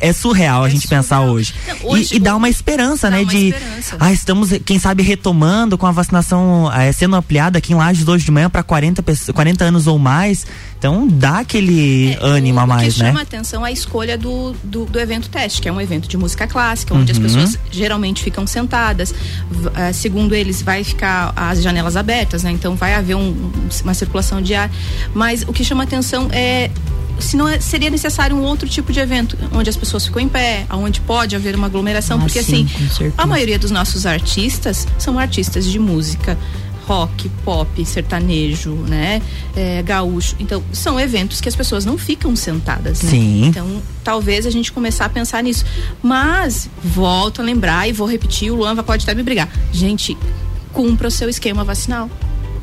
é 0.00 0.12
surreal 0.12 0.62
a 0.64 0.68
gente 0.68 0.86
pensar 0.86 1.22
hoje. 1.22 1.54
hoje 1.82 2.14
E, 2.14 2.16
e 2.16 2.20
dá 2.20 2.36
uma 2.36 2.48
esperança, 2.48 3.08
né? 3.08 3.20
uma 3.20 3.30
de. 3.30 3.48
esperança. 3.48 3.96
Ah, 3.98 4.12
estamos, 4.12 4.50
quem 4.64 4.78
sabe, 4.78 5.02
retomando 5.02 5.78
com 5.78 5.86
a 5.86 5.90
vacinação 5.92 6.70
eh, 6.74 6.92
sendo 6.92 7.16
ampliada 7.16 7.58
aqui 7.58 7.72
em 7.72 7.76
Lages 7.76 8.06
hoje 8.06 8.24
de 8.24 8.30
manhã 8.30 8.50
para 8.50 8.62
40, 8.62 9.02
pessoas- 9.02 9.34
40 9.34 9.64
anos 9.64 9.86
ou 9.86 9.98
mais. 9.98 10.46
Então 10.78 11.06
dá 11.06 11.38
aquele 11.40 12.16
ânimo 12.20 12.58
a 12.58 12.62
É, 12.62 12.64
O 12.64 12.68
mais, 12.68 12.94
que 12.94 13.00
né? 13.00 13.06
chama 13.08 13.22
atenção 13.22 13.64
é 13.66 13.68
a 13.68 13.72
escolha 13.72 14.16
do, 14.18 14.52
do, 14.64 14.84
do 14.86 14.98
evento 14.98 15.28
teste, 15.28 15.60
que 15.62 15.68
é 15.68 15.72
um 15.72 15.80
evento 15.80 16.08
de 16.08 16.16
música 16.16 16.46
clássica, 16.46 16.94
onde 16.94 17.12
as 17.12 17.18
Uhum. 17.18 17.24
pessoas 17.24 17.58
geralmente 17.70 18.22
ficam 18.22 18.46
sentadas. 18.46 19.14
Eh, 19.76 19.92
segundo 19.92 20.34
eles, 20.34 20.62
vai 20.62 20.82
ficar 20.84 21.32
as 21.36 21.62
janelas 21.62 21.96
abertas, 21.96 22.42
né? 22.42 22.50
Então 22.50 22.74
vai 22.76 22.94
haver 22.94 23.14
um- 23.14 23.50
uma 23.82 23.94
circulação 23.94 24.40
de 24.42 24.54
ar. 24.54 24.70
Mas 25.14 25.42
o 25.42 25.52
que 25.52 25.64
chama 25.64 25.84
atenção 25.84 26.28
é 26.32 26.70
se 27.20 27.36
não 27.36 27.48
é- 27.48 27.60
seria 27.60 27.90
necessário 27.90 28.36
um 28.36 28.42
outro 28.42 28.68
tipo 28.68 28.92
de 28.92 29.00
evento, 29.00 29.36
onde 29.52 29.68
as 29.70 29.76
pessoas 29.76 30.04
ficam 30.06 30.20
em 30.22 30.28
pé, 30.28 30.66
onde 30.70 31.00
pode 31.00 31.36
haver 31.36 31.54
uma 31.54 31.66
aglomeração, 31.66 32.18
Ah, 32.18 32.20
porque 32.20 32.42
sim, 32.42 32.66
assim, 32.86 33.12
a 33.16 33.26
maioria 33.26 33.58
dos 33.58 33.70
nossos 33.70 34.06
artistas 34.06 34.86
são 34.98 35.18
artistas 35.18 35.64
de 35.66 35.78
música 35.78 36.36
rock, 36.86 37.28
pop, 37.44 37.84
sertanejo, 37.86 38.72
né, 38.72 39.22
é, 39.54 39.80
gaúcho. 39.82 40.34
Então 40.40 40.60
são 40.72 40.98
eventos 40.98 41.40
que 41.40 41.48
as 41.48 41.54
pessoas 41.54 41.84
não 41.84 41.96
ficam 41.96 42.34
sentadas. 42.34 43.02
Né? 43.02 43.10
Sim. 43.10 43.44
Então 43.46 43.80
talvez 44.02 44.44
a 44.44 44.50
gente 44.50 44.72
começar 44.72 45.04
a 45.04 45.08
pensar 45.08 45.40
nisso. 45.42 45.64
Mas 46.02 46.68
volto 46.82 47.40
a 47.40 47.44
lembrar 47.44 47.88
e 47.88 47.92
vou 47.92 48.08
repetir, 48.08 48.50
o 48.50 48.56
Luan 48.56 48.74
pode 48.78 49.04
até 49.04 49.14
me 49.14 49.22
brigar. 49.22 49.48
Gente, 49.72 50.16
cumpra 50.72 51.06
o 51.06 51.10
seu 51.12 51.28
esquema 51.28 51.62
vacinal. 51.62 52.10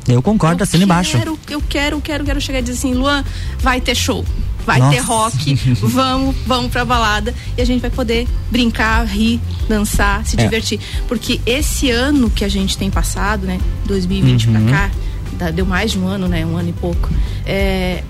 Eu 0.08 0.22
concordo, 0.22 0.62
assina 0.62 0.84
embaixo. 0.84 1.16
Quero, 1.18 1.38
eu 1.48 1.60
quero, 1.68 2.00
quero, 2.00 2.24
quero 2.24 2.40
chegar 2.40 2.60
e 2.60 2.62
dizer 2.62 2.78
assim, 2.78 2.94
Luan, 2.94 3.24
vai 3.60 3.80
ter 3.80 3.94
show. 3.94 4.24
Vai 4.64 4.78
Nossa. 4.80 4.92
ter 4.96 5.00
rock, 5.02 5.54
vamos, 5.80 6.36
vamos 6.46 6.70
pra 6.70 6.84
balada 6.84 7.34
e 7.56 7.62
a 7.62 7.64
gente 7.64 7.80
vai 7.80 7.90
poder 7.90 8.26
brincar, 8.50 9.04
rir, 9.06 9.40
dançar, 9.68 10.26
se 10.26 10.38
É. 10.38 10.44
divertir. 10.44 10.78
Porque 11.06 11.40
esse 11.46 11.90
ano 11.90 12.28
que 12.28 12.44
a 12.44 12.48
gente 12.48 12.76
tem 12.76 12.90
passado, 12.90 13.46
né, 13.46 13.58
2020 13.86 14.46
Uhum. 14.48 14.52
pra 14.52 14.70
cá, 14.72 14.90
dá- 15.38 15.50
deu 15.50 15.64
mais 15.64 15.92
de 15.92 15.98
um 15.98 16.06
ano, 16.06 16.28
né, 16.28 16.44
um 16.44 16.56
ano 16.56 16.68
e 16.68 16.72
pouco, 16.74 17.08
é, 17.46 18.02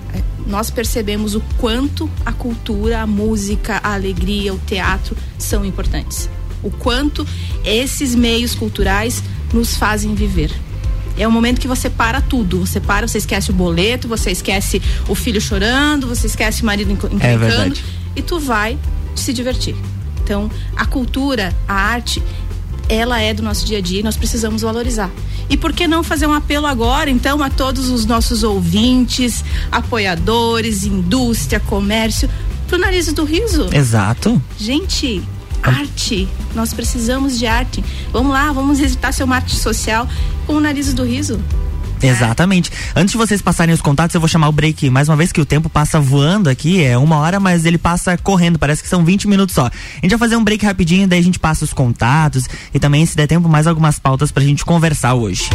nós 0.47 0.69
percebemos 0.69 1.33
o 1.35 1.41
quanto 1.57 2.09
a 2.25 2.33
cultura, 2.33 3.01
a 3.01 3.07
música, 3.07 3.79
a 3.81 3.93
alegria, 3.93 4.53
o 4.53 4.57
teatro 4.59 5.15
são 5.37 5.63
importantes. 5.63 6.29
O 6.61 6.69
quanto 6.71 7.25
esses 7.63 8.13
meios 8.15 8.53
culturais 8.53 9.23
nos 9.53 9.77
fazem 9.77 10.13
viver. 10.13 10.51
É 11.19 11.27
o 11.27 11.31
momento 11.31 11.59
que 11.59 11.67
você 11.67 11.89
para 11.89 12.21
tudo. 12.21 12.65
Você 12.65 12.79
para, 12.79 13.07
você 13.07 13.17
esquece 13.17 13.51
o 13.51 13.53
boleto, 13.53 14.07
você 14.07 14.31
esquece 14.31 14.81
o 15.07 15.13
filho 15.13 15.41
chorando, 15.41 16.07
você 16.07 16.27
esquece 16.27 16.63
o 16.63 16.65
marido 16.65 16.91
encrencando 16.91 17.39
verdade. 17.39 17.83
e 18.15 18.21
tu 18.21 18.39
vai 18.39 18.77
se 19.15 19.33
divertir. 19.33 19.75
Então, 20.23 20.49
a 20.75 20.85
cultura, 20.85 21.53
a 21.67 21.73
arte, 21.73 22.23
ela 22.87 23.19
é 23.19 23.33
do 23.33 23.43
nosso 23.43 23.65
dia 23.65 23.79
a 23.79 23.81
dia 23.81 23.99
e 23.99 24.03
nós 24.03 24.15
precisamos 24.15 24.61
valorizar. 24.61 25.11
E 25.49 25.57
por 25.57 25.73
que 25.73 25.87
não 25.87 26.03
fazer 26.03 26.25
um 26.27 26.33
apelo 26.33 26.67
agora, 26.67 27.09
então, 27.09 27.43
a 27.43 27.49
todos 27.49 27.89
os 27.89 28.05
nossos 28.05 28.43
ouvintes, 28.43 29.43
apoiadores, 29.71 30.83
indústria, 30.83 31.59
comércio, 31.59 32.29
pro 32.67 32.77
nariz 32.77 33.11
do 33.11 33.25
riso? 33.25 33.67
Exato. 33.73 34.41
Gente, 34.57 35.21
arte. 35.63 36.27
Nós 36.55 36.73
precisamos 36.73 37.37
de 37.37 37.45
arte. 37.45 37.83
Vamos 38.11 38.31
lá, 38.31 38.51
vamos 38.51 38.79
exercitar 38.79 39.13
seu 39.13 39.27
marketing 39.27 39.57
social 39.57 40.07
com 40.45 40.53
o 40.53 40.59
nariz 40.59 40.93
do 40.93 41.03
riso. 41.03 41.39
Exatamente. 42.01 42.71
Antes 42.95 43.11
de 43.11 43.17
vocês 43.17 43.41
passarem 43.41 43.73
os 43.73 43.81
contatos, 43.81 44.13
eu 44.13 44.21
vou 44.21 44.27
chamar 44.27 44.47
o 44.47 44.51
break 44.51 44.89
mais 44.89 45.09
uma 45.09 45.17
vez 45.17 45.31
que 45.31 45.41
o 45.41 45.45
tempo 45.45 45.69
passa 45.69 45.99
voando 45.99 46.49
aqui, 46.49 46.81
é 46.81 46.97
uma 46.97 47.17
hora, 47.17 47.39
mas 47.39 47.65
ele 47.65 47.77
passa 47.77 48.17
correndo, 48.17 48.57
parece 48.57 48.81
que 48.81 48.89
são 48.89 49.03
20 49.03 49.27
minutos 49.27 49.53
só. 49.53 49.65
A 49.65 49.71
gente 50.01 50.11
vai 50.11 50.19
fazer 50.19 50.35
um 50.35 50.43
break 50.43 50.65
rapidinho, 50.65 51.07
daí 51.07 51.19
a 51.19 51.23
gente 51.23 51.39
passa 51.39 51.65
os 51.65 51.73
contatos 51.73 52.45
e 52.73 52.79
também, 52.79 53.05
se 53.05 53.15
der 53.15 53.27
tempo, 53.27 53.49
mais 53.49 53.67
algumas 53.67 53.99
pautas 53.99 54.31
pra 54.31 54.43
gente 54.43 54.63
conversar 54.63 55.13
hoje. 55.13 55.49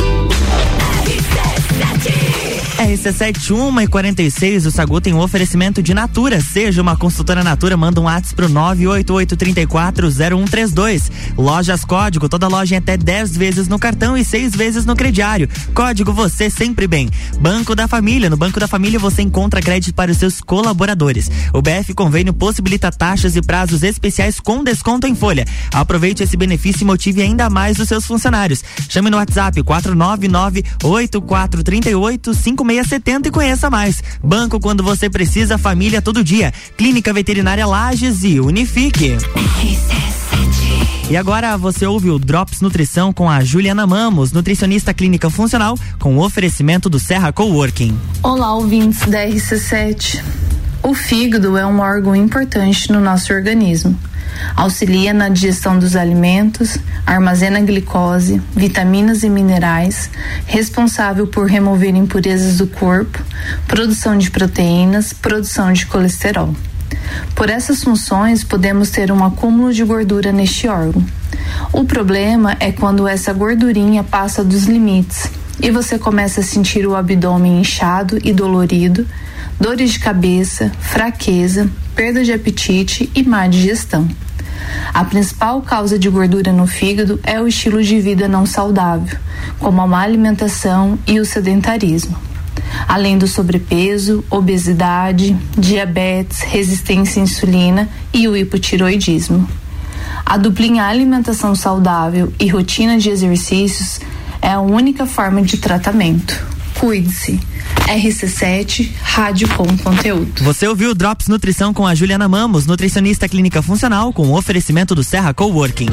RC71 2.85 3.82
e 3.82 3.87
46, 3.87 4.66
o 4.66 4.70
Sagu 4.70 5.01
tem 5.01 5.14
um 5.14 5.20
oferecimento 5.20 5.82
de 5.82 5.95
Natura. 5.95 6.39
Seja 6.43 6.82
uma 6.82 6.95
consultora 6.95 7.43
Natura, 7.43 7.78
manda 7.78 7.99
um 7.99 8.05
WhatsApp 8.05 8.35
pro 8.35 8.47
988340132. 8.51 11.11
Lojas 11.39 11.82
Código, 11.82 12.28
toda 12.28 12.47
loja 12.47 12.74
em 12.74 12.78
até 12.78 12.99
10 12.99 13.39
vezes 13.39 13.68
no 13.68 13.78
cartão 13.78 14.18
e 14.18 14.24
6 14.24 14.55
vezes 14.55 14.85
no 14.85 14.95
crediário. 14.95 15.49
Código 15.74 16.12
você 16.12 16.51
sempre 16.51 16.87
bem. 16.87 17.09
Banco 17.41 17.74
da 17.74 17.89
Família, 17.89 18.28
no 18.28 18.37
Banco 18.37 18.61
da 18.61 18.68
Família 18.68 18.99
você 18.99 19.22
encontra 19.22 19.62
crédito 19.62 19.95
para 19.95 20.11
os 20.11 20.18
seus 20.18 20.43
colaboradores. 20.43 21.30
O 21.55 21.62
BF 21.62 21.95
Convênio 21.95 22.35
possibilita 22.35 22.93
taxas 22.93 23.35
e 23.35 23.41
prazos 23.41 23.82
especiais 23.82 24.39
com 24.39 24.62
desconto 24.62 25.07
em 25.07 25.14
folha. 25.14 25.47
Aproveite 25.72 26.22
esse 26.22 26.37
benefício 26.37 26.82
e 26.82 26.87
motive 26.87 27.22
ainda 27.22 27.49
mais 27.49 27.78
os 27.78 27.89
seus 27.89 28.05
funcionários. 28.05 28.62
Chame 28.91 29.09
no 29.09 29.16
WhatsApp 29.16 29.62
499-8438-5670 32.83 33.27
e 33.27 33.31
conheça 33.31 33.70
mais. 33.70 34.03
Banco 34.22 34.59
quando 34.59 34.83
você 34.83 35.09
precisa, 35.09 35.59
família 35.59 36.03
todo 36.03 36.25
dia. 36.25 36.53
Clínica 36.77 37.12
Veterinária 37.12 37.66
Lages 37.66 38.25
e 38.25 38.41
Unifique. 38.41 39.16
E 41.11 41.16
agora 41.16 41.57
você 41.59 41.87
ouve 41.87 42.11
o 42.11 42.18
Drops 42.18 42.62
Nutrição 42.62 43.12
com 43.12 43.29
a 43.29 43.45
Juliana 43.45 43.87
Mamos, 43.87 44.33
nutricionista 44.33 44.95
clínica 44.95 45.29
funcional, 45.29 45.79
com 45.99 46.16
o 46.16 46.25
oferecimento 46.25 46.89
do 46.89 46.99
Serra 46.99 47.31
Coworking. 47.31 47.97
Olá, 48.22 48.55
ouvintes 48.55 49.01
da 49.07 49.27
RC7. 49.27 50.22
O 50.87 50.93
fígado 50.93 51.57
é 51.57 51.64
um 51.64 51.80
órgão 51.80 52.14
importante 52.14 52.93
no 52.93 53.01
nosso 53.01 53.32
organismo. 53.32 53.99
Auxilia 54.55 55.14
na 55.14 55.30
digestão 55.30 55.78
dos 55.78 55.97
alimentos, 55.97 56.76
armazena 57.07 57.59
glicose, 57.62 58.43
vitaminas 58.55 59.22
e 59.22 59.30
minerais, 59.30 60.11
responsável 60.45 61.26
por 61.26 61.47
remover 61.47 61.97
impurezas 61.97 62.59
do 62.59 62.66
corpo, 62.66 63.18
produção 63.66 64.18
de 64.18 64.30
proteínas, 64.30 65.14
produção 65.14 65.72
de 65.72 65.87
colesterol. 65.87 66.55
Por 67.35 67.49
essas 67.49 67.82
funções, 67.82 68.45
podemos 68.45 68.91
ter 68.91 69.11
um 69.11 69.24
acúmulo 69.24 69.72
de 69.72 69.82
gordura 69.85 70.32
neste 70.32 70.68
órgão. 70.68 71.03
O 71.72 71.85
problema 71.85 72.59
é 72.61 72.70
quando 72.70 73.09
essa 73.09 73.32
gordurinha 73.32 74.05
passa 74.05 74.45
dos 74.45 74.64
limites 74.64 75.30
e 75.62 75.70
você 75.70 75.99
começa 75.99 76.41
a 76.41 76.45
sentir 76.45 76.87
o 76.87 76.95
abdômen 76.95 77.59
inchado 77.59 78.18
e 78.22 78.35
dolorido, 78.35 79.07
dores 79.61 79.93
de 79.93 79.99
cabeça, 79.99 80.71
fraqueza, 80.81 81.71
perda 81.95 82.25
de 82.25 82.33
apetite 82.33 83.11
e 83.15 83.23
má 83.23 83.47
digestão. 83.47 84.09
A 84.93 85.05
principal 85.05 85.63
causa 85.63 85.99
de 85.99 86.09
gordura 86.09 86.53
no 86.53 86.67
fígado 86.67 87.21
é 87.23 87.41
o 87.41 87.47
estilo 87.47 87.83
de 87.83 88.01
vida 88.01 88.29
não 88.29 88.47
saudável, 88.47 89.19
como 89.59 89.81
a 89.81 89.87
má 89.87 90.03
alimentação 90.03 90.99
e 91.07 91.21
o 91.21 91.25
sedentarismo 91.25 92.17
além 92.89 93.19
do 93.19 93.27
sobrepeso, 93.27 94.25
obesidade, 94.31 95.37
diabetes, 95.57 96.41
resistência 96.41 97.21
à 97.21 97.25
insulina 97.25 97.89
e 98.13 98.29
o 98.29 98.37
hipotiroidismo. 98.37 99.49
A 100.25 100.37
duplinha 100.37 100.85
alimentação 100.85 101.55
saudável 101.55 102.33
e 102.39 102.49
rotina 102.49 102.99
de 102.99 103.11
exercícios 103.11 104.01
é 104.41 104.51
a 104.51 104.61
única 104.61 105.07
forma 105.07 105.43
de 105.43 105.59
tratamento. 105.59 106.54
Cuide-se. 106.85 107.41
RC7 107.89 108.91
Rádio 109.01 109.49
com 109.57 109.64
Conteúdo. 109.78 110.45
Você 110.45 110.68
ouviu 110.68 110.91
o 110.91 110.95
Drops 110.95 111.28
Nutrição 111.28 111.72
com 111.72 111.87
a 111.87 111.95
Juliana 111.95 112.28
Mamos, 112.28 112.66
nutricionista 112.66 113.26
clínica 113.26 113.62
funcional, 113.62 114.12
com 114.12 114.26
o 114.26 114.37
oferecimento 114.37 114.95
do 114.95 115.03
Serra 115.03 115.32
Coworking. 115.32 115.89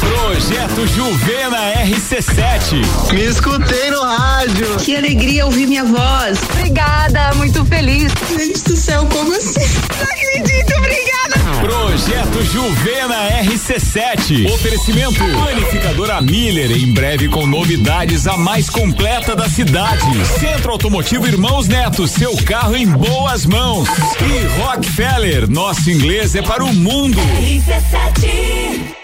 Projeto 0.00 0.86
Juvena 0.86 1.58
RC7. 1.84 3.12
Me 3.12 3.26
escutei 3.26 3.90
no 3.90 4.02
rádio. 4.02 4.76
Que 4.78 4.96
alegria 4.96 5.44
ouvir 5.44 5.66
minha 5.66 5.84
voz. 5.84 6.38
Obrigada, 6.50 7.34
muito 7.34 7.62
feliz. 7.66 8.10
Gente 8.34 8.64
do 8.64 8.74
céu, 8.74 9.06
como 9.12 9.36
assim? 9.36 9.60
Não 9.98 10.04
acredito, 10.04 10.78
obrigada. 10.78 11.23
Projeto 11.60 12.42
Juvena 12.44 13.28
RC7. 13.42 14.52
Oferecimento 14.52 15.24
Planificadora 15.24 16.20
Miller, 16.20 16.72
em 16.72 16.92
breve 16.92 17.28
com 17.28 17.46
novidades 17.46 18.26
a 18.26 18.36
mais 18.36 18.68
completa 18.68 19.36
da 19.36 19.48
cidade. 19.48 20.04
Centro 20.38 20.72
Automotivo 20.72 21.26
Irmãos 21.26 21.68
Neto, 21.68 22.06
seu 22.08 22.36
carro 22.44 22.76
em 22.76 22.86
boas 22.86 23.46
mãos. 23.46 23.88
E 24.20 24.60
Rockefeller, 24.60 25.48
nosso 25.50 25.90
inglês 25.90 26.34
é 26.34 26.42
para 26.42 26.64
o 26.64 26.72
mundo. 26.72 27.20
Você 27.20 29.03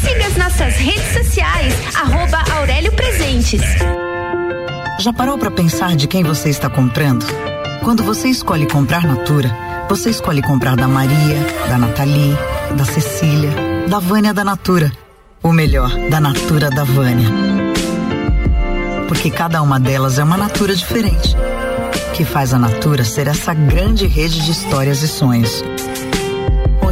Siga 0.00 0.26
as 0.26 0.36
nossas 0.36 0.76
redes 0.76 1.12
sociais, 1.12 1.74
arroba 1.96 2.38
Aurélio 2.56 2.92
Presentes. 2.92 3.60
Já 5.00 5.12
parou 5.12 5.36
para 5.36 5.50
pensar 5.50 5.96
de 5.96 6.06
quem 6.06 6.22
você 6.22 6.48
está 6.48 6.70
comprando? 6.70 7.26
Quando 7.82 8.02
você 8.04 8.28
escolhe 8.28 8.66
comprar 8.66 9.04
Natura, 9.04 9.50
você 9.88 10.10
escolhe 10.10 10.40
comprar 10.40 10.76
da 10.76 10.86
Maria, 10.86 11.36
da 11.68 11.78
Nathalie, 11.78 12.36
da 12.76 12.84
Cecília, 12.84 13.50
da 13.88 13.98
Vânia 13.98 14.32
da 14.32 14.44
Natura. 14.44 14.92
Ou 15.42 15.52
melhor, 15.52 15.90
da 16.08 16.20
Natura 16.20 16.70
da 16.70 16.84
Vânia. 16.84 17.28
Porque 19.08 19.30
cada 19.30 19.62
uma 19.62 19.80
delas 19.80 20.18
é 20.18 20.24
uma 20.24 20.36
Natura 20.36 20.76
diferente. 20.76 21.34
Que 22.14 22.24
faz 22.24 22.54
a 22.54 22.58
Natura 22.58 23.04
ser 23.04 23.26
essa 23.26 23.52
grande 23.52 24.06
rede 24.06 24.44
de 24.44 24.50
histórias 24.52 25.02
e 25.02 25.08
sonhos 25.08 25.62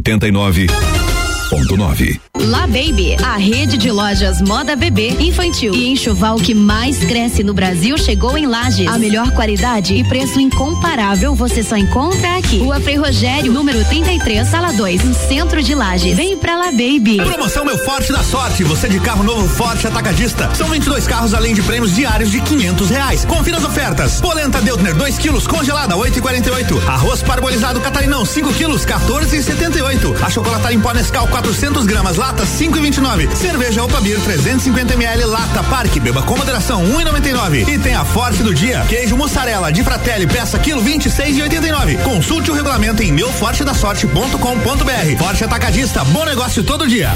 89 0.03 1.10
89.9. 1.51 2.19
La 2.39 2.61
Baby, 2.61 3.15
a 3.23 3.35
rede 3.37 3.77
de 3.77 3.91
lojas 3.91 4.41
moda 4.41 4.75
bebê, 4.75 5.09
infantil 5.19 5.75
e 5.75 5.89
enxoval 5.89 6.37
que 6.37 6.55
mais 6.55 6.99
cresce 7.03 7.43
no 7.43 7.53
Brasil 7.53 7.97
chegou 7.97 8.37
em 8.37 8.47
Lages. 8.47 8.87
A 8.87 8.97
melhor 8.97 9.31
qualidade 9.31 9.93
e 9.93 10.03
preço 10.03 10.39
incomparável 10.39 11.35
você 11.35 11.61
só 11.61 11.75
encontra 11.75 12.37
aqui. 12.37 12.59
Rua 12.59 12.79
Frei 12.79 12.95
Rogério, 12.95 13.51
número 13.51 13.83
33, 13.85 14.47
sala 14.47 14.71
2, 14.71 15.03
no 15.03 15.13
centro 15.13 15.61
de 15.61 15.75
Lages. 15.75 16.15
Vem 16.15 16.37
pra 16.37 16.55
La 16.55 16.71
Baby. 16.71 17.17
Promoção 17.17 17.65
Meu 17.65 17.77
Forte 17.79 18.11
da 18.11 18.23
Sorte. 18.23 18.63
Você 18.63 18.87
de 18.87 18.99
carro 18.99 19.23
novo 19.23 19.47
Forte 19.47 19.85
Atacadista. 19.85 20.49
São 20.55 20.67
22 20.69 21.05
carros 21.05 21.33
além 21.33 21.53
de 21.53 21.61
prêmios 21.61 21.93
diários 21.93 22.31
de 22.31 22.39
500 22.41 22.89
reais. 22.89 23.25
Confira 23.25 23.57
as 23.57 23.65
ofertas. 23.65 24.21
Polenta 24.21 24.61
Deutner 24.61 24.95
2 24.95 25.17
quilos 25.17 25.45
congelada 25.45 25.95
8,48. 25.95 26.87
Arroz 26.87 27.21
parbolizado 27.21 27.81
Catarinão 27.81 28.25
5 28.25 28.53
quilos 28.53 28.85
14,78. 28.85 30.23
A 30.23 30.29
chocolatada 30.29 30.73
em 30.73 30.79
pó 30.79 30.93
Nescau 30.93 31.27
400 31.41 31.87
gramas 31.87 32.17
lata 32.17 32.45
5,29. 32.45 33.35
Cerveja 33.35 33.83
Opa 33.83 33.99
Beer 33.99 34.19
350 34.19 34.93
ml 34.93 35.25
lata 35.25 35.63
Parque 35.63 35.99
beba 35.99 36.21
com 36.21 36.37
moderação 36.37 36.83
1,99. 36.83 37.67
E 37.67 37.79
tem 37.79 37.95
a 37.95 38.05
forte 38.05 38.43
do 38.43 38.53
dia 38.53 38.85
queijo 38.87 39.17
mussarela 39.17 39.71
de 39.71 39.83
Fratelli 39.83 40.27
peça 40.27 40.59
quilo 40.59 40.83
26,89. 40.83 42.03
Consulte 42.03 42.51
o 42.51 42.53
regulamento 42.53 43.01
em 43.01 43.11
meufortedasorte.com.br. 43.11 45.17
Forte 45.17 45.43
Atacadista, 45.43 46.03
bom 46.05 46.25
negócio 46.25 46.63
todo 46.63 46.87
dia. 46.87 47.11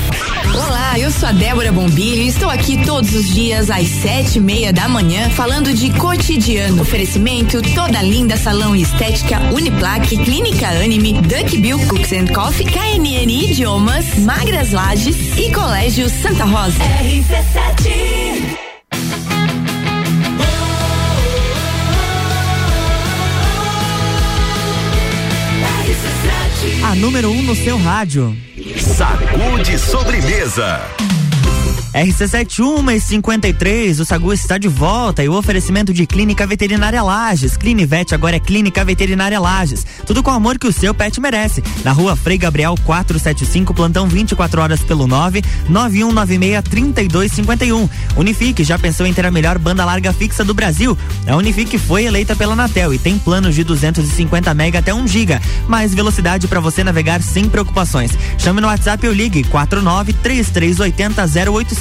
Olá, 0.54 0.98
eu 0.98 1.12
sou 1.12 1.30
a 1.30 1.32
Débora 1.32 1.72
Bombilho 1.72 2.24
e 2.24 2.28
estou 2.28 2.50
aqui 2.50 2.84
todos 2.84 3.14
os 3.14 3.32
dias 3.32 3.70
às 3.70 3.88
sete 3.88 4.38
e 4.38 4.42
meia 4.42 4.74
da 4.74 4.88
manhã 4.88 5.30
falando 5.30 5.72
de 5.72 5.92
cotidiano. 5.92 6.82
Oferecimento 6.82 7.62
toda 7.76 8.02
linda 8.02 8.36
salão 8.38 8.76
e 8.76 8.82
estética 8.82 9.40
Uniplaque, 9.54 10.18
Clínica 10.18 10.70
Anime, 10.70 11.14
Duck 11.14 11.58
Bill 11.58 11.78
Cooks 11.88 12.12
and 12.12 12.34
Coffee, 12.34 12.66
KNN 12.66 13.30
Idiomas, 13.30 14.15
Magras 14.20 14.72
Lages 14.72 15.16
e 15.38 15.52
Colégio 15.52 16.10
Santa 16.10 16.46
Rosa. 16.46 16.84
RC7 16.84 18.56
A 26.84 26.96
número 26.96 27.30
1 27.30 27.32
um 27.32 27.42
no 27.42 27.56
seu 27.56 27.78
rádio. 27.78 28.36
Sacude 28.78 29.78
sobremesa. 29.78 30.82
RC71 31.96 32.94
e 32.94 33.00
53, 33.00 34.02
o 34.02 34.06
Sagu 34.06 34.34
está 34.34 34.58
de 34.58 34.68
volta 34.68 35.24
e 35.24 35.30
o 35.30 35.34
oferecimento 35.34 35.94
de 35.94 36.06
Clínica 36.06 36.46
Veterinária 36.46 37.02
Lages. 37.02 37.56
Clinivete 37.56 38.14
agora 38.14 38.36
é 38.36 38.40
Clínica 38.40 38.84
Veterinária 38.84 39.40
Lages. 39.40 39.86
Tudo 40.06 40.22
com 40.22 40.30
o 40.30 40.34
amor 40.34 40.60
que 40.60 40.68
o 40.68 40.74
seu 40.74 40.94
pet 40.94 41.22
merece. 41.22 41.64
Na 41.86 41.94
rua 41.94 42.14
Frei 42.18 42.38
Gabriel 42.38 42.76
475, 42.84 43.74
plantão 43.74 44.10
24 44.10 44.62
horas 44.62 44.82
pelo 44.82 45.08
9 45.08 45.42
9196 45.70 46.64
3251. 46.70 47.90
Unifique, 48.18 48.66
já 48.66 48.78
pensou 48.78 49.06
em 49.06 49.14
ter 49.14 49.26
a 49.26 49.32
melhor 49.32 49.58
banda 49.58 49.86
larga 49.86 50.12
fixa 50.12 50.44
do 50.44 50.54
Brasil? 50.54 50.98
A 51.26 51.38
Unifique 51.38 51.78
foi 51.78 52.04
eleita 52.04 52.36
pela 52.36 52.52
Anatel 52.52 52.94
e 52.94 53.00
tem 53.00 53.18
planos 53.18 53.56
de 53.56 53.64
250 53.64 54.54
mega 54.54 54.80
até 54.80 54.94
1 54.94 55.08
giga. 55.08 55.42
Mais 55.66 55.94
velocidade 55.94 56.46
para 56.46 56.60
você 56.60 56.84
navegar 56.84 57.22
sem 57.22 57.48
preocupações. 57.48 58.12
Chame 58.38 58.60
no 58.60 58.68
WhatsApp 58.68 59.08
ou 59.08 59.14
ligue 59.14 59.46
49 59.46 60.12
3380 60.12 61.26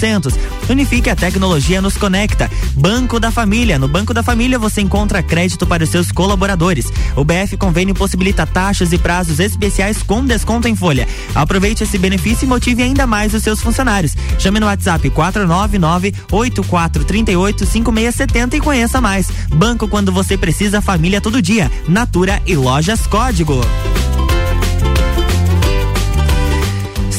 0800 0.04 0.34
Unifique 0.68 1.10
a 1.10 1.16
tecnologia 1.16 1.80
nos 1.82 1.96
conecta. 1.96 2.50
Banco 2.74 3.20
da 3.20 3.30
Família. 3.30 3.78
No 3.78 3.86
Banco 3.86 4.14
da 4.14 4.22
Família 4.22 4.58
você 4.58 4.80
encontra 4.80 5.22
crédito 5.22 5.66
para 5.66 5.84
os 5.84 5.90
seus 5.90 6.10
colaboradores. 6.10 6.90
O 7.16 7.24
BF 7.24 7.56
Convênio 7.56 7.94
possibilita 7.94 8.46
taxas 8.46 8.92
e 8.92 8.98
prazos 8.98 9.40
especiais 9.40 10.02
com 10.02 10.24
desconto 10.24 10.66
em 10.66 10.74
folha. 10.74 11.06
Aproveite 11.34 11.84
esse 11.84 11.98
benefício 11.98 12.46
e 12.46 12.48
motive 12.48 12.82
ainda 12.82 13.06
mais 13.06 13.34
os 13.34 13.42
seus 13.42 13.60
funcionários. 13.60 14.16
Chame 14.38 14.58
no 14.58 14.66
WhatsApp 14.66 15.08
499 15.10 16.14
8438 16.32 17.66
5670 17.66 18.56
e 18.56 18.60
conheça 18.60 19.00
mais. 19.00 19.30
Banco 19.54 19.86
quando 19.86 20.10
você 20.10 20.36
precisa, 20.36 20.80
família 20.80 21.20
todo 21.20 21.42
dia. 21.42 21.70
Natura 21.86 22.42
e 22.46 22.56
Lojas 22.56 23.06
Código. 23.06 23.60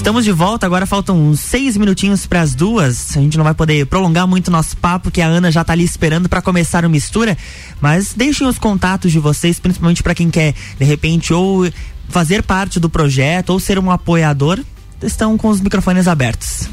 Estamos 0.05 0.23
de 0.23 0.31
volta, 0.31 0.67
agora 0.67 0.85
faltam 0.85 1.19
uns 1.19 1.39
seis 1.39 1.75
minutinhos 1.75 2.27
para 2.27 2.39
as 2.39 2.53
duas. 2.53 3.17
A 3.17 3.19
gente 3.21 3.39
não 3.39 3.43
vai 3.43 3.55
poder 3.55 3.87
prolongar 3.87 4.27
muito 4.27 4.51
nosso 4.51 4.77
papo, 4.77 5.09
que 5.09 5.19
a 5.19 5.25
Ana 5.25 5.51
já 5.51 5.61
está 5.61 5.73
ali 5.73 5.83
esperando 5.83 6.29
para 6.29 6.43
começar 6.43 6.85
o 6.85 6.89
mistura. 6.91 7.35
Mas 7.81 8.13
deixem 8.15 8.45
os 8.45 8.59
contatos 8.59 9.11
de 9.11 9.17
vocês, 9.17 9.59
principalmente 9.59 10.03
para 10.03 10.13
quem 10.13 10.29
quer, 10.29 10.53
de 10.77 10.85
repente, 10.85 11.33
ou 11.33 11.67
fazer 12.07 12.43
parte 12.43 12.79
do 12.79 12.87
projeto 12.87 13.49
ou 13.49 13.59
ser 13.59 13.79
um 13.79 13.89
apoiador. 13.89 14.63
Estão 15.01 15.35
com 15.39 15.47
os 15.47 15.59
microfones 15.59 16.07
abertos. 16.07 16.69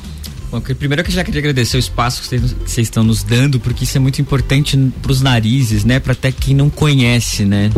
Bom, 0.50 0.60
primeiro 0.60 1.00
eu 1.00 1.10
já 1.10 1.24
queria 1.24 1.40
agradecer 1.40 1.78
o 1.78 1.80
espaço 1.80 2.20
que 2.20 2.38
vocês 2.38 2.86
estão 2.86 3.02
nos 3.02 3.22
dando, 3.22 3.58
porque 3.58 3.84
isso 3.84 3.96
é 3.96 4.00
muito 4.00 4.20
importante 4.20 4.76
para 5.00 5.10
os 5.10 5.22
narizes, 5.22 5.86
né? 5.86 5.98
Para 5.98 6.12
até 6.12 6.30
quem 6.30 6.54
não 6.54 6.68
conhece, 6.68 7.46
né? 7.46 7.70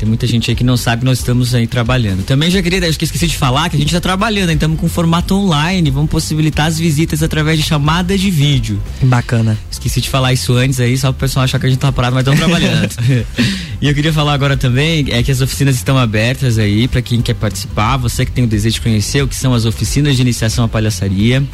Tem 0.00 0.08
muita 0.08 0.26
gente 0.26 0.50
aí 0.50 0.56
que 0.56 0.64
não 0.64 0.78
sabe, 0.78 1.04
nós 1.04 1.18
estamos 1.18 1.54
aí 1.54 1.66
trabalhando. 1.66 2.24
Também 2.24 2.50
já 2.50 2.62
queria, 2.62 2.88
acho 2.88 2.98
que 2.98 3.04
esqueci 3.04 3.26
de 3.26 3.36
falar 3.36 3.68
que 3.68 3.76
a 3.76 3.78
gente 3.78 3.88
está 3.88 4.00
trabalhando, 4.00 4.50
estamos 4.50 4.80
com 4.80 4.88
formato 4.88 5.34
online, 5.34 5.90
vamos 5.90 6.08
possibilitar 6.08 6.68
as 6.68 6.78
visitas 6.78 7.22
através 7.22 7.58
de 7.58 7.66
chamadas 7.66 8.18
de 8.18 8.30
vídeo. 8.30 8.82
Bacana. 9.02 9.58
Esqueci 9.70 10.00
de 10.00 10.08
falar 10.08 10.32
isso 10.32 10.54
antes 10.54 10.80
aí, 10.80 10.96
só 10.96 11.12
para 11.12 11.18
o 11.18 11.20
pessoal 11.20 11.44
achar 11.44 11.58
que 11.58 11.66
a 11.66 11.68
gente 11.68 11.80
tá 11.80 11.92
parado, 11.92 12.14
mas 12.14 12.22
estamos 12.22 12.40
trabalhando. 12.40 12.88
e 13.78 13.88
eu 13.88 13.94
queria 13.94 14.10
falar 14.10 14.32
agora 14.32 14.56
também 14.56 15.04
é 15.10 15.22
que 15.22 15.30
as 15.30 15.42
oficinas 15.42 15.76
estão 15.76 15.98
abertas 15.98 16.58
aí 16.58 16.88
para 16.88 17.02
quem 17.02 17.20
quer 17.20 17.34
participar, 17.34 17.98
você 17.98 18.24
que 18.24 18.32
tem 18.32 18.44
o 18.44 18.46
desejo 18.46 18.76
de 18.76 18.80
conhecer 18.80 19.22
o 19.22 19.28
que 19.28 19.36
são 19.36 19.52
as 19.52 19.66
oficinas 19.66 20.16
de 20.16 20.22
iniciação 20.22 20.64
à 20.64 20.68
palhaçaria. 20.68 21.46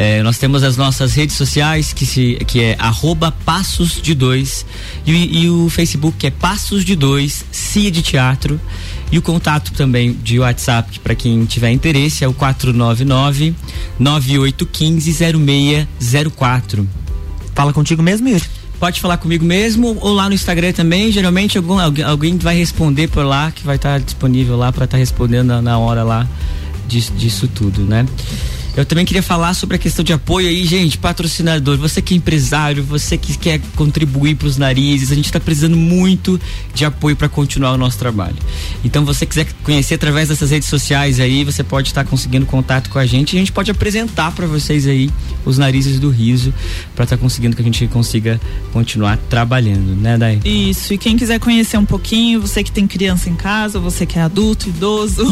É, 0.00 0.22
nós 0.22 0.38
temos 0.38 0.62
as 0.62 0.76
nossas 0.76 1.14
redes 1.14 1.34
sociais 1.34 1.92
que, 1.92 2.06
se, 2.06 2.38
que 2.46 2.60
é 2.60 2.76
arroba 2.78 3.32
passos 3.32 4.00
de 4.00 4.14
dois 4.14 4.64
e, 5.04 5.42
e, 5.42 5.50
o 5.50 5.68
Facebook 5.68 6.16
que 6.16 6.28
é 6.28 6.30
passos 6.30 6.84
de 6.84 6.94
dois, 6.94 7.44
De 7.78 8.02
teatro 8.02 8.60
e 9.10 9.18
o 9.18 9.22
contato 9.22 9.72
também 9.72 10.12
de 10.12 10.40
WhatsApp 10.40 10.98
para 10.98 11.14
quem 11.14 11.44
tiver 11.44 11.70
interesse 11.70 12.24
é 12.24 12.28
o 12.28 12.34
499 12.34 13.54
9815 13.98 15.86
0604. 15.96 16.88
Fala 17.54 17.72
contigo 17.72 18.02
mesmo, 18.02 18.28
Yuri? 18.28 18.44
Pode 18.80 19.00
falar 19.00 19.16
comigo 19.16 19.44
mesmo 19.44 19.96
ou 20.00 20.12
lá 20.12 20.28
no 20.28 20.34
Instagram 20.34 20.72
também. 20.72 21.10
Geralmente 21.12 21.56
algum, 21.56 21.78
alguém 21.78 22.36
vai 22.36 22.56
responder 22.56 23.08
por 23.08 23.24
lá, 23.24 23.52
que 23.52 23.64
vai 23.64 23.76
estar 23.76 23.92
tá 23.92 23.98
disponível 23.98 24.56
lá 24.56 24.72
para 24.72 24.84
estar 24.84 24.96
tá 24.96 24.98
respondendo 24.98 25.46
na, 25.46 25.62
na 25.62 25.78
hora 25.78 26.02
lá 26.02 26.26
disso, 26.88 27.12
disso 27.12 27.48
tudo, 27.48 27.82
né? 27.82 28.06
Eu 28.78 28.86
também 28.86 29.04
queria 29.04 29.24
falar 29.24 29.54
sobre 29.54 29.74
a 29.74 29.78
questão 29.78 30.04
de 30.04 30.12
apoio 30.12 30.46
aí, 30.46 30.64
gente, 30.64 30.96
patrocinador, 30.98 31.76
você 31.76 32.00
que 32.00 32.14
é 32.14 32.16
empresário, 32.16 32.80
você 32.84 33.18
que 33.18 33.36
quer 33.36 33.60
contribuir 33.74 34.36
para 34.36 34.46
os 34.46 34.56
narizes, 34.56 35.10
a 35.10 35.16
gente 35.16 35.24
está 35.24 35.40
precisando 35.40 35.76
muito 35.76 36.40
de 36.72 36.84
apoio 36.84 37.16
para 37.16 37.28
continuar 37.28 37.72
o 37.72 37.76
nosso 37.76 37.98
trabalho. 37.98 38.36
Então, 38.84 39.04
você 39.04 39.26
quiser 39.26 39.48
conhecer 39.64 39.94
através 39.94 40.28
dessas 40.28 40.52
redes 40.52 40.68
sociais 40.68 41.18
aí, 41.18 41.42
você 41.42 41.64
pode 41.64 41.88
estar 41.88 42.04
tá 42.04 42.08
conseguindo 42.08 42.46
contato 42.46 42.88
com 42.88 43.00
a 43.00 43.04
gente, 43.04 43.32
e 43.32 43.36
a 43.38 43.40
gente 43.40 43.50
pode 43.50 43.68
apresentar 43.68 44.30
para 44.30 44.46
vocês 44.46 44.86
aí 44.86 45.10
os 45.44 45.58
narizes 45.58 45.98
do 45.98 46.08
riso 46.08 46.54
para 46.94 47.02
estar 47.02 47.16
tá 47.16 47.20
conseguindo 47.20 47.56
que 47.56 47.62
a 47.62 47.64
gente 47.64 47.84
consiga 47.88 48.40
continuar 48.72 49.18
trabalhando, 49.28 49.96
né, 49.96 50.16
Dai? 50.16 50.40
Isso. 50.44 50.94
E 50.94 50.98
quem 50.98 51.16
quiser 51.16 51.40
conhecer 51.40 51.78
um 51.78 51.84
pouquinho, 51.84 52.42
você 52.42 52.62
que 52.62 52.70
tem 52.70 52.86
criança 52.86 53.28
em 53.28 53.34
casa, 53.34 53.80
você 53.80 54.06
que 54.06 54.20
é 54.20 54.22
adulto, 54.22 54.68
idoso, 54.68 55.28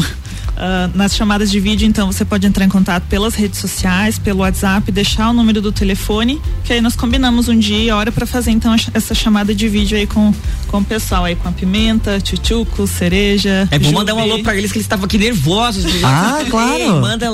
Uh, 0.57 0.89
nas 0.97 1.15
chamadas 1.15 1.51
de 1.51 1.59
vídeo, 1.59 1.87
então 1.87 2.11
você 2.11 2.25
pode 2.25 2.47
entrar 2.47 2.65
em 2.65 2.69
contato 2.69 3.03
pelas 3.03 3.36
redes 3.37 3.59
sociais, 3.59 4.17
pelo 4.17 4.39
WhatsApp, 4.39 4.91
deixar 4.91 5.29
o 5.29 5.33
número 5.33 5.61
do 5.61 5.71
telefone, 5.71 6.41
que 6.63 6.73
aí 6.73 6.81
nós 6.81 6.95
combinamos 6.95 7.47
um 7.47 7.57
dia 7.57 7.77
e 7.77 7.91
hora 7.91 8.11
para 8.11 8.25
fazer 8.25 8.51
então 8.51 8.75
essa 8.93 9.13
chamada 9.13 9.53
de 9.53 9.67
vídeo 9.67 9.97
aí 9.97 10.07
com, 10.07 10.33
com 10.67 10.79
o 10.79 10.83
pessoal 10.83 11.25
aí, 11.25 11.35
com 11.35 11.47
a 11.47 11.51
pimenta, 11.51 12.19
tchutchuco, 12.19 12.87
cereja. 12.87 13.67
É 13.71 13.79
bom 13.79 13.91
mandar 13.91 14.15
um 14.15 14.19
alô 14.19 14.39
pra 14.39 14.55
eles 14.55 14.71
que 14.71 14.77
eles 14.77 14.85
estavam 14.85 15.05
aqui 15.05 15.17
nervosos. 15.17 15.85
Ah, 16.03 16.43
claro. 16.49 17.01
manda 17.01 17.27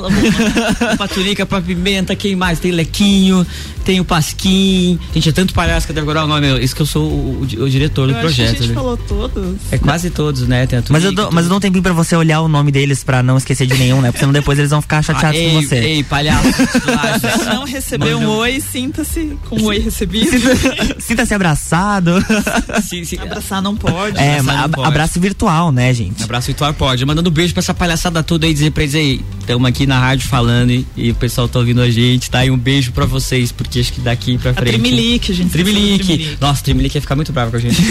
pra 0.97 1.07
tunica, 1.07 1.45
pra 1.45 1.61
pimenta, 1.61 2.15
quem 2.15 2.35
mais? 2.35 2.59
Tem 2.59 2.71
lequinho, 2.71 3.45
tem 3.83 3.99
o 3.99 4.05
Pasquim. 4.05 4.99
Gente, 5.13 5.29
é 5.29 5.31
tanto 5.31 5.53
palhaço 5.53 5.85
que 5.85 5.91
eu 5.91 5.95
decorar 5.95 6.25
o 6.25 6.27
nome. 6.27 6.59
Isso 6.63 6.75
que 6.75 6.81
eu 6.81 6.85
sou 6.85 7.03
o, 7.05 7.47
o, 7.57 7.63
o 7.63 7.69
diretor 7.69 8.09
eu 8.09 8.15
do 8.15 8.19
projeto. 8.19 8.49
a 8.49 8.53
gente 8.53 8.67
né? 8.67 8.73
falou 8.73 8.97
todos. 8.97 9.57
É 9.71 9.77
quase 9.77 10.09
todos, 10.09 10.47
né? 10.47 10.65
Tem 10.65 10.79
a 10.79 10.83
mas, 10.89 11.03
eu 11.03 11.13
dou, 11.13 11.31
mas 11.31 11.45
eu 11.45 11.49
dou 11.49 11.57
um 11.57 11.61
tempinho 11.61 11.83
pra 11.83 11.93
você 11.93 12.15
olhar 12.15 12.41
o 12.41 12.47
nome 12.47 12.71
deles 12.71 13.03
pra 13.03 13.21
não 13.21 13.37
esquecer 13.37 13.67
de 13.67 13.75
nenhum, 13.75 14.01
né? 14.01 14.09
Porque 14.09 14.19
senão 14.19 14.33
depois 14.33 14.57
eles 14.57 14.71
vão 14.71 14.81
ficar 14.81 15.01
chateados 15.01 15.39
ah, 15.39 15.43
ei, 15.43 15.51
com 15.51 15.61
você. 15.61 15.75
Ei, 15.83 16.03
palhaço. 16.03 16.47
Se 17.43 17.45
não 17.45 17.65
receber 17.65 18.15
um 18.15 18.27
oi, 18.27 18.59
sinta-se 18.61 19.37
com 19.49 19.57
um 19.57 19.65
oi 19.65 19.79
recebido. 19.79 20.31
Sinta-se 20.99 21.33
abraçado. 21.35 22.23
Sim, 22.81 23.03
sim. 23.03 23.17
Abraçar 23.23 23.61
não 23.61 23.75
pode. 23.75 24.17
É, 24.17 24.39
abraçar 24.39 24.61
não 24.61 24.69
pode. 24.69 24.87
abraço 24.87 25.19
virtual, 25.19 25.71
né, 25.71 25.93
gente? 25.93 26.23
Abraço 26.23 26.47
virtual 26.47 26.73
pode. 26.73 27.05
Mandando 27.05 27.29
um 27.29 27.33
beijo 27.33 27.53
pra 27.53 27.59
essa 27.59 27.73
palhaçada 27.73 28.23
toda 28.23 28.45
aí, 28.45 28.53
dizer 28.53 28.71
pra 28.71 28.83
eles 28.83 28.95
aí, 28.95 29.21
estamos 29.39 29.67
aqui 29.67 29.85
na 29.85 29.99
rádio 29.99 30.27
falando 30.27 30.71
e, 30.71 30.85
e, 30.95 31.11
o 31.11 31.15
pessoal 31.15 31.47
tá 31.47 31.59
ouvindo 31.59 31.81
a 31.81 31.89
gente, 31.89 32.29
tá? 32.29 32.45
E 32.45 32.51
um 32.51 32.57
beijo 32.57 32.91
pra 32.91 33.05
vocês, 33.05 33.51
porque 33.51 33.79
acho 33.79 33.93
que 33.93 34.01
daqui 34.01 34.37
pra 34.37 34.53
frente. 34.53 34.69
A 34.75 34.79
Trimilique, 34.79 35.33
gente. 35.33 35.51
Trimilique. 35.51 36.05
Trimilique. 36.05 36.37
Nossa, 36.39 36.63
Trimilique 36.63 36.97
ia 36.97 37.01
ficar 37.01 37.15
muito 37.15 37.33
brava 37.33 37.51
com 37.51 37.57
a 37.57 37.59
gente. 37.59 37.81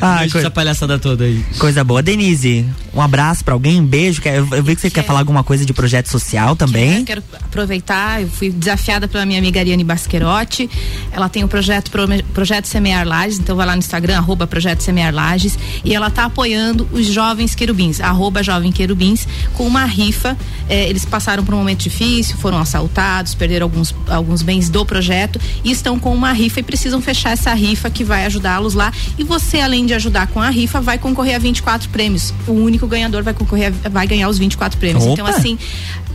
ah, 0.00 0.18
coisa, 0.18 0.38
essa 0.38 0.50
palhaçada 0.50 0.98
toda 0.98 1.24
aí. 1.24 1.44
Coisa 1.58 1.84
boa. 1.84 2.02
Denise, 2.02 2.66
um 2.94 3.00
abraço 3.00 3.44
pra 3.44 3.54
alguém, 3.54 3.80
um 3.80 3.86
beijo. 3.86 4.20
Eu, 4.24 4.48
eu 4.52 4.62
vi 4.62 4.74
que 4.74 4.80
você 4.80 4.90
quer 4.90 5.04
falar 5.04 5.20
alguma 5.20 5.44
coisa 5.44 5.64
de 5.64 5.72
projeto 5.72 6.01
social 6.10 6.56
também. 6.56 7.04
Quero, 7.04 7.22
quero 7.22 7.44
aproveitar, 7.44 8.22
eu 8.22 8.28
fui 8.28 8.50
desafiada 8.50 9.08
pela 9.08 9.24
minha 9.26 9.38
amiga 9.38 9.60
Ariane 9.60 9.84
Basquerotti. 9.84 10.68
Ela 11.10 11.28
tem 11.28 11.44
o 11.44 11.48
projeto 11.48 11.90
Projeto 12.32 12.66
Semear 12.66 13.06
Lages, 13.06 13.38
então 13.38 13.56
vai 13.56 13.66
lá 13.66 13.72
no 13.72 13.78
Instagram, 13.78 14.16
arroba 14.16 14.46
Projeto 14.46 14.80
Semear 14.80 15.14
Lages, 15.14 15.58
e 15.84 15.94
ela 15.94 16.10
tá 16.10 16.24
apoiando 16.24 16.88
os 16.92 17.06
jovens 17.06 17.54
querubins, 17.54 18.00
arroba 18.00 18.42
Jovem 18.42 18.72
Querubins, 18.72 19.26
com 19.54 19.66
uma 19.66 19.84
rifa. 19.84 20.36
Eh, 20.68 20.88
eles 20.88 21.04
passaram 21.04 21.44
por 21.44 21.54
um 21.54 21.58
momento 21.58 21.80
difícil, 21.80 22.36
foram 22.36 22.58
assaltados, 22.58 23.34
perderam 23.34 23.66
alguns, 23.66 23.94
alguns 24.08 24.42
bens 24.42 24.68
do 24.68 24.84
projeto 24.84 25.40
e 25.64 25.70
estão 25.70 25.98
com 25.98 26.14
uma 26.14 26.32
rifa 26.32 26.60
e 26.60 26.62
precisam 26.62 27.00
fechar 27.00 27.30
essa 27.30 27.52
rifa 27.54 27.90
que 27.90 28.04
vai 28.04 28.26
ajudá-los 28.26 28.74
lá. 28.74 28.92
E 29.18 29.24
você, 29.24 29.60
além 29.60 29.86
de 29.86 29.94
ajudar 29.94 30.26
com 30.28 30.40
a 30.40 30.50
rifa, 30.50 30.80
vai 30.80 30.98
concorrer 30.98 31.36
a 31.36 31.38
24 31.38 31.88
prêmios. 31.90 32.32
O 32.46 32.52
único 32.52 32.86
ganhador 32.86 33.22
vai 33.22 33.34
concorrer, 33.34 33.72
a, 33.84 33.88
vai 33.88 34.06
ganhar 34.06 34.28
os 34.28 34.38
24 34.38 34.78
prêmios. 34.78 35.04
Então, 35.04 35.24
Opa. 35.24 35.30
Então, 35.32 35.40
assim, 35.40 35.58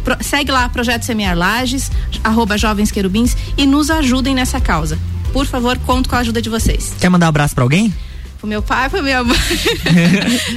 pro, 0.07 0.23
segue 0.23 0.51
lá 0.51 0.69
Projeto 0.69 1.03
Semear 1.03 1.37
Lages, 1.37 1.91
arroba 2.23 2.57
Jovens 2.57 2.91
Querubins 2.91 3.35
e 3.57 3.65
nos 3.65 3.89
ajudem 3.89 4.33
nessa 4.33 4.61
causa. 4.61 4.97
Por 5.33 5.45
favor, 5.45 5.77
conto 5.79 6.07
com 6.07 6.15
a 6.15 6.19
ajuda 6.19 6.41
de 6.41 6.49
vocês. 6.49 6.93
Quer 6.99 7.09
mandar 7.09 7.25
um 7.25 7.29
abraço 7.29 7.53
para 7.53 7.63
alguém? 7.63 7.93
pro 8.37 8.47
meu 8.47 8.61
pai, 8.61 8.87
pro 8.87 9.01
minha 9.01 9.23
mãe. 9.25 9.37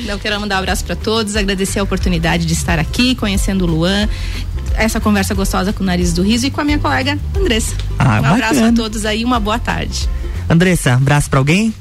Não 0.07 0.19
quero 0.19 0.39
mandar 0.39 0.57
um 0.57 0.59
abraço 0.59 0.85
para 0.85 0.95
todos, 0.95 1.35
agradecer 1.35 1.81
a 1.81 1.83
oportunidade 1.83 2.45
de 2.45 2.53
estar 2.53 2.79
aqui, 2.79 3.15
conhecendo 3.15 3.65
o 3.65 3.67
Luan, 3.67 4.07
essa 4.75 5.01
conversa 5.01 5.33
gostosa 5.35 5.73
com 5.73 5.83
o 5.83 5.87
Nariz 5.87 6.13
do 6.13 6.23
Riso 6.23 6.47
e 6.47 6.51
com 6.51 6.61
a 6.61 6.65
minha 6.65 6.79
colega 6.79 7.19
Andressa. 7.35 7.75
Ah, 7.99 8.05
um 8.05 8.07
bacana. 8.23 8.31
abraço 8.35 8.65
a 8.65 8.73
todos 8.73 9.07
aí, 9.07 9.25
uma 9.25 9.41
boa 9.41 9.59
tarde. 9.59 10.09
Andressa, 10.49 10.93
abraço 10.93 11.31
para 11.31 11.39
alguém? 11.39 11.75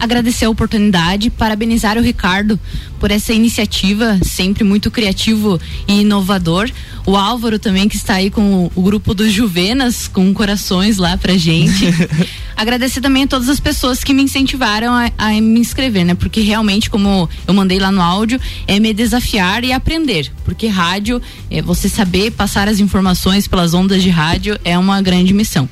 Agradecer 0.00 0.46
a 0.46 0.50
oportunidade, 0.50 1.28
parabenizar 1.28 1.98
o 1.98 2.00
Ricardo 2.00 2.58
por 2.98 3.10
essa 3.10 3.34
iniciativa, 3.34 4.18
sempre 4.22 4.64
muito 4.64 4.90
criativo 4.90 5.60
e 5.86 6.00
inovador. 6.00 6.70
O 7.06 7.16
Álvaro 7.16 7.58
também, 7.58 7.88
que 7.88 7.96
está 7.96 8.14
aí 8.14 8.30
com 8.30 8.70
o, 8.74 8.82
grupo 8.82 9.14
dos 9.14 9.32
Juvenas, 9.32 10.08
com 10.08 10.32
corações 10.32 10.96
lá 10.96 11.16
pra 11.16 11.36
gente. 11.36 11.86
agradecer 12.56 13.00
também 13.00 13.24
a 13.24 13.26
todas 13.26 13.48
as 13.48 13.60
pessoas 13.60 14.02
que 14.02 14.12
me 14.12 14.22
incentivaram 14.22 14.92
a, 14.92 15.10
a, 15.16 15.28
me 15.32 15.60
inscrever, 15.60 16.04
né? 16.04 16.14
Porque 16.14 16.40
realmente, 16.40 16.90
como 16.90 17.28
eu 17.46 17.54
mandei 17.54 17.78
lá 17.78 17.90
no 17.90 18.02
áudio, 18.02 18.40
é 18.66 18.78
me 18.78 18.92
desafiar 18.92 19.64
e 19.64 19.72
aprender. 19.72 20.30
Porque 20.44 20.66
rádio, 20.66 21.20
é 21.50 21.62
você 21.62 21.88
saber 21.88 22.32
passar 22.32 22.68
as 22.68 22.80
informações 22.80 23.46
pelas 23.46 23.74
ondas 23.74 24.02
de 24.02 24.10
rádio 24.10 24.58
é 24.64 24.78
uma 24.78 25.00
grande 25.00 25.32
missão. 25.32 25.68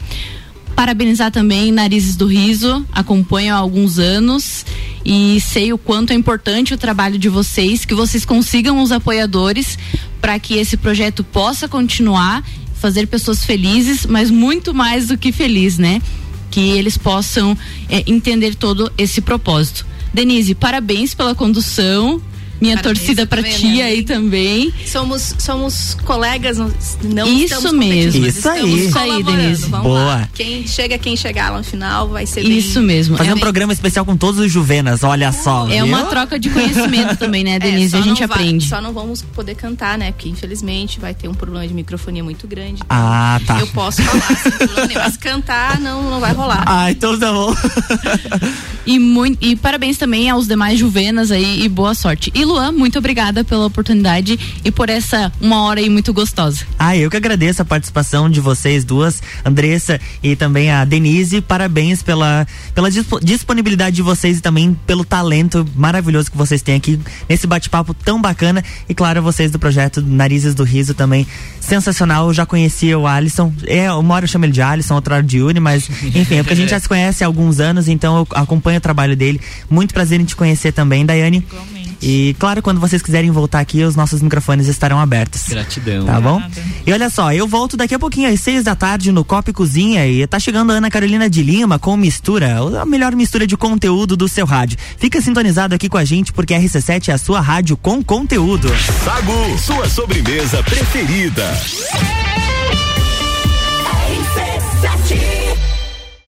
Parabenizar 0.79 1.33
também 1.33 1.73
Narizes 1.73 2.15
do 2.15 2.29
Riso, 2.29 2.87
acompanho 2.93 3.53
há 3.53 3.57
alguns 3.57 3.99
anos 3.99 4.65
e 5.05 5.41
sei 5.41 5.73
o 5.73 5.77
quanto 5.77 6.13
é 6.13 6.15
importante 6.15 6.73
o 6.73 6.79
trabalho 6.79 7.19
de 7.19 7.29
vocês, 7.29 7.85
que 7.85 7.97
vocês 7.97 8.25
consigam 8.25 8.81
os 8.81 8.93
apoiadores 8.93 9.77
para 10.21 10.39
que 10.39 10.55
esse 10.55 10.77
projeto 10.77 11.25
possa 11.25 11.67
continuar, 11.67 12.45
fazer 12.75 13.09
pessoas 13.09 13.45
felizes, 13.45 14.07
mas 14.07 14.31
muito 14.31 14.73
mais 14.73 15.09
do 15.09 15.19
que 15.19 15.33
feliz, 15.33 15.79
né? 15.79 16.01
Que 16.49 16.61
eles 16.61 16.97
possam 16.97 17.59
é, 17.89 18.05
entender 18.07 18.55
todo 18.55 18.89
esse 18.97 19.21
propósito. 19.21 19.85
Denise, 20.15 20.55
parabéns 20.55 21.13
pela 21.13 21.35
condução 21.35 22.23
minha 22.61 22.77
Parabéns, 22.77 22.99
torcida 22.99 23.27
para 23.27 23.43
ti 23.43 23.77
né? 23.77 23.83
aí 23.83 24.03
também. 24.03 24.73
Somos 24.87 25.35
somos 25.39 25.97
colegas, 26.05 26.59
não 26.59 27.29
Isso 27.29 27.73
mesmo. 27.73 28.27
Isso 28.27 28.49
aí. 28.49 28.87
Isso 28.87 28.99
aí, 28.99 29.23
Denise. 29.23 29.67
Vamos 29.67 29.87
Boa. 29.87 30.05
Lá. 30.05 30.29
Quem 30.35 30.67
chega, 30.67 30.99
quem 30.99 31.17
chegar 31.17 31.51
lá 31.51 31.59
no 31.59 31.65
final 31.65 32.09
vai 32.09 32.27
ser 32.27 32.43
Isso 32.43 32.79
bem, 32.79 32.87
mesmo. 32.87 33.17
Fazer 33.17 33.31
é 33.31 33.33
um 33.33 33.37
bem... 33.37 33.43
programa 33.43 33.73
especial 33.73 34.05
com 34.05 34.17
todos 34.17 34.41
os 34.41 34.51
Juvenas, 34.51 35.05
olha 35.05 35.33
só. 35.33 35.67
É 35.69 35.83
viu? 35.83 35.87
uma 35.87 36.05
troca 36.05 36.39
de 36.39 36.51
conhecimento 36.51 37.17
também, 37.19 37.45
né, 37.45 37.57
é, 37.57 37.59
Denise? 37.59 37.97
É, 37.97 37.99
a 37.99 38.03
gente 38.03 38.23
aprende. 38.23 38.69
Vai, 38.69 38.79
só 38.79 38.85
não 38.85 38.93
vamos 38.93 39.23
poder 39.23 39.55
cantar, 39.55 39.97
né? 39.99 40.13
Porque 40.13 40.29
infelizmente 40.29 40.99
vai 40.99 41.15
ter 41.15 41.29
um 41.29 41.35
problema 41.35 41.67
de 41.67 41.75
microfonia 41.75 42.25
muito 42.25 42.47
grande. 42.47 42.83
Então 42.85 42.87
ah, 42.91 43.41
tá. 43.47 43.61
Eu 43.61 43.67
posso 43.69 44.03
falar, 44.03 44.87
sem 44.87 44.97
mas 44.97 45.17
cantar 45.17 45.81
não, 45.81 46.11
não 46.11 46.21
vai 46.21 46.33
rolar. 46.33 46.65
Ah, 46.67 46.91
então 46.91 47.19
tá 47.19 47.33
bom. 47.33 47.55
e, 48.87 48.99
muito, 48.99 49.39
e 49.45 49.55
parabéns 49.57 49.97
também 49.97 50.29
aos 50.29 50.47
demais 50.47 50.79
Juvenas 50.79 51.31
aí 51.31 51.63
e 51.63 51.69
boa 51.69 51.95
sorte. 51.95 52.33
E 52.35 52.45
Luan, 52.49 52.73
muito 52.73 52.99
obrigada 52.99 53.45
pela 53.45 53.67
oportunidade 53.67 54.39
e 54.65 54.71
por 54.71 54.89
essa 54.89 55.31
uma 55.39 55.65
hora 55.65 55.81
aí 55.81 55.91
muito 55.91 56.15
gostosa. 56.15 56.65
Ah, 56.79 56.97
eu 56.97 57.11
que 57.11 57.17
agradeço 57.17 57.61
a 57.61 57.65
participação 57.65 58.31
de 58.31 58.41
vocês 58.41 58.85
duas, 58.85 59.23
Andressa 59.45 60.01
e 60.23 60.35
também 60.35 60.71
a 60.71 60.83
Denise. 60.87 61.43
Parabéns 61.43 62.03
pela, 62.03 62.47
pela 62.75 62.89
disponibilidade 63.23 63.97
de 63.97 64.03
vocês 64.03 64.39
e 64.39 64.41
também 64.41 64.75
pelo 64.87 65.05
talento 65.05 65.69
maravilhoso 65.77 66.31
que 66.31 66.39
vocês 66.39 66.63
têm 66.63 66.77
aqui 66.77 66.99
nesse 67.29 67.47
bate-papo 67.47 67.93
tão 67.93 68.19
bacana. 68.19 68.65
E 68.89 68.95
claro, 68.95 69.21
vocês 69.21 69.51
do 69.51 69.59
projeto 69.59 70.01
Narizes 70.01 70.55
do 70.55 70.65
Riso 70.65 70.95
também. 70.95 71.27
Sensacional, 71.61 72.29
eu 72.29 72.35
já 72.35 72.47
conhecia 72.47 72.99
o 72.99 73.07
Alisson. 73.07 73.53
É, 73.67 73.93
uma 73.93 74.15
hora 74.15 74.25
eu 74.25 74.29
chamo 74.29 74.47
ele 74.47 74.53
de 74.53 74.63
Alisson, 74.63 74.95
outra 74.95 75.17
hora 75.17 75.23
de 75.23 75.43
Uni, 75.43 75.61
mas 75.61 75.87
enfim, 76.15 76.37
é 76.37 76.43
porque 76.43 76.55
a 76.55 76.57
gente 76.57 76.71
já 76.71 76.81
se 76.81 76.89
conhece 76.89 77.23
há 77.23 77.27
alguns 77.27 77.61
anos, 77.61 77.89
então 77.89 78.17
eu 78.17 78.29
acompanho 78.31 78.79
o 78.79 78.81
trabalho 78.81 79.15
dele. 79.15 79.39
Muito 79.69 79.93
prazer 79.93 80.19
em 80.19 80.25
te 80.25 80.35
conhecer 80.35 80.73
também, 80.73 81.05
Daiane. 81.05 81.45
Igualmente. 81.47 81.88
E 82.01 82.35
claro, 82.39 82.63
quando 82.63 82.81
vocês 82.81 83.03
quiserem 83.03 83.31
voltar 83.31 83.61
aqui, 83.61 83.83
os 83.83 83.97
nossos 83.97 84.23
microfones 84.23 84.69
estarão 84.69 84.99
abertos. 84.99 85.49
Gratidão. 85.49 86.05
Tá 86.07 86.21
bom? 86.21 86.43
E 86.87 86.93
olha 86.93 87.11
só, 87.11 87.33
eu 87.33 87.47
volto 87.47 87.77
daqui 87.77 87.95
a 87.95 87.99
pouquinho 87.99 88.33
às 88.33 88.41
seis 88.41 88.65
da 88.65 88.75
tarde 88.75 89.13
no 89.13 89.25
Copa 89.25 89.51
e 89.51 89.53
Cozinha 89.53 90.07
e 90.07 90.27
tá 90.27 90.39
chegando 90.39 90.73
a 90.73 90.77
Ana 90.77 90.91
Carolina 90.91 91.29
de 91.29 91.43
Lima 91.43 91.79
com 91.79 91.97
mistura, 91.97 92.59
a 92.81 92.87
melhor 92.87 93.15
mistura 93.15 93.47
de 93.47 93.57
conteúdo 93.57 94.17
do 94.17 94.29
seu 94.29 94.47
rádio. 94.47 94.79
Fica 94.97 95.21
sintonizado 95.21 95.75
aqui 95.75 95.89
com 95.89 95.97
a 95.97 96.05
gente 96.05 96.33
porque 96.33 96.55
a 96.55 96.61
RC7 96.61 97.09
é 97.09 97.13
a 97.13 97.19
sua 97.19 97.41
rádio 97.41 97.77
com 97.77 98.03
conteúdo. 98.03 98.69
Sagu, 99.05 99.59
sua 99.59 99.89
sobremesa 99.89 100.63
preferida. 100.63 101.45